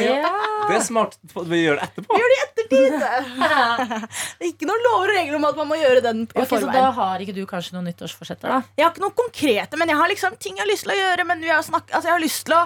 det 0.68 0.74
er 0.78 0.84
smart. 0.84 1.12
Vi 1.34 1.58
gjør 1.62 1.76
det 1.80 1.84
etterpå. 1.88 2.10
Vi 2.14 2.18
Gjør 2.20 2.30
det 2.32 2.36
i 2.36 2.44
ettertid. 2.44 2.92
Det 2.94 4.44
er 4.44 4.48
ikke 4.50 4.68
noen 4.70 4.82
lover 4.88 5.06
og 5.12 5.16
regler 5.16 5.36
om 5.40 5.46
at 5.50 5.56
man 5.60 5.68
må 5.70 5.76
gjøre 5.80 6.00
den 6.04 6.18
okay, 6.28 6.42
Ok, 6.44 6.52
så 6.64 6.68
da 6.74 6.84
har 6.98 7.16
ikke 7.24 7.36
du 7.36 7.42
kanskje 7.50 7.72
noen 7.76 7.86
nyttårsforsetter, 7.90 8.46
da? 8.50 8.58
Jeg 8.78 8.84
har 8.86 8.92
ikke 8.94 9.04
noen 9.06 9.18
konkrete, 9.24 9.74
men 9.80 9.86
jeg 9.92 9.98
har 10.00 10.08
liksom 10.12 10.32
ting 10.40 10.54
jeg 10.58 10.64
har 10.66 10.72
lyst 10.72 10.84
til 10.88 10.94
å 10.94 10.98
gjøre. 11.00 11.22
Men 11.30 11.38
vi 11.44 11.50
har 11.52 11.62
snakket, 11.66 11.92
altså 11.96 12.06
jeg 12.12 12.16
har 12.18 12.24
lyst 12.24 12.42
til 12.48 12.54
å 12.58 12.62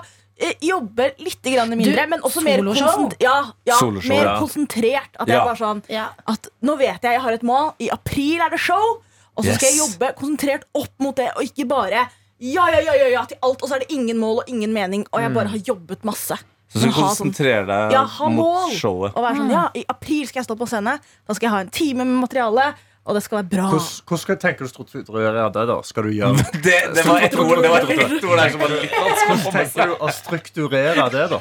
jobbe 0.62 1.12
litt 1.18 1.42
grann 1.42 1.68
mindre, 1.70 2.04
Du, 2.04 2.10
men 2.10 2.20
også 2.22 2.42
mer, 2.44 2.62
konsent 2.62 3.16
ja, 3.20 3.52
ja, 3.66 3.74
Soloshow, 3.80 4.08
mer 4.14 4.24
ja. 4.24 4.38
konsentrert. 4.38 5.10
At 5.18 5.28
jeg 5.28 5.40
bare 5.42 5.56
sånn 5.58 5.82
Ja. 5.90 6.08
at 6.26 6.48
Nå 6.62 6.76
vet 6.78 7.02
jeg 7.02 7.12
jeg 7.12 7.20
har 7.20 7.32
et 7.32 7.42
mål. 7.42 7.74
I 7.80 7.88
april 7.90 8.40
er 8.40 8.50
det 8.50 8.60
show. 8.60 9.00
Og 9.36 9.44
så 9.44 9.54
skal 9.54 9.68
jeg 9.70 9.78
jobbe 9.78 10.12
konsentrert 10.18 10.64
opp 10.74 10.90
mot 10.98 11.14
det, 11.16 11.30
og 11.36 11.42
ikke 11.42 11.66
bare 11.68 12.08
ja, 12.40 12.68
ja, 12.70 12.80
ja, 12.80 12.94
ja, 12.94 13.08
ja 13.08 13.24
til 13.24 13.36
alt. 13.42 13.62
Og 13.62 13.68
så 13.68 13.74
er 13.76 13.78
det 13.80 13.90
ingen 13.90 14.18
mål 14.18 14.38
og 14.42 14.48
ingen 14.48 14.72
mening, 14.72 15.06
og 15.12 15.20
jeg 15.20 15.34
bare 15.34 15.48
har 15.48 15.58
jobbet 15.58 16.04
masse. 16.04 16.36
Så 16.68 16.82
du 16.84 16.90
konsentrerer 16.92 17.64
deg 17.66 17.90
sånn- 17.90 17.92
Ja, 17.92 18.04
ha 18.04 18.28
mot 18.28 18.44
mål. 18.44 18.72
showet. 18.76 19.12
Og 19.16 19.22
være 19.24 19.36
sånn, 19.36 19.50
ja, 19.50 19.68
I 19.74 19.84
april 19.88 20.26
skal 20.26 20.42
jeg 20.42 20.46
stå 20.48 20.56
på 20.58 20.68
scene. 20.68 20.98
Da 21.26 21.34
skal 21.34 21.46
jeg 21.46 21.50
ha 21.54 21.60
en 21.60 21.70
time 21.70 22.04
med 22.04 22.20
materiale. 22.28 22.74
Og 23.08 23.16
det 23.16 23.22
skal 23.24 23.38
være 23.40 23.48
bra. 23.54 23.66
Hvordan, 23.72 23.86
hvordan 24.10 24.40
tenker 24.42 24.66
du 24.66 24.70
strukturere 24.70 25.44
det, 25.54 25.62
da? 25.70 25.76
Skal 25.88 26.04
du 26.04 26.10
gjøre 26.12 26.44
Det, 26.66 26.74
det 26.98 27.04
var 27.08 27.24
et 27.24 27.36
ord 27.40 27.62
det 27.64 27.70
var 27.72 27.86
ett 27.88 28.24
ord 28.28 28.36
der 28.42 28.52
som 28.52 28.60
var 28.60 28.74
litt 28.74 28.92
vanskelig 28.98 29.38
Hvordan 29.38 29.56
Tenker 29.56 29.88
du 29.88 29.94
å 29.96 30.10
strukturere 30.18 31.08
det, 31.14 31.24
da? 31.32 31.40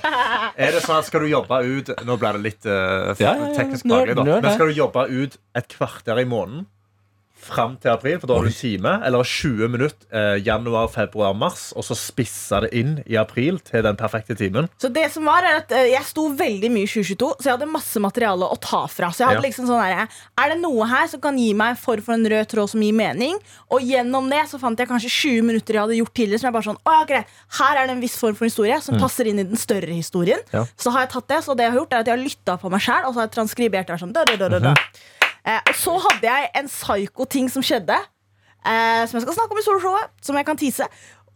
Er 0.55 0.71
det 0.77 0.81
sånn 0.85 1.01
at 1.01 1.09
Skal 1.09 1.25
du 1.25 1.29
jobbe 1.33 1.59
ut 1.67 1.91
Nå 2.07 2.17
ble 2.21 2.31
det 2.37 2.43
litt 2.47 2.69
uh, 2.71 3.11
f- 3.11 3.21
Ja, 3.25 3.35
ja, 3.35 3.49
ja. 3.51 3.53
teknisk 3.59 3.87
faglig, 3.91 4.15
da. 4.17 4.25
Men 4.31 4.49
skal 4.55 4.71
du 4.71 4.79
jobbe 4.79 5.05
ut 5.11 5.37
et 5.59 5.67
kvarter 5.75 6.23
i 6.23 6.27
måneden 6.29 6.65
fram 7.39 7.75
til 7.81 7.91
april? 7.93 8.17
For 8.19 8.27
da 8.29 8.35
har 8.37 8.43
du 8.47 8.49
en 8.49 8.55
time. 8.57 8.93
Eller 9.07 9.23
20 9.23 9.69
minutter 9.73 10.07
eh, 10.11 10.37
januar, 10.45 10.87
februar, 10.93 11.33
mars. 11.37 11.69
Og 11.77 11.85
så 11.87 11.95
spissa 11.97 12.61
det 12.65 12.71
inn 12.77 12.97
i 13.05 13.15
april 13.19 13.59
til 13.65 13.83
den 13.85 13.95
perfekte 13.99 14.35
timen. 14.39 14.67
Så 14.81 14.89
det 14.93 15.07
som 15.13 15.25
var 15.29 15.45
er 15.47 15.61
at 15.61 15.71
eh, 15.71 15.87
Jeg 15.93 16.03
sto 16.09 16.27
veldig 16.37 16.71
mye 16.73 16.87
i 16.87 16.91
2022, 16.91 17.29
så 17.39 17.49
jeg 17.49 17.55
hadde 17.57 17.69
masse 17.71 18.01
materiale 18.03 18.47
å 18.47 18.57
ta 18.61 18.83
fra. 18.91 19.11
Så 19.13 19.23
jeg 19.23 19.29
hadde 19.31 19.41
Ja. 19.43 19.47
liksom 19.49 19.67
sånn 19.69 19.83
her, 19.83 20.07
Er 20.37 20.49
det 20.53 20.59
noe 20.61 20.87
her 20.89 21.07
som 21.07 21.21
kan 21.21 21.37
gi 21.37 21.53
meg 21.53 21.77
form 21.77 22.01
for 22.01 22.13
en 22.17 22.25
rød 22.25 22.47
tråd 22.51 22.69
som 22.73 22.81
gir 22.81 22.93
mening? 22.93 23.37
Og 23.71 23.81
gjennom 23.81 24.29
det 24.29 24.43
så 24.49 24.59
fant 24.59 24.77
jeg 24.79 24.87
kanskje 24.89 25.09
20 25.09 25.41
minutter 25.47 25.73
jeg 25.73 25.81
hadde 25.85 25.99
gjort 26.01 26.13
tidligere. 26.13 26.39
Som 26.39 26.47
jeg 26.51 26.57
bare 26.57 26.69
sånn, 26.71 26.81
å 26.85 26.97
ja, 26.99 27.05
greit, 27.05 27.25
Her 27.59 27.77
er 27.83 27.87
det 27.87 27.95
en 27.97 28.01
viss 28.01 28.17
form 28.17 28.35
for 28.35 28.45
historie 28.45 28.81
som 28.81 28.99
passer 28.99 29.27
inn 29.27 29.39
i 29.39 29.43
den 29.43 29.57
større 29.57 29.93
historien. 29.93 30.39
Ja. 30.53 30.65
Så 30.77 30.91
har 30.91 31.05
jeg 31.05 31.13
tatt 31.15 31.27
det, 31.27 31.43
så 31.43 31.55
det 31.55 31.63
jeg 31.67 31.71
har 31.73 31.79
gjort 31.81 31.93
er 31.93 31.99
at 32.03 32.07
jeg 32.11 32.17
har 32.17 32.23
lytta 32.23 32.57
på 32.61 32.69
meg 32.71 32.81
sjæl, 32.81 33.05
og 33.07 33.13
så 33.13 33.21
har 33.21 33.27
jeg 33.27 33.35
transkribert 33.37 33.87
det. 33.87 33.99
Sånn, 34.01 34.13
da, 34.13 34.23
da, 34.25 34.35
da, 34.37 34.47
da, 34.49 34.59
da. 34.59 34.73
Eh, 34.73 35.16
og 35.47 35.75
så 35.79 35.95
hadde 36.07 36.27
jeg 36.27 36.49
en 36.59 36.67
psyko-ting 36.71 37.47
som 37.51 37.63
skjedde, 37.65 37.95
eh, 38.65 39.03
som 39.07 39.17
jeg 39.17 39.23
skal 39.25 39.37
snakke 39.37 39.55
om 39.55 39.61
i 39.61 39.65
soloshowet, 39.65 40.11
som 40.25 40.39
jeg 40.39 40.47
kan 40.47 40.59
tise. 40.59 40.87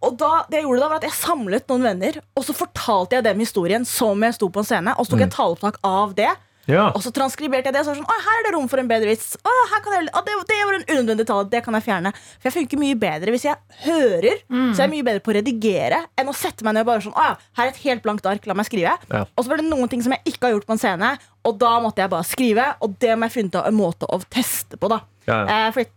Og 0.01 0.15
da, 0.17 0.31
det 0.49 0.59
jeg 0.59 0.65
gjorde 0.65 0.81
da 0.81 0.89
var 0.89 1.01
at 1.01 1.05
jeg 1.05 1.15
samlet 1.19 1.67
noen 1.69 1.85
venner, 1.85 2.17
og 2.35 2.45
så 2.47 2.55
fortalte 2.57 3.17
jeg 3.17 3.27
dem 3.27 3.43
historien 3.43 3.85
som 3.85 4.25
jeg 4.25 4.37
sto 4.37 4.49
på 4.49 4.63
en 4.63 4.67
scene. 4.67 4.95
Og 4.97 5.05
så 5.05 5.13
tok 5.13 5.25
jeg 5.27 5.33
taleopptak 5.35 5.77
av 5.85 6.15
det, 6.17 6.31
Ja. 6.71 6.87
og 6.95 7.03
så 7.03 7.11
transkriberte 7.15 7.69
jeg 7.69 7.75
det. 7.75 7.83
Og 7.83 7.87
så 7.87 7.93
var 7.93 7.99
det 7.99 8.03
sånn, 8.03 8.11
å, 8.11 8.25
her 8.27 8.39
er 8.39 8.47
det 8.47 8.53
rom 8.55 8.69
for 8.71 8.81
en 8.81 8.89
bedre 8.89 9.11
vits. 9.11 9.33
Å, 9.37 9.55
her 9.73 9.83
kan 9.85 9.97
jeg, 9.97 10.07
å, 10.15 10.23
det, 10.27 10.37
det 10.49 10.59
var 10.69 10.77
en 10.79 10.87
unødvendig 10.89 11.27
tale. 11.29 11.49
Det 11.51 11.61
kan 11.65 11.77
jeg 11.77 11.85
fjerne. 11.87 12.13
For 12.39 12.49
jeg 12.49 12.57
funker 12.57 12.81
mye 12.81 12.97
bedre 13.01 13.35
hvis 13.35 13.47
jeg 13.49 13.81
hører. 13.85 14.41
Så 14.49 14.81
jeg 14.81 14.87
er 14.87 14.93
mye 14.95 15.07
bedre 15.11 15.23
på 15.25 15.33
å 15.33 15.37
redigere 15.39 16.01
enn 16.19 16.31
å 16.31 16.35
sette 16.37 16.65
meg 16.67 16.77
ned 16.77 16.85
og 16.85 16.91
bare 16.93 17.05
sånn, 17.05 17.15
å 17.17 17.27
ja, 17.29 17.37
her 17.59 17.69
er 17.69 17.73
et 17.75 17.81
helt 17.85 18.03
blankt 18.05 18.27
ark, 18.29 18.45
la 18.49 18.57
meg 18.57 18.67
skrive. 18.69 18.95
Ja. 19.11 19.23
Og 19.35 19.45
så 19.45 19.51
var 19.51 19.61
det 19.61 19.69
noen 19.69 19.91
ting 19.91 20.03
som 20.05 20.15
jeg 20.15 20.33
ikke 20.33 20.47
har 20.47 20.55
gjort 20.55 20.69
på 20.69 20.77
en 20.77 20.81
scene, 20.81 21.13
og 21.47 21.57
da 21.61 21.71
måtte 21.83 22.03
jeg 22.03 22.11
bare 22.13 22.27
skrive. 22.27 22.67
Og 22.85 22.95
det 23.01 23.15
må 23.17 23.27
jeg 23.29 23.37
funnet 23.39 23.57
av 23.61 23.69
en 23.69 23.77
måte 23.77 24.09
å 24.09 24.21
teste 24.31 24.79
på, 24.79 24.91
da. 24.91 25.01
Ja, 25.29 25.41
ja. 25.43 25.67
Eh, 25.67 25.73
fordi 25.75 25.89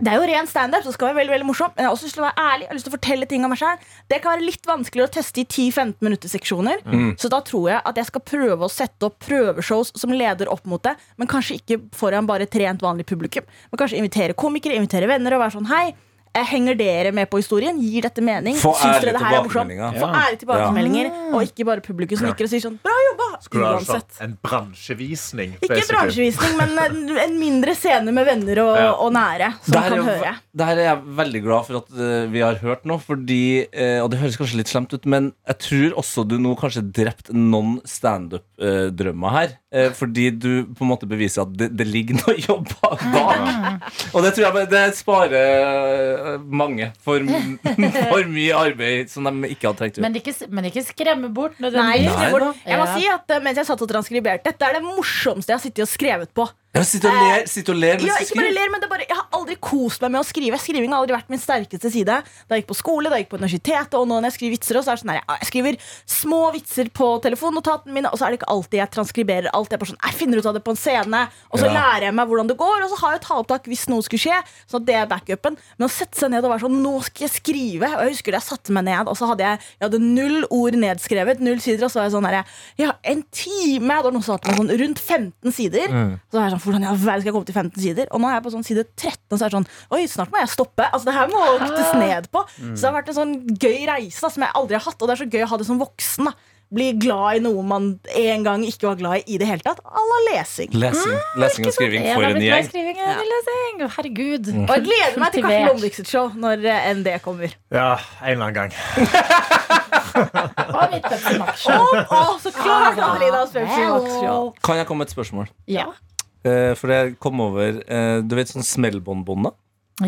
det 0.00 0.12
er 0.12 0.16
jo 0.16 0.28
ren 0.30 0.48
standup, 0.48 0.84
så 0.84 0.92
skal 0.94 1.10
være 1.10 1.20
veldig, 1.20 1.32
veldig 1.34 1.46
morsomt. 1.50 1.74
Men 1.76 1.84
jeg 1.84 1.90
har 1.90 1.96
også 1.96 2.08
lyst 2.08 2.16
til 2.16 2.22
å 2.22 2.26
være 2.26 2.44
ærlig. 2.50 2.64
Jeg 2.64 2.70
har 2.70 2.78
lyst 2.78 2.86
til 2.88 2.92
å 2.92 2.96
fortelle 2.96 3.28
ting 3.30 3.44
om 3.44 3.52
meg 3.52 3.60
selv 3.60 3.88
Det 4.10 4.18
kan 4.22 4.32
være 4.32 4.46
litt 4.46 4.68
vanskeligere 4.70 5.10
å 5.10 5.14
teste 5.18 5.42
i 5.42 5.46
10-15 5.46 5.94
minutter-seksjoner. 6.06 6.84
Så 7.20 7.30
da 7.32 7.40
tror 7.44 7.70
jeg 7.70 7.82
at 7.92 8.00
jeg 8.00 8.08
skal 8.08 8.24
prøve 8.32 8.66
å 8.66 8.72
sette 8.72 9.08
opp 9.10 9.18
prøveshows 9.26 9.92
som 10.00 10.14
leder 10.16 10.50
opp 10.52 10.64
mot 10.64 10.82
det. 10.82 10.96
Men 11.20 11.30
kanskje 11.30 11.60
ikke 11.60 11.80
foran 11.96 12.28
bare 12.30 12.48
et 12.48 12.60
rent 12.62 12.82
vanlig 12.84 13.06
publikum. 13.06 13.44
Men 13.70 13.82
kanskje 13.82 14.00
invitere 14.00 14.36
komikere, 14.38 14.80
invitere 14.80 15.10
venner 15.10 15.36
og 15.36 15.44
være 15.44 15.58
sånn 15.58 15.68
Hei, 15.70 15.92
henger 16.34 16.74
dere 16.78 17.12
med 17.12 17.28
på 17.30 17.38
historien? 17.40 17.78
Gir 17.82 18.02
dette 18.02 18.22
mening? 18.22 18.54
Få 18.56 18.70
Syns 18.74 18.96
ærlige 18.96 19.10
dere 19.10 19.12
det 19.18 19.20
her 19.26 19.34
er 19.34 19.42
morsomt? 19.44 19.68
tilbakemeldinger. 19.70 19.92
Få 20.00 20.06
Ja. 20.06 20.20
ærlige 20.20 20.38
tilbakemeldinger, 20.44 21.10
og 21.34 21.42
ikke 21.42 21.64
bare 21.66 21.80
publikum 21.80 22.18
som 22.18 22.26
nikker 22.28 22.44
og 22.44 22.50
sier 22.50 22.60
sånn 22.60 22.78
Bra 22.82 22.92
jobba! 23.10 23.28
Skulle 23.42 23.64
ha 23.66 23.72
Uansett. 23.78 24.20
en 24.20 24.38
bransjevisning? 24.42 25.54
Ikke 25.62 25.80
en 25.80 25.88
bransjevisning, 25.90 26.56
men 26.56 27.18
en, 27.18 27.38
mindre 27.40 27.74
scene 27.74 28.12
med 28.12 28.26
venner 28.26 28.58
og, 28.62 28.76
Ja. 28.76 28.92
og 28.92 29.12
nære 29.12 29.54
som 29.64 29.72
Der 29.72 29.80
er, 29.80 29.88
kan 29.88 30.04
høre. 30.04 30.34
der 30.56 30.66
er 30.66 30.76
jeg 30.84 31.02
veldig 31.16 31.42
glad 31.42 31.66
for 31.66 31.76
at 31.78 31.90
eh, 31.98 32.26
vi 32.30 32.40
har 32.40 32.54
hørt 32.56 32.84
nå, 32.84 33.00
fordi 33.00 33.66
eh, 33.72 34.00
Og 34.02 34.10
det 34.10 34.20
høres 34.20 34.36
kanskje 34.36 34.56
litt 34.56 34.68
slemt 34.68 34.92
ut, 34.92 35.04
men 35.06 35.32
jeg 35.48 35.58
tror 35.58 35.98
også 35.98 36.26
du 36.28 36.38
nå 36.38 36.54
kanskje 36.58 36.82
drept 36.92 37.32
noen 37.32 37.80
standup-drømmer 37.84 39.30
her. 39.30 39.56
Eh, 39.72 39.90
fordi 39.96 40.28
du 40.34 40.50
på 40.76 40.84
en 40.84 40.90
måte 40.90 41.06
beviser 41.10 41.42
at 41.44 41.52
det, 41.56 41.68
det 41.78 41.86
ligger 41.88 42.18
noe 42.20 42.34
jobb 42.38 42.68
bak. 42.80 43.02
Og 44.14 44.24
det 44.24 44.32
tror 44.36 44.46
jeg 44.60 44.70
det 44.72 44.84
sparer 44.98 46.38
mange 46.46 46.90
for, 47.04 47.22
for 48.10 48.30
mye 48.30 48.56
arbeid 48.58 49.10
som 49.12 49.26
de 49.28 49.50
ikke 49.54 49.68
hadde 49.70 49.78
trengt 49.82 49.98
ut. 49.98 50.04
Men 50.04 50.18
ikke, 50.20 50.34
men 50.50 50.70
ikke 50.70 50.84
skremme 50.86 51.30
bort 51.34 51.58
Nei, 51.60 51.68
nødvendigvis. 51.68 52.16
Nei, 52.16 52.30
for- 52.30 52.48
jeg 52.66 52.80
må 52.80 52.86
Ja. 52.90 52.96
si 52.98 53.06
at 53.10 53.30
eh, 53.36 53.40
Mens 53.44 53.56
jeg 53.60 53.66
satt 53.68 53.82
og 53.84 53.88
transkriberte 53.90 54.50
Dette 54.50 54.66
er 54.66 54.78
det 54.78 54.82
morsomste 54.84 55.52
jeg 55.52 55.58
har 55.58 55.62
sittet 55.64 55.84
og 55.86 55.90
skrevet 55.90 56.34
på. 56.36 56.46
Ja, 56.70 56.84
Sitte 56.86 57.10
og 57.10 57.16
ler, 57.18 57.46
sitt 57.50 57.66
og 57.72 57.74
ler 57.82 57.96
mens 57.98 58.06
Ja, 58.06 58.14
ikke 58.22 58.36
bare 58.38 58.52
ler, 58.54 58.68
men 58.70 58.78
det 58.78 58.86
er 58.86 58.90
bare, 58.92 59.06
Jeg 59.08 59.16
har 59.18 59.26
aldri 59.34 59.56
kost 59.58 60.00
meg 60.04 60.12
med 60.14 60.20
å 60.20 60.26
skrive. 60.28 60.58
Skriving 60.62 60.92
har 60.94 61.00
aldri 61.02 61.16
vært 61.16 61.32
min 61.32 61.40
sterkeste 61.42 61.90
side. 61.90 62.18
Da 62.46 62.54
jeg 62.54 62.62
gikk 62.62 62.68
på 62.70 62.76
skole, 62.78 63.10
da 63.10 63.18
jeg 63.18 63.24
gikk 63.26 63.32
på 63.32 63.40
universitetet, 63.40 63.96
og 63.98 64.06
nå 64.06 64.20
når 64.20 64.28
jeg 64.30 64.36
skriver 64.36 64.54
vitser, 64.54 64.78
også, 64.78 64.86
så 64.86 64.92
er 64.92 64.94
det 64.94 65.02
sånn 65.02 65.10
her, 65.10 65.24
jeg 65.40 65.48
skriver 65.50 65.78
små 66.14 66.38
vitser 66.54 66.90
på 66.94 67.08
telefonnotatene 67.26 67.96
mine, 67.96 68.12
og 68.14 68.20
så 68.20 68.28
er 68.28 68.30
det 68.30 68.38
ikke 68.38 68.50
alltid 68.54 68.78
jeg 68.78 68.90
transkriberer 68.94 69.50
alt. 69.50 69.74
Jeg, 69.74 69.80
bare 69.82 69.90
sånn, 69.90 69.98
jeg 70.06 70.14
finner 70.20 70.38
ut 70.38 70.46
av 70.46 70.54
det 70.54 70.62
på 70.62 70.70
en 70.76 70.78
scene, 70.78 71.24
og 71.50 71.58
så 71.58 71.66
Ja. 71.66 71.74
lærer 71.74 72.06
jeg 72.06 72.14
meg 72.20 72.28
hvordan 72.30 72.46
det 72.52 72.56
går, 72.62 72.84
og 72.86 72.90
så 72.94 73.00
har 73.02 73.12
jeg 73.18 73.22
taleopptak 73.26 73.66
hvis 73.66 73.84
noe 73.90 74.02
skulle 74.06 74.22
skje. 74.22 74.38
Så 74.70 74.78
det 74.84 74.94
er 74.94 75.10
backupen. 75.10 75.58
Men 75.78 75.88
å 75.88 75.90
sette 75.90 76.14
seg 76.22 76.30
ned 76.30 76.44
og 76.46 76.54
være 76.54 76.62
sånn 76.68 76.78
Nå 76.80 77.02
skal 77.02 77.26
jeg 77.26 77.34
skrive. 77.42 77.90
Og 77.98 78.00
jeg 78.06 78.14
husker 78.14 78.30
det, 78.30 78.38
jeg 78.38 78.46
satte 78.46 78.70
meg 78.70 78.84
ned, 78.86 79.08
og 79.10 79.16
så 79.18 79.26
hadde 79.26 79.42
jeg, 79.42 79.58
jeg 79.80 79.90
hadde 79.90 80.00
null 80.06 80.46
ord 80.54 80.72
nedskrevet, 80.78 81.40
null 81.42 81.58
sider, 81.58 81.82
og 81.84 81.90
så 81.90 81.98
var 81.98 82.06
jeg 82.06 82.14
sånn 82.14 82.30
her, 82.30 82.44
ja, 82.78 82.92
en 83.02 83.24
time. 83.34 83.90
Det 83.98 84.04
var 84.06 84.12
noe 84.14 84.22
som 84.22 84.38
sa 84.38 84.38
til 84.38 84.54
meg 84.54 84.58
sånn 84.62 84.78
rundt 84.86 84.98
15 85.02 85.52
sider. 85.52 85.88
Så 86.30 86.38
var 86.38 86.46
jeg 86.46 86.54
sånn, 86.54 86.59
hvordan 86.62 86.86
jeg, 86.86 87.00
skal 87.02 87.28
jeg 87.30 87.34
komme 87.36 87.48
til 87.50 87.58
15 87.58 87.82
sider? 87.86 88.10
Og 88.14 88.22
nå 88.22 88.30
er 88.30 88.36
jeg 88.38 88.44
på 88.46 88.54
sånn 88.54 88.66
side 88.66 88.86
13, 88.94 89.18
og 89.30 89.36
så 89.36 89.42
er 89.46 89.48
det 89.52 89.58
sånn 89.58 89.68
Oi, 89.96 90.02
snart 90.10 90.32
må 90.32 90.42
jeg 90.42 90.52
stoppe. 90.54 90.86
Altså, 90.90 91.10
det 91.10 91.16
her 91.18 91.32
må 91.32 91.42
kuttes 91.64 91.90
ned 91.98 92.30
på. 92.34 92.44
Så 92.60 92.76
det 92.78 92.86
har 92.88 92.96
vært 93.00 93.12
en 93.12 93.20
sånn 93.22 93.34
gøy 93.56 93.82
reise 93.90 94.24
da, 94.24 94.32
som 94.32 94.46
jeg 94.46 94.56
aldri 94.62 94.78
har 94.78 94.86
hatt. 94.86 95.00
Og 95.00 95.10
det 95.10 95.16
er 95.16 95.22
så 95.24 95.30
gøy 95.30 95.44
å 95.46 95.50
ha 95.54 95.60
det 95.60 95.68
som 95.68 95.82
voksen. 95.82 96.30
da 96.30 96.36
Bli 96.70 96.92
glad 97.02 97.34
i 97.34 97.40
noe 97.42 97.64
man 97.66 97.86
en 98.14 98.44
gang 98.46 98.62
ikke 98.62 98.86
var 98.86 98.98
glad 99.00 99.24
i 99.24 99.34
i 99.34 99.38
det 99.42 99.46
hele 99.48 99.64
tatt. 99.64 99.80
À 99.82 100.02
la 100.06 100.18
lesing. 100.28 100.70
Lesing, 100.70 101.16
lesing 101.42 101.66
og 101.66 101.74
skriving 101.74 102.04
En 102.06 102.14
for 102.14 102.26
en 102.28 102.38
gjeng. 102.38 102.68
skriving 102.68 103.00
lesing. 103.32 103.80
Herregud. 103.96 104.50
Og 104.68 104.70
jeg 104.76 104.84
gleder 104.86 105.18
meg 105.18 105.34
til 105.34 105.42
Karsten 105.42 105.66
Lomdikset-show 105.66 106.30
når 106.38 106.62
eh, 106.70 106.86
enn 106.92 107.02
det 107.02 107.16
kommer. 107.24 107.56
Ja, 107.74 107.96
en 108.22 108.38
eller 108.38 108.46
annen 108.46 108.54
gang. 108.60 108.70
Og 110.14 110.94
mitt 110.94 111.08
Pepsi 111.10 111.34
Max-show. 111.42 111.90
Å, 111.90 112.20
å, 112.20 112.38
så 112.38 112.54
klart 112.54 113.02
Adelina. 113.02 113.42
Max 113.50 114.14
show. 114.20 114.54
Kan 114.62 114.78
jeg 114.78 114.86
komme 114.86 115.02
med 115.02 115.10
et 115.10 115.16
spørsmål? 115.16 115.50
Ja. 115.66 115.88
Eh, 116.44 116.72
for 116.78 116.88
jeg 116.94 117.18
kom 117.20 117.40
over 117.44 117.82
eh, 117.84 118.22
Du 118.24 118.32
vet 118.38 118.48
sånn 118.48 118.64
smellbåndbånda? 118.64 119.52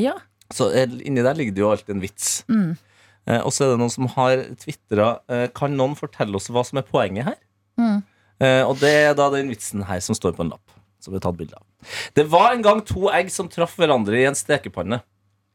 ja. 0.01 0.15
Så 0.53 0.67
eh, 0.77 0.85
inni 1.09 1.23
der 1.25 1.33
ligger 1.37 1.55
det 1.57 1.61
jo 1.63 1.69
alltid 1.73 1.95
en 1.95 2.01
vits. 2.03 2.31
Mm. 2.53 2.75
Eh, 3.25 3.39
og 3.41 3.53
så 3.57 3.65
er 3.65 3.71
det 3.73 3.79
noen 3.81 3.93
som 3.93 4.05
har 4.19 4.43
tvitra 4.61 5.07
eh, 5.33 5.47
Kan 5.57 5.77
noen 5.79 5.95
fortelle 5.97 6.37
oss 6.37 6.51
hva 6.53 6.61
som 6.69 6.77
er 6.81 6.85
poenget 6.89 7.25
her? 7.31 7.39
Mm. 7.81 8.03
Eh, 8.43 8.61
og 8.69 8.77
det 8.83 8.91
er 9.07 9.15
da 9.17 9.31
den 9.33 9.49
vitsen 9.53 9.85
her 9.89 10.01
som 10.05 10.17
står 10.19 10.35
på 10.37 10.45
en 10.45 10.51
lapp. 10.53 10.75
Som 11.01 11.15
vi 11.15 11.17
har 11.21 11.25
tatt 11.25 11.39
bilde 11.41 11.57
av. 11.57 11.65
Det 12.15 12.27
var 12.29 12.53
en 12.53 12.61
gang 12.67 12.83
to 12.85 13.09
egg 13.17 13.33
som 13.33 13.49
traff 13.49 13.79
hverandre 13.81 14.21
i 14.21 14.27
en 14.29 14.37
stekepanne. 14.37 15.01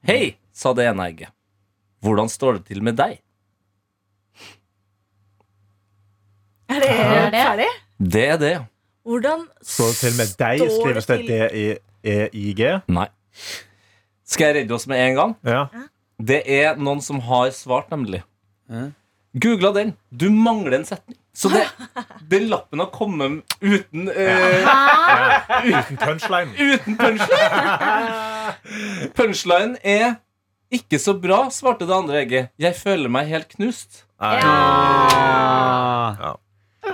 Hei, 0.07 0.33
sa 0.55 0.73
det 0.77 0.87
ene 0.89 1.05
egget. 1.11 1.29
Hvordan 2.05 2.29
står 2.33 2.57
det 2.57 2.65
til 2.71 2.81
med 2.85 2.97
deg? 2.97 3.19
Er 6.73 6.81
det 6.83 6.89
Er 6.89 7.29
det? 7.31 7.43
ferdig? 7.45 7.69
Det 8.17 8.25
er 8.33 8.41
det, 8.41 8.51
ja. 8.57 8.63
Hvordan 9.07 9.45
Står 9.63 9.87
det 9.93 9.97
til 10.01 10.15
med 10.17 10.33
deg? 10.39 10.59
står 10.59 10.81
Skrives 10.83 11.05
det 11.07 11.17
til- 11.21 11.27
D-I-E-I-G? 11.31 12.61
Nei. 12.91 13.07
Skal 14.27 14.49
jeg 14.49 14.55
redde 14.63 14.75
oss 14.75 14.87
med 14.91 14.99
en 15.05 15.15
gang? 15.15 15.35
Ja. 15.47 15.61
Det 16.19 16.41
er 16.51 16.75
noen 16.75 16.99
som 17.05 17.19
har 17.23 17.51
svart, 17.55 17.87
nemlig. 17.93 18.23
Ja. 18.69 18.89
Googla 19.37 19.71
den. 19.75 19.93
Du 20.11 20.27
mangler 20.33 20.79
en 20.79 20.85
setning. 20.89 21.15
Så 21.37 21.49
det, 21.53 21.63
den 22.31 22.47
lappen 22.49 22.79
har 22.81 22.89
kommet 22.91 23.43
uten 23.61 24.09
eh, 24.09 24.65
Uten 25.69 25.97
punchline. 26.01 26.49
Uten 26.57 26.97
punchline. 26.97 28.17
Punchline 29.17 29.77
er 29.85 30.15
ikke 30.73 30.97
så 30.99 31.13
bra, 31.21 31.45
svarte 31.53 31.85
det 31.87 31.93
andre 31.95 32.17
egget. 32.25 32.49
Jeg 32.59 32.75
føler 32.75 33.07
meg 33.13 33.29
helt 33.29 33.47
knust. 33.53 34.01
Ja. 34.19 34.41
Ah. 36.17 36.35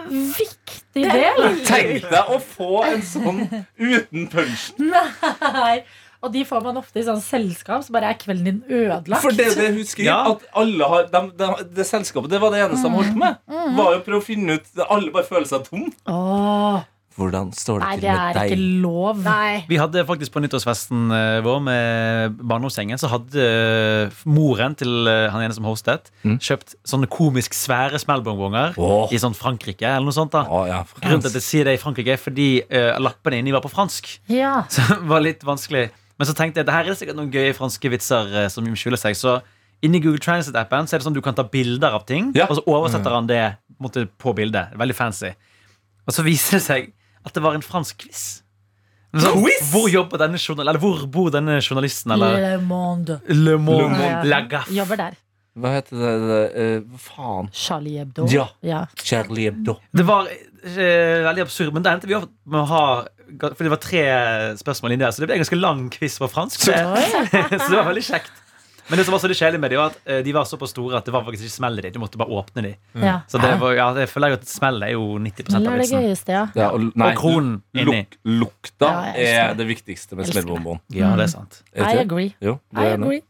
Viktig 0.09 1.03
del. 1.09 1.43
Tenk 1.69 2.07
deg 2.09 2.31
å 2.31 2.39
få 2.41 2.83
en 2.87 3.03
sånn 3.05 3.43
uten 3.77 4.27
punch. 4.31 4.71
Nei. 4.79 5.83
Og 6.23 6.31
de 6.31 6.45
får 6.47 6.61
man 6.63 6.77
ofte 6.79 7.01
i 7.01 7.03
sånn 7.03 7.19
selskap, 7.19 7.83
så 7.83 7.91
bare 7.91 8.13
er 8.13 8.19
kvelden 8.19 8.45
din 8.47 8.59
ødelagt. 8.71 9.25
For 9.25 9.35
det 9.35 9.49
det 9.59 9.73
husker. 9.75 10.05
Ja. 10.07 10.21
At 10.31 10.45
alle 10.55 10.87
har 10.87 11.09
de, 11.11 11.21
de, 11.35 11.49
Det 11.75 11.83
selskapet 11.89 12.31
Det 12.31 12.39
var 12.39 12.53
det 12.53 12.61
eneste 12.63 12.87
de 12.87 12.95
holdt 12.95 13.17
med. 13.19 13.41
Var 13.51 13.89
jo 13.91 13.99
å 13.99 14.05
prøve 14.05 14.21
å 14.21 14.23
finne 14.23 14.55
ut 14.55 14.83
Alle 14.87 15.11
bare 15.11 15.27
føler 15.27 15.49
seg 15.49 15.67
tom. 15.67 15.89
Åh, 16.07 16.79
Hvordan 17.13 17.51
står 17.53 17.79
det 17.83 17.87
nei, 17.87 17.95
til 17.99 18.05
det 18.07 18.13
er 18.41 18.47
ikke 18.49 18.67
lov. 18.81 19.19
Nei. 19.21 19.63
Vi 19.69 19.77
hadde 19.77 20.01
faktisk 20.07 20.33
på 20.33 20.41
nyttårsfesten 20.41 21.11
eh, 21.13 21.39
vår 21.45 21.59
med 21.61 22.39
barndomsgjengen, 22.41 22.97
så 22.97 23.09
hadde 23.11 23.43
eh, 23.45 24.15
moren 24.25 24.73
til 24.79 25.05
eh, 25.11 25.27
han 25.33 25.43
ene 25.45 25.53
som 25.53 25.67
hostet, 25.69 26.09
Mm. 26.23 26.37
kjøpt 26.39 26.75
sånne 26.87 27.09
komisk 27.11 27.53
svære 27.57 27.99
smellbongbonger 27.99 28.77
oh. 28.79 29.11
i 29.11 29.17
sånn 29.19 29.35
Frankrike 29.35 29.85
eller 29.85 30.07
noe 30.07 30.15
sånt. 30.15 30.31
da 30.31 30.45
Oh, 30.47 30.63
ja, 30.67 30.81
Grunnen 31.01 31.21
til 31.21 31.29
at 31.33 31.37
jeg 31.37 31.45
sier 31.45 31.67
det 31.67 31.73
i 31.77 31.81
Frankrike, 31.81 32.15
er 32.15 32.21
fordi 32.21 32.47
uh, 32.63 32.95
lappene 33.03 33.41
inni 33.41 33.51
var 33.53 33.61
på 33.65 33.71
fransk. 33.73 34.07
Ja. 34.31 34.63
Så 34.73 34.85
det 34.89 35.01
var 35.11 35.21
litt 35.25 35.43
vanskelig. 35.45 35.89
Men 36.17 36.29
så 36.29 36.35
tenkte 36.37 36.61
jeg 36.61 36.69
det 36.69 36.73
her 36.75 36.87
er 36.89 36.97
sikkert 36.97 37.17
noen 37.19 37.31
gøye 37.33 37.53
franske 37.57 37.89
vitser 37.91 38.29
uh, 38.31 38.47
som 38.53 38.65
skjuler 38.79 39.01
seg. 39.01 39.17
Så 39.19 39.37
inni 39.83 39.99
Google 39.99 40.21
Transit-appen 40.23 40.87
Så 40.87 40.95
er 40.95 41.01
det 41.01 41.07
sånn 41.09 41.15
du 41.17 41.21
kan 41.25 41.35
ta 41.35 41.43
bilder 41.43 41.97
av 41.97 42.05
ting, 42.07 42.31
Ja. 42.37 42.47
og 42.47 42.57
så 42.57 42.63
oversetter 42.69 43.11
han 43.13 43.27
det 43.27 43.41
på 44.17 44.33
bildet. 44.37 44.71
Veldig 44.79 44.95
fancy. 44.95 45.33
Og 46.07 46.15
så 46.15 46.23
viser 46.25 46.57
det 46.59 46.63
seg 46.63 46.91
at 47.23 47.35
det 47.35 47.43
var 47.43 47.57
en 47.57 47.65
fransk 47.65 48.03
quiz. 48.05 48.23
Så, 49.13 49.29
Quiz? 49.35 49.67
hvor 49.69 49.85
jobber 49.93 50.17
denne 50.17 50.39
journal 50.41 50.71
Eller 50.71 50.81
hvor 50.81 51.03
bor 51.05 51.27
denne 51.29 51.59
journalisten? 51.61 52.15
Eller 52.15 52.39
Le 52.41 52.61
Monde. 52.65 53.19
Le 53.29 53.59
Monde, 53.61 53.99
Ja, 54.01 54.07
ja. 54.09 54.23
La 54.25 54.39
Gaffe. 54.49 54.73
Jobber 54.73 54.97
der. 55.03 55.19
Hva 55.53 55.69
heter 55.75 55.99
det? 56.01 56.13
det 56.25 56.39
eh, 56.57 56.77
Hva 56.89 57.01
faen? 57.03 57.49
Charlie 57.53 57.99
Hebdo. 58.01 58.25
Ja. 58.33 58.47
Ja. 58.65 58.87
Charlie 58.97 59.51
Hebdo. 59.51 59.75
Det 59.93 60.05
var 60.07 60.31
eh, 60.31 61.19
veldig 61.27 61.43
absurd, 61.45 61.75
men 61.75 61.85
det 61.85 61.93
endte 61.93 62.09
vi 62.09 62.17
opp 62.17 62.31
med 62.49 62.63
å 62.63 62.65
ha 62.71 62.85
For 63.43 63.61
det 63.61 63.73
var 63.75 63.81
tre 63.83 64.01
spørsmål 64.57 64.95
inni 64.95 65.05
der, 65.05 65.13
så 65.13 65.21
det 65.21 65.29
ble 65.29 65.37
en 65.37 65.43
ganske 65.45 65.61
lang 65.61 65.85
quiz 65.93 66.17
på 66.21 66.29
fransk. 66.33 66.65
Så, 66.65 66.73
så 67.61 67.69
det 67.69 67.77
var 67.77 67.91
veldig 67.91 68.05
kjekt. 68.09 68.33
Men 68.89 68.99
det 68.99 69.05
som 69.07 69.13
var 69.15 69.21
så 69.23 69.29
kjedelig 69.31 69.59
med 69.63 69.71
det 69.71 69.77
var 69.79 69.93
at 69.93 69.99
eh, 70.11 70.19
de 70.25 70.31
var 70.35 70.43
såpass 70.49 70.73
store 70.73 70.97
at 70.99 71.05
det 71.07 71.13
var 71.15 71.23
faktisk 71.23 71.45
ikke 71.47 71.53
smell 71.55 71.77
i 71.79 71.83
dem. 71.85 71.93
Du 71.95 71.99
måtte 72.03 72.19
bare 72.19 72.33
åpne 72.35 72.63
dem. 72.65 72.73
Ja. 72.99 73.13
Så 73.31 73.39
det 73.39 73.51
var, 73.61 73.73
ja, 73.77 73.85
jeg 74.03 74.09
føler 74.11 74.35
at 74.35 74.43
smell 74.49 74.83
er 74.83 74.91
jo 74.95 75.05
90 75.23 75.45
Eller 75.55 75.57
av 75.57 75.63
det 75.77 75.85
vitsen. 75.85 76.03
gøyeste, 76.03 76.35
ja. 76.35 76.41
Ja, 76.59 76.67
og, 76.75 76.89
nei, 76.99 77.11
Og 77.13 77.19
kronen 77.21 77.53
inni. 77.73 78.01
luk, 78.03 78.17
lukta 78.43 78.89
Ja, 79.15 79.49
er 79.49 79.53
det. 79.55 79.67
viktigste 79.71 80.17
med 80.19 80.27
smellbonbon. 80.27 80.81
Ja, 80.91 81.13
det 81.15 81.29
er 81.29 81.31
sant. 81.35 81.61
Er 81.73 81.87
I 81.95 82.01
agree. 82.03 82.33
Jo, 82.43 82.57
det 82.73 82.83
I 82.83 82.89
er 82.91 82.97
agree. 82.99 83.21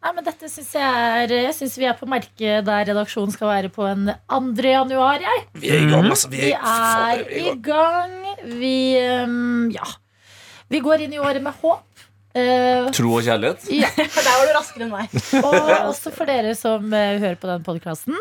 Nei, 0.00 0.12
men 0.16 0.24
dette 0.24 0.48
synes 0.48 0.70
jeg 0.72 0.82
er 1.24 1.34
Jeg 1.42 1.54
synes 1.58 1.74
vi 1.78 1.84
er 1.90 1.96
på 1.98 2.06
merket 2.08 2.64
der 2.64 2.84
redaksjonen 2.88 3.32
skal 3.34 3.48
være 3.50 3.68
på 3.74 3.84
en 3.90 4.06
2. 4.30 4.62
januar. 4.70 5.18
Jeg. 5.20 5.46
Vi 5.60 5.68
er 5.74 5.82
i 5.82 5.90
gang, 5.90 6.06
altså. 6.06 6.30
Vi 6.30 6.52
er 6.54 7.24
i 7.42 7.56
gang. 7.60 8.14
Vi 8.46 8.76
um, 9.24 9.70
Ja. 9.74 9.84
Vi 10.70 10.78
går 10.78 11.02
inn 11.02 11.12
i 11.12 11.18
året 11.18 11.42
med 11.42 11.52
håp. 11.60 11.82
Eh, 12.36 12.90
Tro 12.94 13.14
og 13.16 13.24
kjærlighet. 13.26 13.64
ja. 13.74 13.88
Der 13.98 14.28
var 14.28 14.44
du 14.46 14.52
raskere 14.54 14.86
enn 14.86 14.92
meg. 14.92 15.16
Og 15.46 15.72
også 15.90 16.12
for 16.14 16.30
dere 16.30 16.54
som 16.58 16.86
uh, 16.92 17.16
hører 17.18 17.40
på 17.40 17.50
den 17.50 17.64
podkasten. 17.66 18.14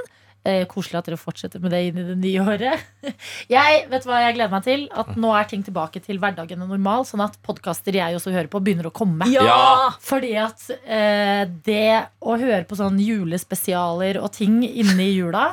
Uh, 0.48 0.64
koselig 0.72 0.98
at 1.02 1.10
dere 1.10 1.20
fortsetter 1.20 1.62
med 1.62 1.74
det 1.76 1.82
inn 1.90 2.00
i 2.00 2.06
det 2.08 2.16
nye 2.18 2.46
året. 2.56 2.86
Jeg 3.54 3.84
vet 3.92 4.08
hva 4.08 4.22
jeg 4.24 4.38
gleder 4.38 4.54
meg 4.54 4.64
til 4.66 4.86
At 4.98 5.12
nå 5.20 5.34
er 5.36 5.50
ting 5.52 5.66
tilbake 5.68 6.00
til 6.02 6.18
hverdagen 6.22 6.64
og 6.64 6.72
normal, 6.72 7.04
sånn 7.06 7.26
at 7.26 7.36
podkaster 7.46 7.98
jeg 8.00 8.16
også 8.18 8.32
hører 8.34 8.48
på, 8.52 8.62
begynner 8.64 8.88
å 8.88 8.94
komme. 8.96 9.28
Ja. 9.34 9.92
Fordi 10.02 10.32
at 10.40 10.64
eh, 10.80 11.44
det 11.66 12.08
å 12.24 12.38
høre 12.40 12.64
på 12.70 12.80
sånne 12.80 13.04
julespesialer 13.04 14.22
og 14.24 14.32
ting 14.38 14.62
inne 14.64 15.04
i 15.04 15.18
jula. 15.18 15.52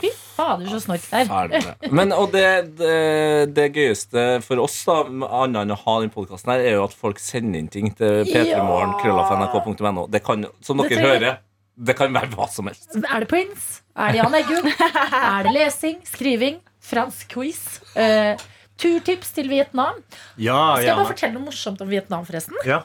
Fy 0.00 0.10
fader, 0.36 0.68
så 0.70 0.80
snork 0.82 1.04
der. 1.10 1.28
Ferdig 1.30 1.60
med 1.62 1.68
det. 1.82 1.90
Men, 1.98 2.14
og 2.16 2.32
det, 2.34 2.46
det, 2.78 2.92
det 3.56 3.66
gøyeste 3.76 4.26
for 4.44 4.62
oss, 4.64 4.78
da 4.88 5.02
annet 5.06 5.62
enn 5.62 5.74
å 5.74 5.78
ha 5.82 5.96
den 6.02 6.12
podkasten 6.14 6.54
her, 6.54 6.64
er 6.64 6.78
jo 6.78 6.86
at 6.86 6.96
folk 6.96 7.20
sender 7.22 7.60
inn 7.60 7.70
ting 7.72 7.92
til 7.98 8.24
p3morgen.krøllafnrk.no. 8.30 10.06
Det 10.12 10.22
kan, 10.26 10.48
som 10.64 10.82
dere 10.84 11.04
hører, 11.04 11.38
det 11.76 11.96
kan 11.98 12.12
være 12.16 12.32
hva 12.32 12.48
som 12.52 12.70
helst. 12.70 12.88
Er 12.96 13.24
det 13.24 13.28
Prince? 13.30 13.82
Er 13.96 14.14
det 14.14 14.22
Jan 14.22 14.36
Eggum? 14.40 14.68
er 14.72 15.46
det 15.46 15.54
lesing? 15.56 16.00
Skriving? 16.08 16.60
Fransk 16.86 17.32
quiz? 17.34 17.62
Uh, 17.96 18.34
turtips 18.80 19.32
til 19.36 19.50
Vietnam? 19.52 19.98
Ja, 20.36 20.76
Skal 20.76 20.88
jeg 20.88 20.98
bare 21.00 21.10
fortelle 21.12 21.36
noe 21.36 21.48
morsomt 21.50 21.82
om 21.84 21.90
Vietnam, 21.90 22.24
forresten? 22.28 22.56
Ja. 22.68 22.84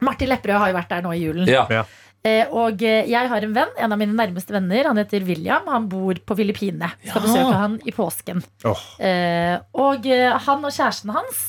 Martin 0.00 0.30
Lepperød 0.32 0.62
har 0.62 0.72
jo 0.72 0.76
vært 0.78 0.92
der 0.92 1.04
nå 1.04 1.12
i 1.16 1.20
julen. 1.20 1.48
Ja. 1.48 1.84
Ja. 2.20 2.30
Eh, 2.30 2.50
og 2.52 2.82
eh, 2.84 3.08
jeg 3.08 3.30
har 3.32 3.46
en 3.46 3.54
venn, 3.56 3.70
en 3.80 3.94
av 3.94 4.00
mine 4.00 4.16
nærmeste 4.16 4.52
venner. 4.52 4.90
Han 4.90 5.00
heter 5.00 5.24
William. 5.28 5.68
Han 5.72 5.88
bor 5.92 6.18
på 6.26 6.36
Filippinene. 6.36 6.92
Skal 7.06 7.24
besøke 7.24 7.60
han 7.62 7.78
i 7.88 7.94
påsken. 7.96 8.42
Oh. 8.68 8.82
Eh, 9.00 9.56
og 9.72 10.04
han 10.04 10.66
og 10.66 10.74
kjæresten 10.74 11.14
hans 11.16 11.44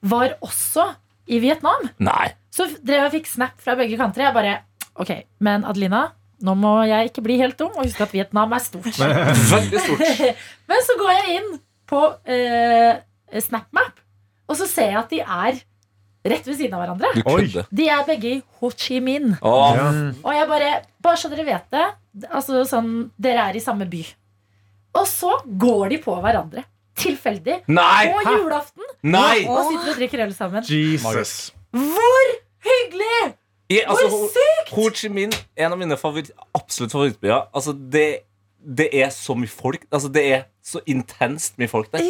var 0.00 0.36
også 0.44 0.90
i 1.30 1.40
Vietnam. 1.42 1.88
Nei. 2.02 2.32
Så 2.52 2.66
drev 2.82 3.06
jeg 3.06 3.20
fikk 3.20 3.30
snap 3.30 3.60
fra 3.62 3.76
begge 3.78 3.98
kanter. 4.00 4.26
Jeg 4.26 4.36
bare 4.36 4.58
Ok, 5.00 5.12
men 5.40 5.62
Adelina, 5.64 6.10
nå 6.44 6.54
må 6.58 6.72
jeg 6.88 7.08
ikke 7.08 7.22
bli 7.24 7.38
helt 7.40 7.56
dum 7.60 7.72
og 7.76 7.86
huske 7.86 8.04
at 8.04 8.12
Vietnam 8.12 8.52
er 8.52 8.62
stort. 8.64 8.98
Veldig 9.54 9.82
stort. 9.86 10.22
Men 10.70 10.84
så 10.84 10.96
går 11.00 11.12
jeg 11.14 11.38
inn 11.38 11.50
på 11.88 12.02
eh, 12.28 13.00
SnapMap, 13.40 14.02
og 14.50 14.58
så 14.58 14.66
ser 14.68 14.92
jeg 14.92 15.00
at 15.00 15.14
de 15.14 15.20
er 15.22 15.62
rett 16.24 16.46
ved 16.46 16.56
siden 16.58 16.74
av 16.76 16.82
hverandre. 16.84 17.66
De 17.72 17.88
er 17.88 18.04
begge 18.08 18.32
i 18.36 18.42
Ho 18.60 18.70
Chi 18.76 19.00
Minh. 19.00 19.32
Oh. 19.40 19.70
Ja. 19.76 19.86
Og 20.22 20.32
jeg 20.36 20.48
bare, 20.50 20.70
bare 21.02 21.16
så 21.20 21.30
dere 21.32 21.46
vet 21.48 21.70
det 21.72 21.86
altså 22.26 22.64
sånn, 22.66 23.10
Dere 23.22 23.48
er 23.50 23.56
i 23.56 23.62
samme 23.62 23.86
by. 23.88 24.02
Og 24.98 25.06
så 25.06 25.36
går 25.46 25.92
de 25.92 25.98
på 26.02 26.16
hverandre. 26.20 26.64
Tilfeldig. 27.00 27.60
Nei! 27.70 28.10
På 28.10 28.24
julaften. 28.34 28.84
Nei! 29.06 29.44
Og 29.48 29.68
sitter 29.70 29.92
og 29.94 30.00
drikker 30.00 30.24
øl 30.26 30.32
sammen. 30.34 30.66
Jesus. 30.66 31.52
Hvor 31.70 32.32
hyggelig! 32.66 33.36
I, 33.70 33.78
altså, 33.86 34.08
Hvor 34.10 34.26
Ho- 34.26 34.82
Ho 34.82 34.88
Chi 34.98 35.08
Minh, 35.14 35.32
en 35.56 35.72
av 35.72 35.78
mine 35.78 35.96
favoritt, 35.96 36.32
absolutt 36.58 36.92
favorittbyer. 36.92 37.46
Altså, 37.54 37.72
det, 37.94 38.08
det 38.58 38.88
er 38.98 39.12
så 39.14 39.36
mye 39.38 39.48
folk. 39.48 39.86
Altså, 39.94 40.10
det 40.12 40.24
er 40.34 40.42
så 40.66 40.82
intenst 40.90 41.54
mye 41.62 41.70
folk 41.70 41.92
der. 41.94 42.02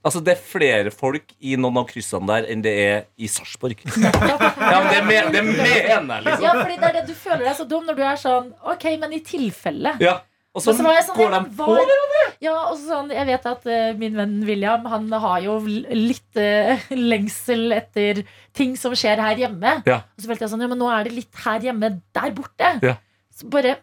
Altså, 0.00 0.22
det 0.24 0.32
er 0.32 0.40
flere 0.40 0.90
folk 0.94 1.34
i 1.44 1.58
noen 1.60 1.76
av 1.82 1.84
kryssene 1.90 2.24
der 2.30 2.46
enn 2.48 2.62
det 2.64 2.72
er 2.86 3.02
i 3.20 3.28
Sarpsborg. 3.28 3.82
ja, 4.00 4.78
men 4.80 4.88
det, 4.94 5.00
me- 5.04 5.28
det 5.34 5.42
mener 5.44 5.66
jeg, 5.66 6.24
liksom. 6.24 6.46
Ja, 6.46 6.54
fordi 6.56 6.78
det 6.80 6.88
er 6.88 6.94
det 6.96 7.02
du 7.10 7.14
føler 7.18 7.44
deg 7.50 7.58
så 7.58 7.66
dum 7.68 7.84
når 7.88 7.98
du 7.98 8.02
er 8.08 8.20
sånn 8.22 8.48
Ok, 8.72 8.86
men 9.02 9.12
i 9.12 9.20
tilfelle. 9.26 9.92
Ja. 10.00 10.14
Og 10.56 10.64
så 10.64 10.72
sånn, 10.74 10.88
går 11.14 11.34
de 11.36 11.40
på 11.58 11.66
hverandre! 11.68 12.22
Ja, 12.42 12.54
og 12.70 12.72
så 12.80 12.88
sånn, 12.88 13.12
Jeg 13.14 13.28
vet 13.28 13.44
at 13.46 13.66
uh, 13.70 13.90
min 14.00 14.16
venn 14.18 14.32
William 14.48 14.88
Han 14.90 15.04
har 15.22 15.44
jo 15.44 15.58
litt 15.68 16.40
uh, 16.40 16.88
lengsel 17.12 17.76
etter 17.76 18.24
ting 18.56 18.72
som 18.80 18.96
skjer 18.98 19.20
her 19.22 19.38
hjemme. 19.44 19.76
Ja. 19.86 20.00
Og 20.16 20.24
så 20.24 20.32
følte 20.32 20.48
jeg 20.48 20.54
sånn, 20.54 20.64
ja, 20.64 20.70
men 20.72 20.80
nå 20.80 20.88
er 20.90 21.06
det 21.06 21.14
litt 21.20 21.44
her 21.44 21.68
hjemme 21.68 21.92
der 22.16 22.34
borte. 22.34 22.72
Ja. 22.82 22.96
Så 23.36 23.52
bare 23.52 23.76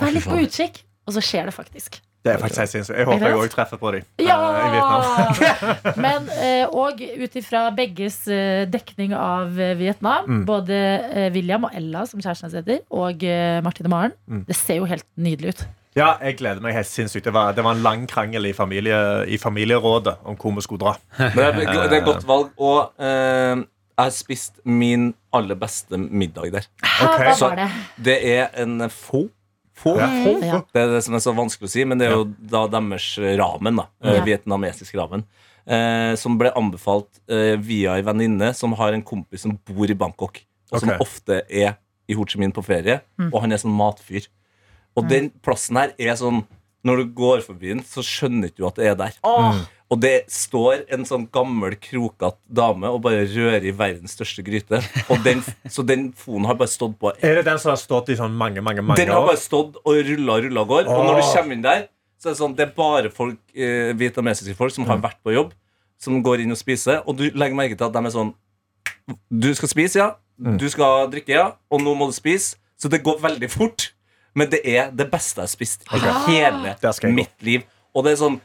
vær 0.00 0.14
litt 0.14 0.24
på 0.24 0.38
utkikk, 0.46 0.80
og 1.04 1.18
så 1.18 1.20
skjer 1.26 1.50
det 1.50 1.56
faktisk. 1.58 1.98
Det 2.22 2.30
er 2.32 2.38
faktisk 2.38 2.60
helt 2.62 2.70
sinnssykt. 2.70 2.98
Jeg 3.00 3.06
håper 3.08 3.26
jeg 3.32 3.38
òg 3.42 3.50
treffer 3.50 3.78
på 3.82 3.90
dem. 3.96 4.04
Ja! 4.22 4.36
I 4.62 4.68
Vietnam. 4.76 5.02
Men 6.04 6.28
eh, 6.36 6.64
og 6.70 7.00
ut 7.02 7.36
ifra 7.40 7.64
begges 7.74 8.20
eh, 8.30 8.62
dekning 8.70 9.14
av 9.18 9.58
eh, 9.58 9.72
Vietnam, 9.80 10.28
Mm. 10.30 10.44
både 10.46 10.76
eh, 11.10 11.28
William 11.34 11.64
og 11.66 11.74
Ella, 11.74 12.04
som 12.06 12.20
kjæresten 12.22 12.46
hans 12.46 12.54
heter, 12.60 12.78
og 12.94 13.24
eh, 13.26 13.58
Martin 13.66 13.88
og 13.90 13.94
Maren, 13.96 14.14
Mm. 14.30 14.44
det 14.46 14.56
ser 14.56 14.78
jo 14.78 14.86
helt 14.86 15.06
nydelig 15.18 15.56
ut. 15.56 15.64
Ja, 15.98 16.14
jeg 16.24 16.38
gleder 16.38 16.62
meg 16.64 16.72
helt 16.78 16.88
sinnssykt. 16.88 17.26
Det 17.26 17.34
var, 17.34 17.50
det 17.52 17.64
var 17.66 17.74
en 17.76 17.82
lang 17.84 18.06
krangel 18.08 18.46
i, 18.48 18.52
familie, 18.56 18.96
i 19.28 19.36
familierådet 19.36 20.14
om 20.24 20.38
hvor 20.40 20.54
vi 20.56 20.62
skulle 20.64 20.80
dra. 20.86 20.94
Det 21.18 21.42
er, 21.42 21.58
det 21.58 21.68
er 21.68 21.98
et 21.98 22.06
godt 22.06 22.24
valg. 22.30 22.48
Og 22.56 22.94
eh, 23.02 23.58
jeg 23.92 24.06
har 24.06 24.14
spist 24.16 24.62
min 24.64 25.10
aller 25.36 25.58
beste 25.60 25.98
middag 26.00 26.48
der. 26.54 26.70
Hæ, 26.80 27.04
Ok, 27.10 27.20
hva 27.26 27.34
var 27.50 27.58
det? 27.60 27.66
Det 28.08 28.16
er 28.38 28.46
en 28.62 28.78
fo. 28.88 29.26
Fo? 29.82 29.96
Ja. 29.98 30.08
Ja. 30.42 30.60
Det 30.72 30.82
er 30.82 30.92
det 30.94 31.02
som 31.06 31.16
er 31.18 31.22
så 31.24 31.34
vanskelig 31.36 31.68
å 31.70 31.72
si, 31.74 31.84
men 31.88 32.00
det 32.00 32.08
er 32.08 32.16
jo 32.16 32.26
da 32.52 32.64
deres 32.70 33.08
ramen. 33.40 33.80
da 33.82 33.88
eh, 34.04 34.18
Ja. 34.20 34.24
Vietnamesisk 34.26 34.94
ramen. 34.98 35.26
Eh, 35.62 36.14
som 36.18 36.38
ble 36.40 36.50
anbefalt 36.58 37.20
eh, 37.30 37.54
via 37.62 37.96
ei 37.98 38.02
venninne 38.06 38.50
som 38.58 38.74
har 38.78 38.94
en 38.96 39.04
kompis 39.06 39.44
som 39.46 39.54
bor 39.68 39.90
i 39.90 39.98
Bangkok. 39.98 40.42
Og 40.72 40.80
som 40.82 40.94
ofte 41.02 41.42
er 41.50 41.76
i 42.10 42.16
Ho 42.18 42.24
Chi 42.26 42.40
Minh 42.40 42.54
på 42.54 42.64
ferie. 42.66 43.00
Mm. 43.20 43.28
Og 43.30 43.42
han 43.44 43.52
er 43.52 43.60
sånn 43.62 43.74
matfyr. 43.76 44.26
Og 44.98 45.06
den 45.08 45.30
plassen 45.44 45.78
her 45.80 45.94
er 45.98 46.18
sånn 46.20 46.42
Når 46.84 46.98
du 46.98 47.10
går 47.14 47.44
forbi 47.46 47.68
den, 47.70 47.82
så 47.86 48.02
skjønner 48.02 48.50
ikke 48.50 48.58
du 48.58 48.64
at 48.66 48.78
det 48.80 48.88
er 48.90 48.96
der. 48.98 49.12
Og 49.92 49.98
det 50.00 50.12
står 50.32 50.86
en 50.94 51.02
sånn 51.04 51.26
gammel, 51.34 51.74
krokete 51.76 52.38
dame 52.48 52.88
og 52.88 53.02
bare 53.04 53.26
rører 53.28 53.66
i 53.68 53.74
verdens 53.76 54.14
største 54.16 54.40
gryte. 54.46 54.78
Den, 55.26 55.42
så 55.68 55.84
den 55.84 56.06
fonen 56.16 56.46
har 56.48 56.56
bare 56.56 56.72
stått 56.72 56.94
på 57.00 57.10
Er 57.20 57.36
det 57.38 57.42
den 57.50 57.58
som 57.60 57.74
har 57.74 57.80
stått 57.80 58.08
i 58.14 58.16
sånn 58.16 58.32
mange 58.32 58.62
mange, 58.64 58.80
mange 58.80 58.96
år? 58.96 59.02
den 59.02 59.12
har 59.12 59.26
bare 59.26 59.40
stått 59.42 59.76
og 59.82 59.98
rulla 60.08 60.38
og 60.38 60.46
rulla 60.46 60.64
og 60.64 60.70
går. 60.72 60.88
Og 60.88 61.04
når 61.10 61.20
du 61.20 61.26
kommer 61.28 61.58
inn 61.58 61.66
der, 61.66 61.84
så 62.16 62.30
er 62.30 62.32
det 62.32 62.40
sånn 62.40 62.56
Det 62.56 62.64
er 62.64 62.72
bare 62.78 63.10
folk, 63.12 63.40
eh, 63.52 63.92
vietnamesiske 63.98 64.56
folk 64.56 64.72
som 64.72 64.88
har 64.88 65.02
vært 65.02 65.20
på 65.26 65.34
jobb, 65.34 65.52
som 66.00 66.22
går 66.24 66.44
inn 66.46 66.54
og 66.54 66.60
spiser. 66.60 67.02
Og 67.04 67.18
du 67.18 67.26
legger 67.28 67.58
merke 67.58 67.76
til 67.76 67.88
at 67.90 67.92
de 67.94 68.02
er 68.08 68.14
sånn 68.14 68.32
Du 69.28 69.50
skal 69.58 69.70
spise, 69.74 69.98
ja. 70.00 70.12
Du 70.58 70.64
skal 70.72 71.10
drikke, 71.12 71.34
ja. 71.36 71.50
Og 71.70 71.82
nå 71.84 71.92
må 71.98 72.08
du 72.08 72.16
spise. 72.16 72.56
Så 72.80 72.88
det 72.90 73.02
går 73.04 73.20
veldig 73.22 73.50
fort. 73.52 73.90
Men 74.34 74.48
det 74.50 74.62
er 74.64 74.88
det 74.94 75.10
beste 75.12 75.42
jeg 75.42 75.44
har 75.44 75.52
spist 75.52 75.84
i 75.92 76.00
hele 76.32 76.72
jeg 76.80 77.02
gå. 77.04 77.12
mitt 77.12 77.44
liv. 77.44 77.66
Og 77.92 78.06
det 78.06 78.14
er 78.14 78.22
sånn 78.22 78.40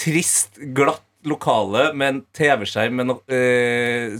trist, 0.00 0.56
glatt 0.76 1.04
lokale 1.28 1.90
med 1.92 2.08
en 2.14 2.20
TV-skjerm 2.32 2.94
med 2.96 3.10
en 3.10 3.18
eh, 3.28 4.14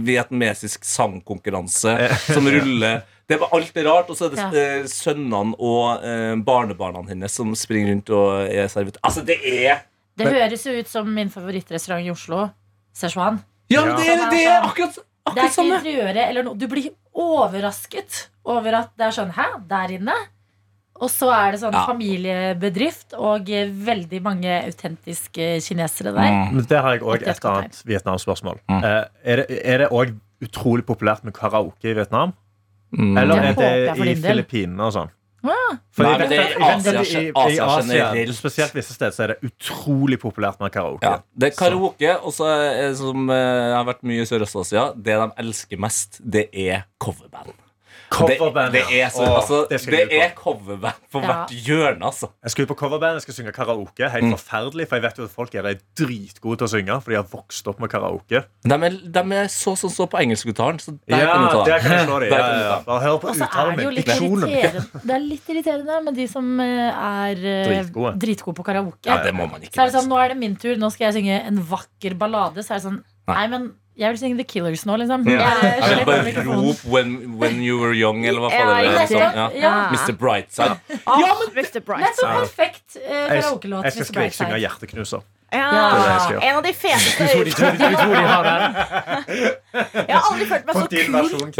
vietnamesisk 0.00 0.84
sangkonkurranse 0.88 1.92
som 2.32 2.48
ruller. 2.48 3.02
Det 3.28 3.36
var 3.40 3.52
alt 3.56 3.76
er 3.76 3.86
rart, 3.86 4.10
og 4.10 4.16
så 4.18 4.26
er 4.26 4.32
det 4.34 4.40
Ja. 4.40 4.48
eh, 4.80 4.86
sønnene 4.90 5.54
og 5.58 6.04
eh, 6.04 6.34
barnebarna 6.44 7.04
hennes 7.08 7.32
som 7.36 7.52
springer 7.56 7.92
rundt 7.92 8.10
og 8.16 8.48
er 8.48 8.68
servitører. 8.72 9.04
Altså, 9.04 9.24
det 9.24 9.38
er 9.44 9.84
Det 10.16 10.28
høres 10.28 10.66
jo 10.66 10.74
ut 10.76 10.88
som 10.88 11.08
min 11.14 11.30
favorittrestaurant 11.32 12.04
i 12.04 12.10
Oslo. 12.12 12.50
Szechuan. 12.92 13.38
Ja, 13.72 13.84
men 13.86 13.96
det 13.96 14.08
er, 14.08 14.26
det 14.30 14.42
er 14.44 14.66
akkurat, 14.66 14.98
Det 15.32 15.40
er 15.40 15.48
ikke 15.48 16.26
eller 16.28 16.42
noe. 16.44 16.56
Du 16.58 16.66
blir 16.68 16.90
overrasket 17.14 18.26
over 18.44 18.74
at 18.82 18.90
det 18.98 19.06
er 19.06 19.14
sånn 19.16 19.32
Hæ, 19.36 19.46
der 19.68 19.94
inne? 19.96 20.16
Og 21.00 21.08
så 21.10 21.30
er 21.34 21.52
det 21.52 21.60
sånn 21.62 21.72
Ja. 21.72 21.86
familiebedrift 21.86 23.14
og 23.18 23.48
eh, 23.50 23.68
veldig 23.70 24.20
mange 24.22 24.50
autentiske 24.68 25.60
kinesere 25.64 26.12
der. 26.14 26.30
Mm. 26.30 26.52
Men 26.54 26.64
Der 26.68 26.82
har 26.82 26.92
jeg 26.98 27.02
òg 27.02 27.22
Et 27.22 27.28
et 27.28 27.44
annet 27.44 27.82
Vietnam-spørsmål. 27.86 28.60
Mm. 28.68 28.84
Eh, 28.84 29.04
er 29.24 29.36
det- 29.36 29.48
òg 29.90 30.14
utrolig 30.42 30.84
populært 30.84 31.24
med 31.24 31.32
karaoke 31.34 31.84
i 31.90 31.94
Vietnam? 31.94 32.32
Mm. 32.92 33.16
Eller 33.18 33.36
er 33.36 33.54
det 33.54 33.96
i. 33.96 34.14
Filippinene 34.28 34.80
og 34.80 34.92
sånn? 34.92 35.10
For 35.42 36.04
Nei, 36.04 36.12
jeg 36.12 36.18
men 36.20 36.28
det 36.30 36.38
er 36.38 36.98
Asia- 37.00 37.20
i, 37.20 37.26
i 37.26 37.32
Asia 37.34 37.64
Asia, 37.66 38.32
spesielt 38.32 38.72
visse 38.74 38.94
steder, 38.94 39.10
så 39.10 39.24
er 39.24 39.26
det 39.34 39.40
utrolig 39.50 40.18
populært 40.22 40.60
med 40.60 40.70
karaoke. 40.70 41.02
Ja, 41.02 41.18
det 41.36 41.52
er 41.52 41.56
karaoke, 41.58 42.12
og 42.22 42.32
så 42.32 42.46
er 42.46 42.94
som 42.94 43.26
jeg 43.28 43.74
har 43.74 43.84
vært 43.84 44.04
mye 44.06 44.22
i 44.22 44.28
Sørøst-Asia, 44.28 44.92
det 44.94 45.16
de 45.18 45.32
elsker 45.42 45.78
mest, 45.82 46.20
det 46.22 46.48
er 46.54 46.84
coverband. 47.02 47.50
Coverband, 48.12 48.72
det, 48.72 48.82
det 48.88 49.00
er, 49.02 49.08
så, 49.14 49.24
altså, 49.24 49.58
det 49.70 49.80
det 49.86 50.18
er 50.20 50.30
coverband 50.36 51.00
på 51.12 51.20
Ja. 51.22 51.26
hvert 51.26 51.50
hjørne, 51.66 52.02
altså. 52.04 52.28
Jeg 52.42 52.50
skal 52.54 52.62
ut 52.64 52.68
på 52.72 52.76
coverband, 52.82 53.18
jeg 53.18 53.22
skal 53.22 53.34
synge 53.34 53.52
karaoke. 53.56 54.08
Helt 54.12 54.24
Mm. 54.24 54.34
forferdelig, 54.36 54.88
for 54.88 54.96
jeg 54.96 55.02
vet 55.06 55.18
jo 55.18 55.24
at 55.24 55.30
folk 55.30 55.54
er 55.54 55.68
dritgode 55.98 56.58
til 56.58 56.66
å 56.66 56.70
synge, 56.70 56.98
for 57.02 57.10
de 57.10 57.16
har 57.16 57.24
vokst 57.32 57.66
opp 57.72 57.80
med 57.80 57.90
karaoke. 57.92 58.44
De 58.64 58.74
er, 58.74 58.96
de 59.16 59.22
er 59.38 59.46
så 59.52 59.76
som 59.78 59.90
så 59.90 60.06
på 60.08 60.18
engelskgitaren. 60.20 60.78
så 60.80 60.92
der 61.08 61.18
Ja, 61.18 61.32
kan 61.32 61.42
du 61.42 61.48
ta 61.48 61.64
der 61.64 61.72
det. 61.72 61.82
kan 61.82 61.90
jeg 61.98 62.06
slå 62.06 62.20
dem. 62.20 62.28
Ja, 62.32 62.38
ja, 62.38 62.60
ja. 62.68 62.80
Bare 62.86 63.00
hør 63.00 63.18
på 63.22 63.28
uttalen 63.34 63.76
min. 63.76 63.94
Diksjonen. 64.02 64.48
Det 65.06 65.14
er 65.16 65.18
litt 65.24 65.46
irriterende 65.48 66.02
med 66.04 66.14
de 66.16 66.26
som 66.28 66.60
eh, 66.60 66.90
er 66.92 67.36
eh, 67.36 67.66
Dritgode. 67.68 68.18
dritgode 68.18 68.56
på 68.56 68.64
karaoke. 68.64 69.06
Ja, 69.06 69.22
det 69.22 69.34
må 69.34 69.46
man 69.50 69.60
ikke. 69.62 69.74
Så 69.74 69.82
er 69.82 69.90
det 69.90 69.94
sånn, 70.00 70.08
Nå 70.12 70.18
er 70.18 70.28
det 70.28 70.36
min 70.38 70.56
tur, 70.56 70.76
nå 70.76 70.90
skal 70.92 71.10
jeg 71.12 71.22
synge 71.22 71.40
en 71.46 71.58
vakker 71.62 72.14
ballade. 72.18 72.62
Så 72.64 72.74
er 72.74 72.80
det 72.80 72.84
sånn 72.88 73.02
Nei. 73.28 73.34
Nei, 73.36 73.46
men 73.48 73.72
jeg 73.98 74.08
vil 74.14 74.18
synge 74.18 74.36
The 74.40 74.44
Killers 74.48 74.86
nå, 74.88 74.96
liksom. 75.02 75.26
Ja. 75.28 75.50
Jeg, 75.62 75.82
Jeg 75.82 75.98
vil 75.98 76.06
bare 76.06 76.44
rop 76.48 76.80
when, 76.88 77.36
when 77.40 77.60
you 77.62 77.78
were 77.80 77.92
young, 77.92 78.24
eller 78.26 78.40
hva 78.40 78.50
Ja, 78.52 78.64
faen 78.64 78.68
det 78.72 78.88
er. 78.88 78.98
Liksom. 79.00 79.20
Ja. 79.20 79.48
Ja. 79.60 79.74
Mr. 79.92 80.12
Brightside. 80.16 80.78
Ja, 80.88 81.32
men 81.36 81.54
det, 81.54 81.84
Bright. 81.84 82.02
Nettopp 82.06 82.32
perfekt 82.40 82.96
Jeg, 82.96 83.28
karaokelåt. 83.28 83.84
jeg 83.84 83.92
skal 83.92 84.04
Mr. 84.04 84.12
Brightside. 84.12 84.48
skriksynge 84.48 84.58
'Hjerteknuser'. 84.62 85.22
Ja. 85.52 85.68
Det 85.68 85.76
det 85.76 86.12
jeg 86.12 86.20
skal 86.20 86.32
gjøre. 86.32 86.44
En 86.48 86.56
av 86.56 86.62
de 86.64 86.72
feteste 86.72 87.22
den? 87.28 88.72
Jeg 90.08 90.16
har 90.16 90.24
aldri 90.30 90.46
følt 90.48 90.64
meg 90.68 90.76
så 90.76 90.86
kul 90.88 90.96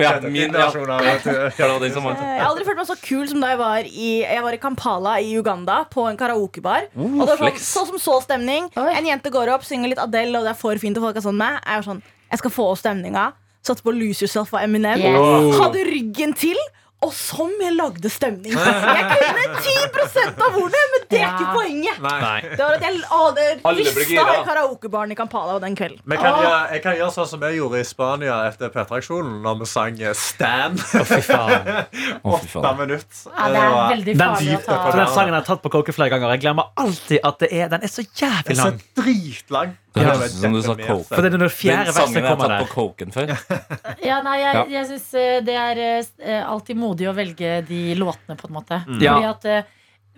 Ja, 0.00 0.12
min, 0.24 0.56
ja. 0.56 0.68
Jeg 0.72 1.60
har 1.60 2.48
aldri 2.48 2.64
følt 2.64 2.80
meg 2.80 2.88
så 2.88 2.96
kul 3.02 3.26
som 3.28 3.42
da 3.44 3.50
jeg 3.52 3.60
var 3.60 3.84
i, 3.88 4.08
jeg 4.24 4.42
var 4.44 4.56
i 4.56 4.60
Kampala 4.62 5.18
i 5.20 5.34
Uganda, 5.36 5.82
på 5.92 6.06
en 6.08 6.16
karaokebar. 6.20 6.88
og 6.96 7.20
det 7.20 7.36
var 7.36 7.42
sånn, 7.44 7.60
så 7.60 7.84
som 7.90 8.00
så 8.00 8.16
stemning. 8.24 8.70
En 8.76 9.06
jente 9.08 9.32
går 9.32 9.52
opp, 9.54 9.64
synger 9.68 9.92
litt 9.92 10.00
Adele, 10.02 10.38
og 10.40 10.44
det 10.48 10.54
er 10.54 10.60
for 10.60 10.80
fint, 10.82 10.96
og 10.96 11.04
folk 11.10 11.20
er 11.20 11.26
sånn 11.28 11.36
med. 11.40 11.60
Jeg 11.60 11.82
er 11.82 11.86
sånn, 11.90 12.02
jeg 12.32 12.42
skal 12.42 12.54
få 12.58 12.70
opp 12.72 12.80
stemninga. 12.80 13.30
Satte 13.62 13.84
på 13.86 13.92
Lose 13.94 14.24
Yourself 14.24 14.54
av 14.56 14.64
Eminem. 14.66 14.98
Yes. 14.98 15.58
Hadde 15.60 15.84
ryggen 15.86 16.32
til. 16.34 16.58
Og 17.02 17.10
som 17.10 17.50
jeg 17.58 17.72
lagde 17.74 18.06
stemning. 18.14 18.52
Jeg 18.54 19.06
kunne 19.10 19.46
10% 19.58 20.42
av 20.46 20.54
ordet, 20.60 20.82
men 20.92 21.00
det 21.10 21.18
er 21.18 21.32
ikke 21.32 21.54
poenget. 21.56 21.98
Nei. 21.98 22.36
Det 22.52 22.60
var 22.60 22.76
at 22.76 22.84
jeg 22.86 23.00
å, 23.10 23.18
det 23.34 23.46
rista 23.74 24.26
i 24.36 24.44
karaokebaren 24.46 25.10
i 25.10 25.16
Kampala 25.18 25.56
den 25.64 25.74
kvelden. 25.78 25.98
Men 26.06 26.20
kan 26.22 26.38
jeg, 26.38 26.60
jeg 26.76 26.84
kan 26.84 26.94
gjøre 27.00 27.10
sånn 27.16 27.28
som 27.32 27.42
jeg 27.48 27.58
gjorde 27.58 27.80
i 27.82 27.88
Spania 27.88 28.36
etter 28.52 28.70
P3-aksjonen, 28.70 29.34
når 29.42 29.58
vi 29.64 29.68
sang 29.72 29.98
eh, 29.98 30.14
Stan. 30.14 30.78
Åtte 32.36 32.74
minutter. 32.78 33.18
Ja, 33.34 33.50
det 33.50 33.66
er 33.66 33.76
veldig 33.96 34.14
Den 34.14 34.22
farlig 34.22 34.56
å 34.60 34.62
ta. 34.68 34.80
den 34.94 35.14
sangen 35.18 35.34
har 35.34 35.40
jeg 35.42 35.48
tatt 35.50 35.66
på 35.66 35.74
coke 35.74 35.96
flere 35.98 36.14
ganger. 36.14 36.36
Jeg 36.36 36.44
glemmer 36.46 36.70
alltid 36.86 37.18
at 37.26 37.42
det 37.42 37.50
er, 37.50 37.66
den 37.74 37.82
er 37.82 37.90
så 37.98 38.06
jævlig 38.06 38.22
lang. 38.22 38.46
Den 38.46 38.54
er 38.54 38.62
så 38.62 38.70
lang. 38.70 38.82
dritlang. 39.02 39.74
Det 39.92 40.04
høres 40.06 40.32
ut 40.34 40.40
som 40.40 40.54
du 40.56 40.62
sa 40.64 40.74
coke. 40.78 41.08
For 41.10 41.22
det 41.26 41.32
er 41.34 41.40
når 41.42 41.52
fjerde 41.52 41.84
Den 41.84 41.92
verset 41.92 42.00
sangen 42.02 42.16
jeg 42.16 42.24
har 42.24 42.36
kommer 42.36 42.48
tatt 42.48 42.58
der. 42.58 42.66
på 42.66 42.74
coken 42.74 43.12
før. 43.12 43.32
Ja, 44.08 44.22
nei, 44.24 44.38
jeg, 44.40 44.54
Ja. 44.56 44.64
jeg 44.78 44.86
syns 44.92 45.10
det 45.46 45.56
er 45.62 45.80
eh, 45.84 46.42
alltid 46.48 46.76
modig 46.80 47.08
å 47.10 47.14
velge 47.16 47.52
de 47.68 47.82
låtene, 48.00 48.36
på 48.40 48.48
en 48.48 48.56
måte. 48.56 48.78
Mm. 48.88 49.00
Ja. 49.04 49.14
Fordi 49.18 49.30
at 49.32 49.44
eh, 49.52 49.70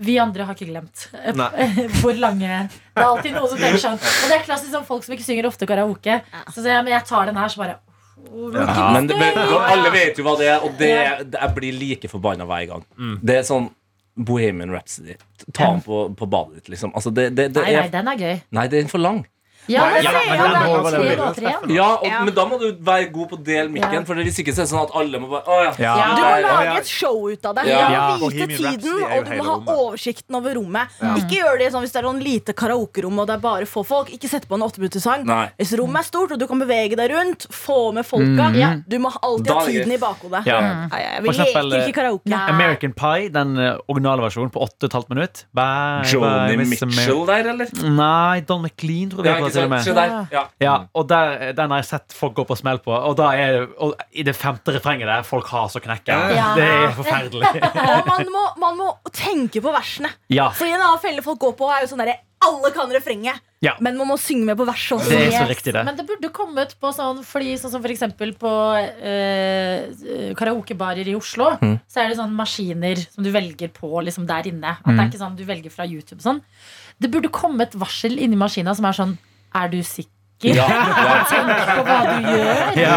vi 0.05 0.17
andre 0.19 0.47
har 0.49 0.57
ikke 0.57 0.67
glemt 0.73 1.05
eh, 1.15 1.33
Nei. 1.39 1.67
hvor 2.01 2.17
lange 2.19 2.49
Det 2.69 3.03
er 3.03 3.07
alltid 3.09 3.35
noen 3.37 3.51
som 3.53 3.59
tenker 3.61 3.83
sånn. 3.83 3.99
Og 3.99 4.31
det 4.31 4.39
er 4.41 4.47
klassisk 4.47 4.73
sånn 4.75 4.87
folk 4.89 5.05
som 5.07 5.15
ikke 5.19 5.27
synger 5.27 5.47
ofte 5.51 5.67
karaoke. 5.71 6.21
Så 6.51 6.61
sier 6.63 6.73
jeg, 6.79 6.87
men 6.87 6.95
jeg 6.97 7.07
tar 7.11 7.31
den 7.31 7.39
her, 7.39 7.53
så 7.53 7.63
bare 7.63 7.77
oh, 8.31 8.51
Ja. 8.55 8.89
Men 8.97 9.07
det, 9.11 9.19
alle 9.19 9.91
vet 9.95 10.19
jo 10.19 10.25
hva 10.27 10.35
det 10.41 10.49
er, 10.55 10.65
og 10.67 10.75
det, 10.81 10.91
det, 11.31 11.39
jeg 11.41 11.55
blir 11.59 11.79
like 11.83 12.11
forbanna 12.11 12.47
hver 12.49 12.67
gang. 12.73 12.87
Det 13.23 13.41
er 13.43 13.47
sånn 13.47 13.71
Bohemian 14.15 14.71
Rhapsody. 14.71 15.17
Ta 15.53 15.73
den 15.73 15.81
på, 15.83 16.05
på 16.15 16.27
badet 16.31 16.61
ditt, 16.61 16.69
liksom. 16.77 16.93
Altså, 16.95 17.11
det, 17.11 17.33
det, 17.35 17.49
det 17.57 17.63
Nei, 17.65 17.73
nei, 17.75 17.81
er, 17.83 17.89
den 17.91 18.11
er 18.13 18.21
gøy. 18.21 18.37
nei, 18.55 18.67
den 18.71 18.87
er 18.87 18.93
for 18.93 19.03
lang. 19.03 19.25
Ja, 19.69 19.85
det, 19.95 20.03
ja, 20.05 20.13
det 20.13 20.23
igjen. 21.41 21.71
Ja, 21.75 21.89
og, 21.97 22.07
Ja. 22.07 22.21
Men 22.25 22.35
da 22.35 22.45
må 22.47 22.59
du 22.61 22.67
være 22.85 23.07
god 23.13 23.29
på 23.31 23.37
å 23.39 23.45
dele 23.45 23.69
mikken, 23.73 23.93
Ja. 24.01 24.03
for 24.05 24.15
hvis 24.15 24.39
ikke 24.43 24.53
så 24.53 24.63
er 24.63 24.67
det 24.67 24.73
sånn 24.75 24.83
at 24.85 24.95
alle 24.95 25.19
må 25.23 25.29
bare 25.31 25.45
Å 25.45 25.59
ja. 25.65 25.73
Ja. 25.79 25.95
Du 26.15 26.23
må 26.23 26.43
lage 26.45 26.77
et 26.79 26.87
show 26.91 27.29
ut 27.29 27.45
av 27.47 27.55
det. 27.57 27.67
Ja. 27.69 27.87
Du 27.89 27.93
Ja. 27.95 28.17
må 28.19 28.31
vite 28.31 28.47
tiden, 28.49 29.03
og 29.05 29.25
du 29.25 29.31
må 29.39 29.45
ha 29.45 29.57
oversikten 29.77 30.35
over 30.37 30.55
rommet. 30.55 30.89
Ikke 31.01 31.41
gjør 31.41 31.59
det 31.59 31.73
sånn 31.73 31.83
hvis 31.85 31.93
det 31.93 32.01
er 32.03 32.09
noen 32.09 32.23
lite 32.23 32.53
karaokerom 32.55 33.19
og 33.19 33.27
det 33.27 33.35
er 33.35 33.41
bare 33.41 33.65
få 33.67 33.85
folk. 33.87 34.11
Ikke 34.11 34.29
sett 34.29 34.47
på 34.49 34.55
en 34.55 34.63
åtteminutterssang. 34.69 35.25
Hvis 35.59 35.73
rommet 35.79 36.01
er 36.05 36.09
stort 36.09 36.33
og 36.33 36.39
du 36.39 36.47
kan 36.47 36.59
bevege 36.61 36.97
deg 36.97 37.11
rundt, 37.11 37.47
få 37.51 37.93
med 37.95 38.05
folka. 38.07 38.53
Ja. 38.55 38.75
Du 38.89 38.99
må 38.99 39.11
alltid 39.23 39.53
ha 39.53 39.65
tiden 39.67 39.93
i 39.93 39.97
bakhodet. 39.99 40.45
For 40.45 41.23
vi 41.23 41.29
eksempel, 41.29 41.71
leker 41.71 41.89
ikke 41.89 42.01
karaoke. 42.03 42.27
Nei. 42.27 42.49
American 42.51 42.93
Pie, 42.93 43.29
den 43.31 43.57
eh, 43.59 43.77
originale 43.89 44.21
versjonen 44.23 44.51
på 44.53 44.61
8,5 44.61 45.09
minutter. 45.09 45.45
Joni 46.05 46.57
Mitchell 46.57 47.27
der, 47.27 47.49
eller? 47.53 47.69
Nei, 47.85 48.41
Don 48.47 48.63
McLean, 48.63 49.11
tror 49.11 49.25
jeg 49.25 49.43
det 49.45 49.54
til 49.55 49.65
og? 49.71 49.79
Se 49.85 49.95
med. 49.95 49.97
der. 49.97 50.27
Ja. 50.37 50.43
Ja, 50.67 50.75
og 50.95 51.09
der, 51.09 51.53
Den 51.57 51.71
har 51.71 51.79
jeg 51.83 51.89
sett 51.93 52.13
folk 52.19 52.35
gå 52.35 52.45
på 52.51 52.57
smell 52.61 52.79
på. 52.85 52.93
Og 52.93 53.17
da 53.17 53.31
er 53.39 53.65
og 53.79 53.95
i 54.13 54.23
det 54.27 54.35
femte 54.37 54.75
refrenget 54.77 55.07
der 55.09 55.23
folk 55.23 55.47
har 55.55 55.69
så 55.73 55.81
knekker. 55.81 56.35
Ja. 56.35 56.51
Det 56.59 56.69
er 56.69 56.93
forferdelig. 56.99 57.63
Og 57.95 58.07
man 58.13 58.31
må, 58.35 58.45
man 58.59 58.77
må 58.79 58.93
tenke 59.15 59.61
på 59.65 59.73
versene. 59.75 60.11
Ja, 60.29 60.51
For 60.51 60.67
en 60.67 60.81
annen 60.81 61.01
felle 61.03 61.23
folk 61.25 61.39
går 61.41 61.57
på, 61.59 61.71
er 61.73 61.83
jo 61.87 61.93
sånn 61.95 62.03
derre 62.05 62.19
Alle 62.45 62.69
kan 62.75 62.91
refrenget, 62.93 63.39
Ja. 63.65 63.73
men 63.81 63.97
man 63.97 64.07
må 64.11 64.17
synge 64.21 64.45
med 64.45 64.59
på 64.59 64.67
verset 64.69 64.99
også. 64.99 65.09
Det 65.09 65.21
er 65.31 65.37
så 65.39 65.47
riktig, 65.49 65.73
det. 65.73 65.85
Men 65.87 65.97
det 65.97 66.05
burde 66.05 66.29
kommet 66.35 66.75
på 66.83 66.91
sånn 66.93 67.23
Fordi 67.25 67.55
sånn 67.57 67.71
som 67.73 67.81
for 67.81 67.89
eksempel 67.95 68.35
på 68.37 68.51
eh, 69.25 70.35
karaokebarer 70.37 71.09
i 71.09 71.15
Oslo, 71.17 71.51
Mm. 71.63 71.79
så 71.89 72.03
er 72.05 72.09
det 72.13 72.19
sånn 72.19 72.35
maskiner 72.37 72.97
som 73.11 73.25
du 73.25 73.31
velger 73.33 73.69
på 73.73 73.89
liksom 74.05 74.27
der 74.27 74.43
inne. 74.51 74.77
At 74.77 74.85
Mm. 74.85 74.97
det 74.97 75.05
er 75.05 75.09
ikke 75.11 75.25
sånn 75.25 75.37
du 75.37 75.45
velger 75.45 75.71
fra 75.71 75.87
YouTube 75.87 76.21
sånn. 76.21 76.43
Det 77.01 77.11
burde 77.11 77.31
komme 77.31 77.63
et 77.63 77.73
varsel 77.75 78.19
inni 78.19 78.37
maskina 78.37 78.75
som 78.75 78.85
er 78.85 78.93
sånn 78.93 79.19
Er 79.55 79.71
du 79.73 79.79
sikker? 79.87 80.11
Ja, 80.45 80.65
ja. 80.69 81.13
Tenk 81.31 81.53
på 81.71 81.85
hva 81.87 81.99
du 82.09 82.27
gjør. 82.29 82.81
Ja. 82.83 82.97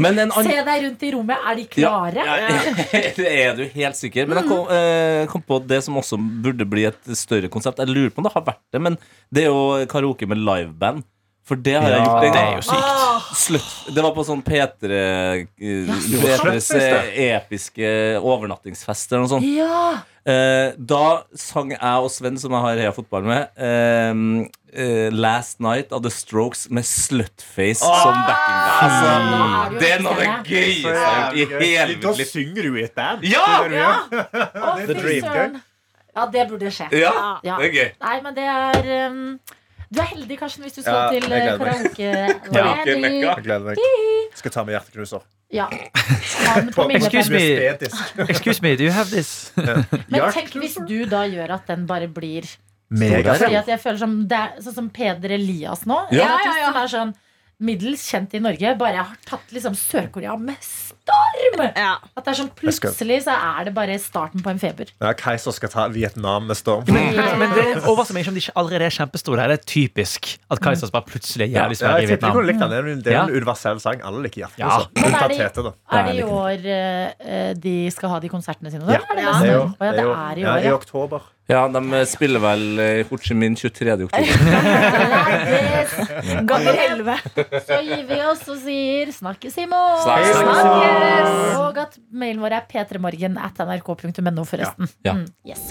Men 0.00 0.20
en 0.22 0.30
Se 0.32 0.54
deg 0.64 0.84
rundt 0.86 1.02
i 1.04 1.10
rommet. 1.12 1.42
Er 1.50 1.58
de 1.58 1.64
Ja, 1.82 1.90
klare? 1.98 2.24
ja, 2.24 2.46
det 3.18 3.26
er 3.42 3.58
du 3.58 3.64
helt 3.74 3.98
sikker. 3.98 4.28
Men 4.30 4.40
jeg 4.40 4.48
kom, 4.48 4.70
eh, 4.72 5.26
kom 5.32 5.42
på 5.44 5.58
det 5.68 5.82
som 5.84 5.98
også 6.00 6.16
burde 6.16 6.64
bli 6.68 6.86
et 6.88 7.12
større 7.18 7.50
konsept. 7.52 7.82
Jeg 7.82 7.90
lurer 7.92 8.14
på 8.14 8.22
om 8.22 8.28
det 8.30 8.32
har 8.36 8.46
vært 8.48 8.62
det, 8.72 8.80
men 8.86 8.96
det 9.34 9.44
er 9.44 9.50
jo 9.50 9.86
karaoke 9.90 10.28
med 10.30 10.40
liveband. 10.40 11.04
For 11.48 11.56
det 11.64 11.78
har 11.80 11.88
jeg 11.88 12.02
gjort 12.04 12.24
en 12.28 12.34
Det 12.34 12.40
er 12.44 12.56
jo 12.58 12.64
sykt. 12.68 13.28
Slutt. 13.40 13.68
Det 13.96 14.02
var 14.04 14.12
på 14.16 14.24
sånn 14.28 14.42
P3 14.44 14.88
eh, 14.92 15.44
P3s 15.56 16.66
sluttfest, 16.68 16.74
episke 17.24 17.92
overnattingsfest 18.20 19.12
eller 19.14 19.24
noe 19.24 19.32
sånt. 19.32 19.48
Ja. 19.48 19.78
Eh, 20.28 20.74
da 20.76 21.22
sang 21.38 21.70
jeg 21.72 22.02
og 22.04 22.10
Sven, 22.12 22.36
som 22.40 22.52
jeg 22.52 22.60
har 22.64 22.80
heia 22.82 22.90
fotball 22.92 23.24
med, 23.24 23.46
eh, 23.56 24.10
eh, 24.76 25.08
Last 25.14 25.60
Night 25.64 25.92
av 25.96 26.02
The 26.04 26.10
Strokes 26.12 26.66
med 26.70 26.84
Slutface 26.84 27.80
som 27.80 28.18
backing 28.28 28.58
band. 28.66 28.82
Mm. 28.82 29.46
Altså, 29.48 29.78
det 29.80 29.92
er 29.94 30.02
noe 30.04 30.12
av 30.12 30.20
det 30.20 30.52
gøyeste 30.52 30.92
jeg 30.92 31.06
har 31.06 31.38
gjort 31.38 31.54
i 31.62 31.70
hele 31.72 31.94
Da 32.02 32.08
mitt 32.12 32.18
liv. 32.18 32.26
synger 32.34 32.62
du 32.68 32.76
i 32.76 32.84
et 32.84 32.94
band. 32.94 33.24
Ja! 33.24 33.46
Det 33.68 34.96
er 34.98 35.22
det. 35.22 35.62
Ja, 36.18 36.26
det 36.34 36.48
burde 36.50 36.70
skje. 36.74 36.88
Ja, 36.98 37.38
Ja. 37.46 37.56
det 37.60 37.68
er 37.68 37.74
gøy. 37.78 37.90
Nei, 38.02 38.20
men 38.24 38.34
det 38.34 38.44
er 38.50 39.08
um, 39.08 39.38
Du 39.88 40.00
er 40.02 40.08
heldig, 40.10 40.36
Karsten, 40.38 40.64
hvis 40.66 40.76
du 40.76 40.82
skal 40.82 40.94
Ja, 40.94 41.08
til 41.14 41.32
jeg 41.32 41.58
karaoke. 41.58 42.08
Ja. 42.58 42.66
Jeg 42.84 43.44
gleder 43.44 43.64
meg. 43.70 43.82
Skal 44.36 44.52
ta 44.52 44.64
med 44.66 44.76
hjerteknuser. 44.76 45.24
Ja. 45.52 45.66
På. 46.76 46.84
Excuse 46.92 47.32
me. 47.32 47.42
Excuse 48.28 48.60
me, 48.62 48.74
do 48.76 48.84
you 48.84 48.92
have 48.92 49.08
this? 49.08 49.52
Men 50.12 50.28
tenk 50.34 50.52
hvis 50.60 50.76
du 50.88 50.98
da 51.08 51.22
gjør 51.30 51.56
at 51.56 51.70
den 51.70 51.86
bare 51.88 52.08
blir 52.12 52.48
Mega. 52.88 53.34
Fordi 53.36 53.56
at 53.60 53.68
jeg 53.68 53.80
føler 53.82 54.00
som 54.00 54.12
det 54.28 54.36
er, 54.36 54.52
Sånn 54.64 54.76
som 54.76 54.86
Peder 54.92 55.34
Elias 55.36 55.82
nå. 55.88 55.96
Ja. 56.12 56.24
ja, 56.40 56.52
ja, 56.60 56.68
som 56.68 56.78
er 56.82 56.92
sånn 56.92 57.16
middels 57.58 58.04
kjent 58.06 58.36
i 58.38 58.40
Norge, 58.40 58.70
bare 58.78 59.02
har 59.02 59.16
tatt 59.26 59.50
liksom 59.52 59.74
Sør-Korea 59.76 60.36
med 60.40 60.56
storm! 61.08 61.64
Ja. 61.76 61.94
At 62.16 62.24
det 62.24 62.32
er 62.32 62.38
sånn 62.38 62.50
plutselig 62.58 63.18
så 63.24 63.34
er 63.34 63.64
det 63.68 63.72
bare 63.76 63.96
starten 64.02 64.42
på 64.44 64.50
en 64.52 64.60
feber. 64.62 64.90
Ja, 65.02 65.12
Keiser 65.18 65.54
skal 65.56 65.72
ta 65.72 65.86
Vietnam 65.94 66.46
med 66.50 66.58
storm. 66.58 66.84
Men, 66.92 67.16
men, 67.40 67.54
det 67.56 67.64
overrasker 67.82 68.14
meg 68.16 68.24
ikke 68.26 68.32
om 68.32 68.38
de 68.38 68.42
ikke 68.44 68.54
allerede 68.62 68.88
er 68.88 68.94
kjempestore. 68.98 69.46
Det 69.50 69.58
er 69.58 69.64
typisk 69.72 70.30
at 70.54 70.62
Kaizers 70.64 70.92
bare 70.94 71.06
plutselig 71.08 71.48
er 71.48 71.52
jævlig 71.56 71.78
Ja, 71.78 71.82
svære 71.82 72.02
i 72.04 72.10
Vietnam. 72.12 72.38
Det 72.38 72.78
er 72.78 72.92
en- 72.92 73.02
Det 73.08 73.12
er 73.14 73.22
en 73.24 73.34
universell 73.38 73.80
sang. 73.80 74.02
Alle 74.04 74.22
liker 74.26 74.46
Ja. 74.58 74.78
Men 74.94 75.14
er 75.14 75.28
det- 75.28 75.40
Er 75.40 76.02
det 76.04 76.14
i 76.18 76.22
år 76.22 76.58
eh, 76.68 77.54
de 77.54 77.90
skal 77.90 78.08
ha 78.10 78.18
de 78.20 78.28
konsertene 78.28 78.70
sine? 78.70 78.84
Da? 78.86 78.92
Ja. 78.92 78.98
det 78.98 79.10
er 79.10 79.16
det 79.16 79.42
Det 79.42 79.50
er 79.50 79.58
år? 79.58 79.64
jo- 79.64 79.74
ja, 79.80 79.92
det 79.92 80.04
er 80.04 80.36
i 80.36 80.40
ja, 80.40 80.52
år, 80.54 80.58
I 80.68 80.72
oktober. 80.72 81.20
Ja, 81.48 81.62
de 81.72 82.00
spiller 82.04 82.42
vel 82.44 82.64
eh, 82.78 82.98
i 83.00 83.04
Ho 83.08 83.16
Chi 83.16 83.34
Minh 83.34 83.56
23. 83.56 83.94
oktober. 84.04 84.34
Ganger 86.50 86.80
elleve. 86.84 87.16
Så 87.64 87.78
gir 87.86 88.04
vi 88.10 88.18
oss 88.28 88.44
og 88.52 88.58
sier 88.66 89.12
snakkes 89.16 89.56
i 89.56 89.64
morgen. 89.70 90.02
Snakkes. 90.04 90.42
Snakkes. 90.42 91.56
Og 91.62 91.80
at 91.86 91.96
mailen 92.12 92.44
vår 92.44 92.58
er 92.58 92.68
p3morgen 92.68 93.40
at 93.40 93.64
nrk.no. 93.64 94.44
Ja. 94.60 95.16
Mm, 95.16 95.24
yes. 95.48 95.70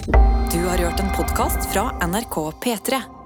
Du 0.50 0.58
har 0.66 0.82
hørt 0.82 0.98
en 1.04 1.14
podkast 1.14 1.70
fra 1.70 1.92
NRK 2.08 2.40
P3. 2.64 3.17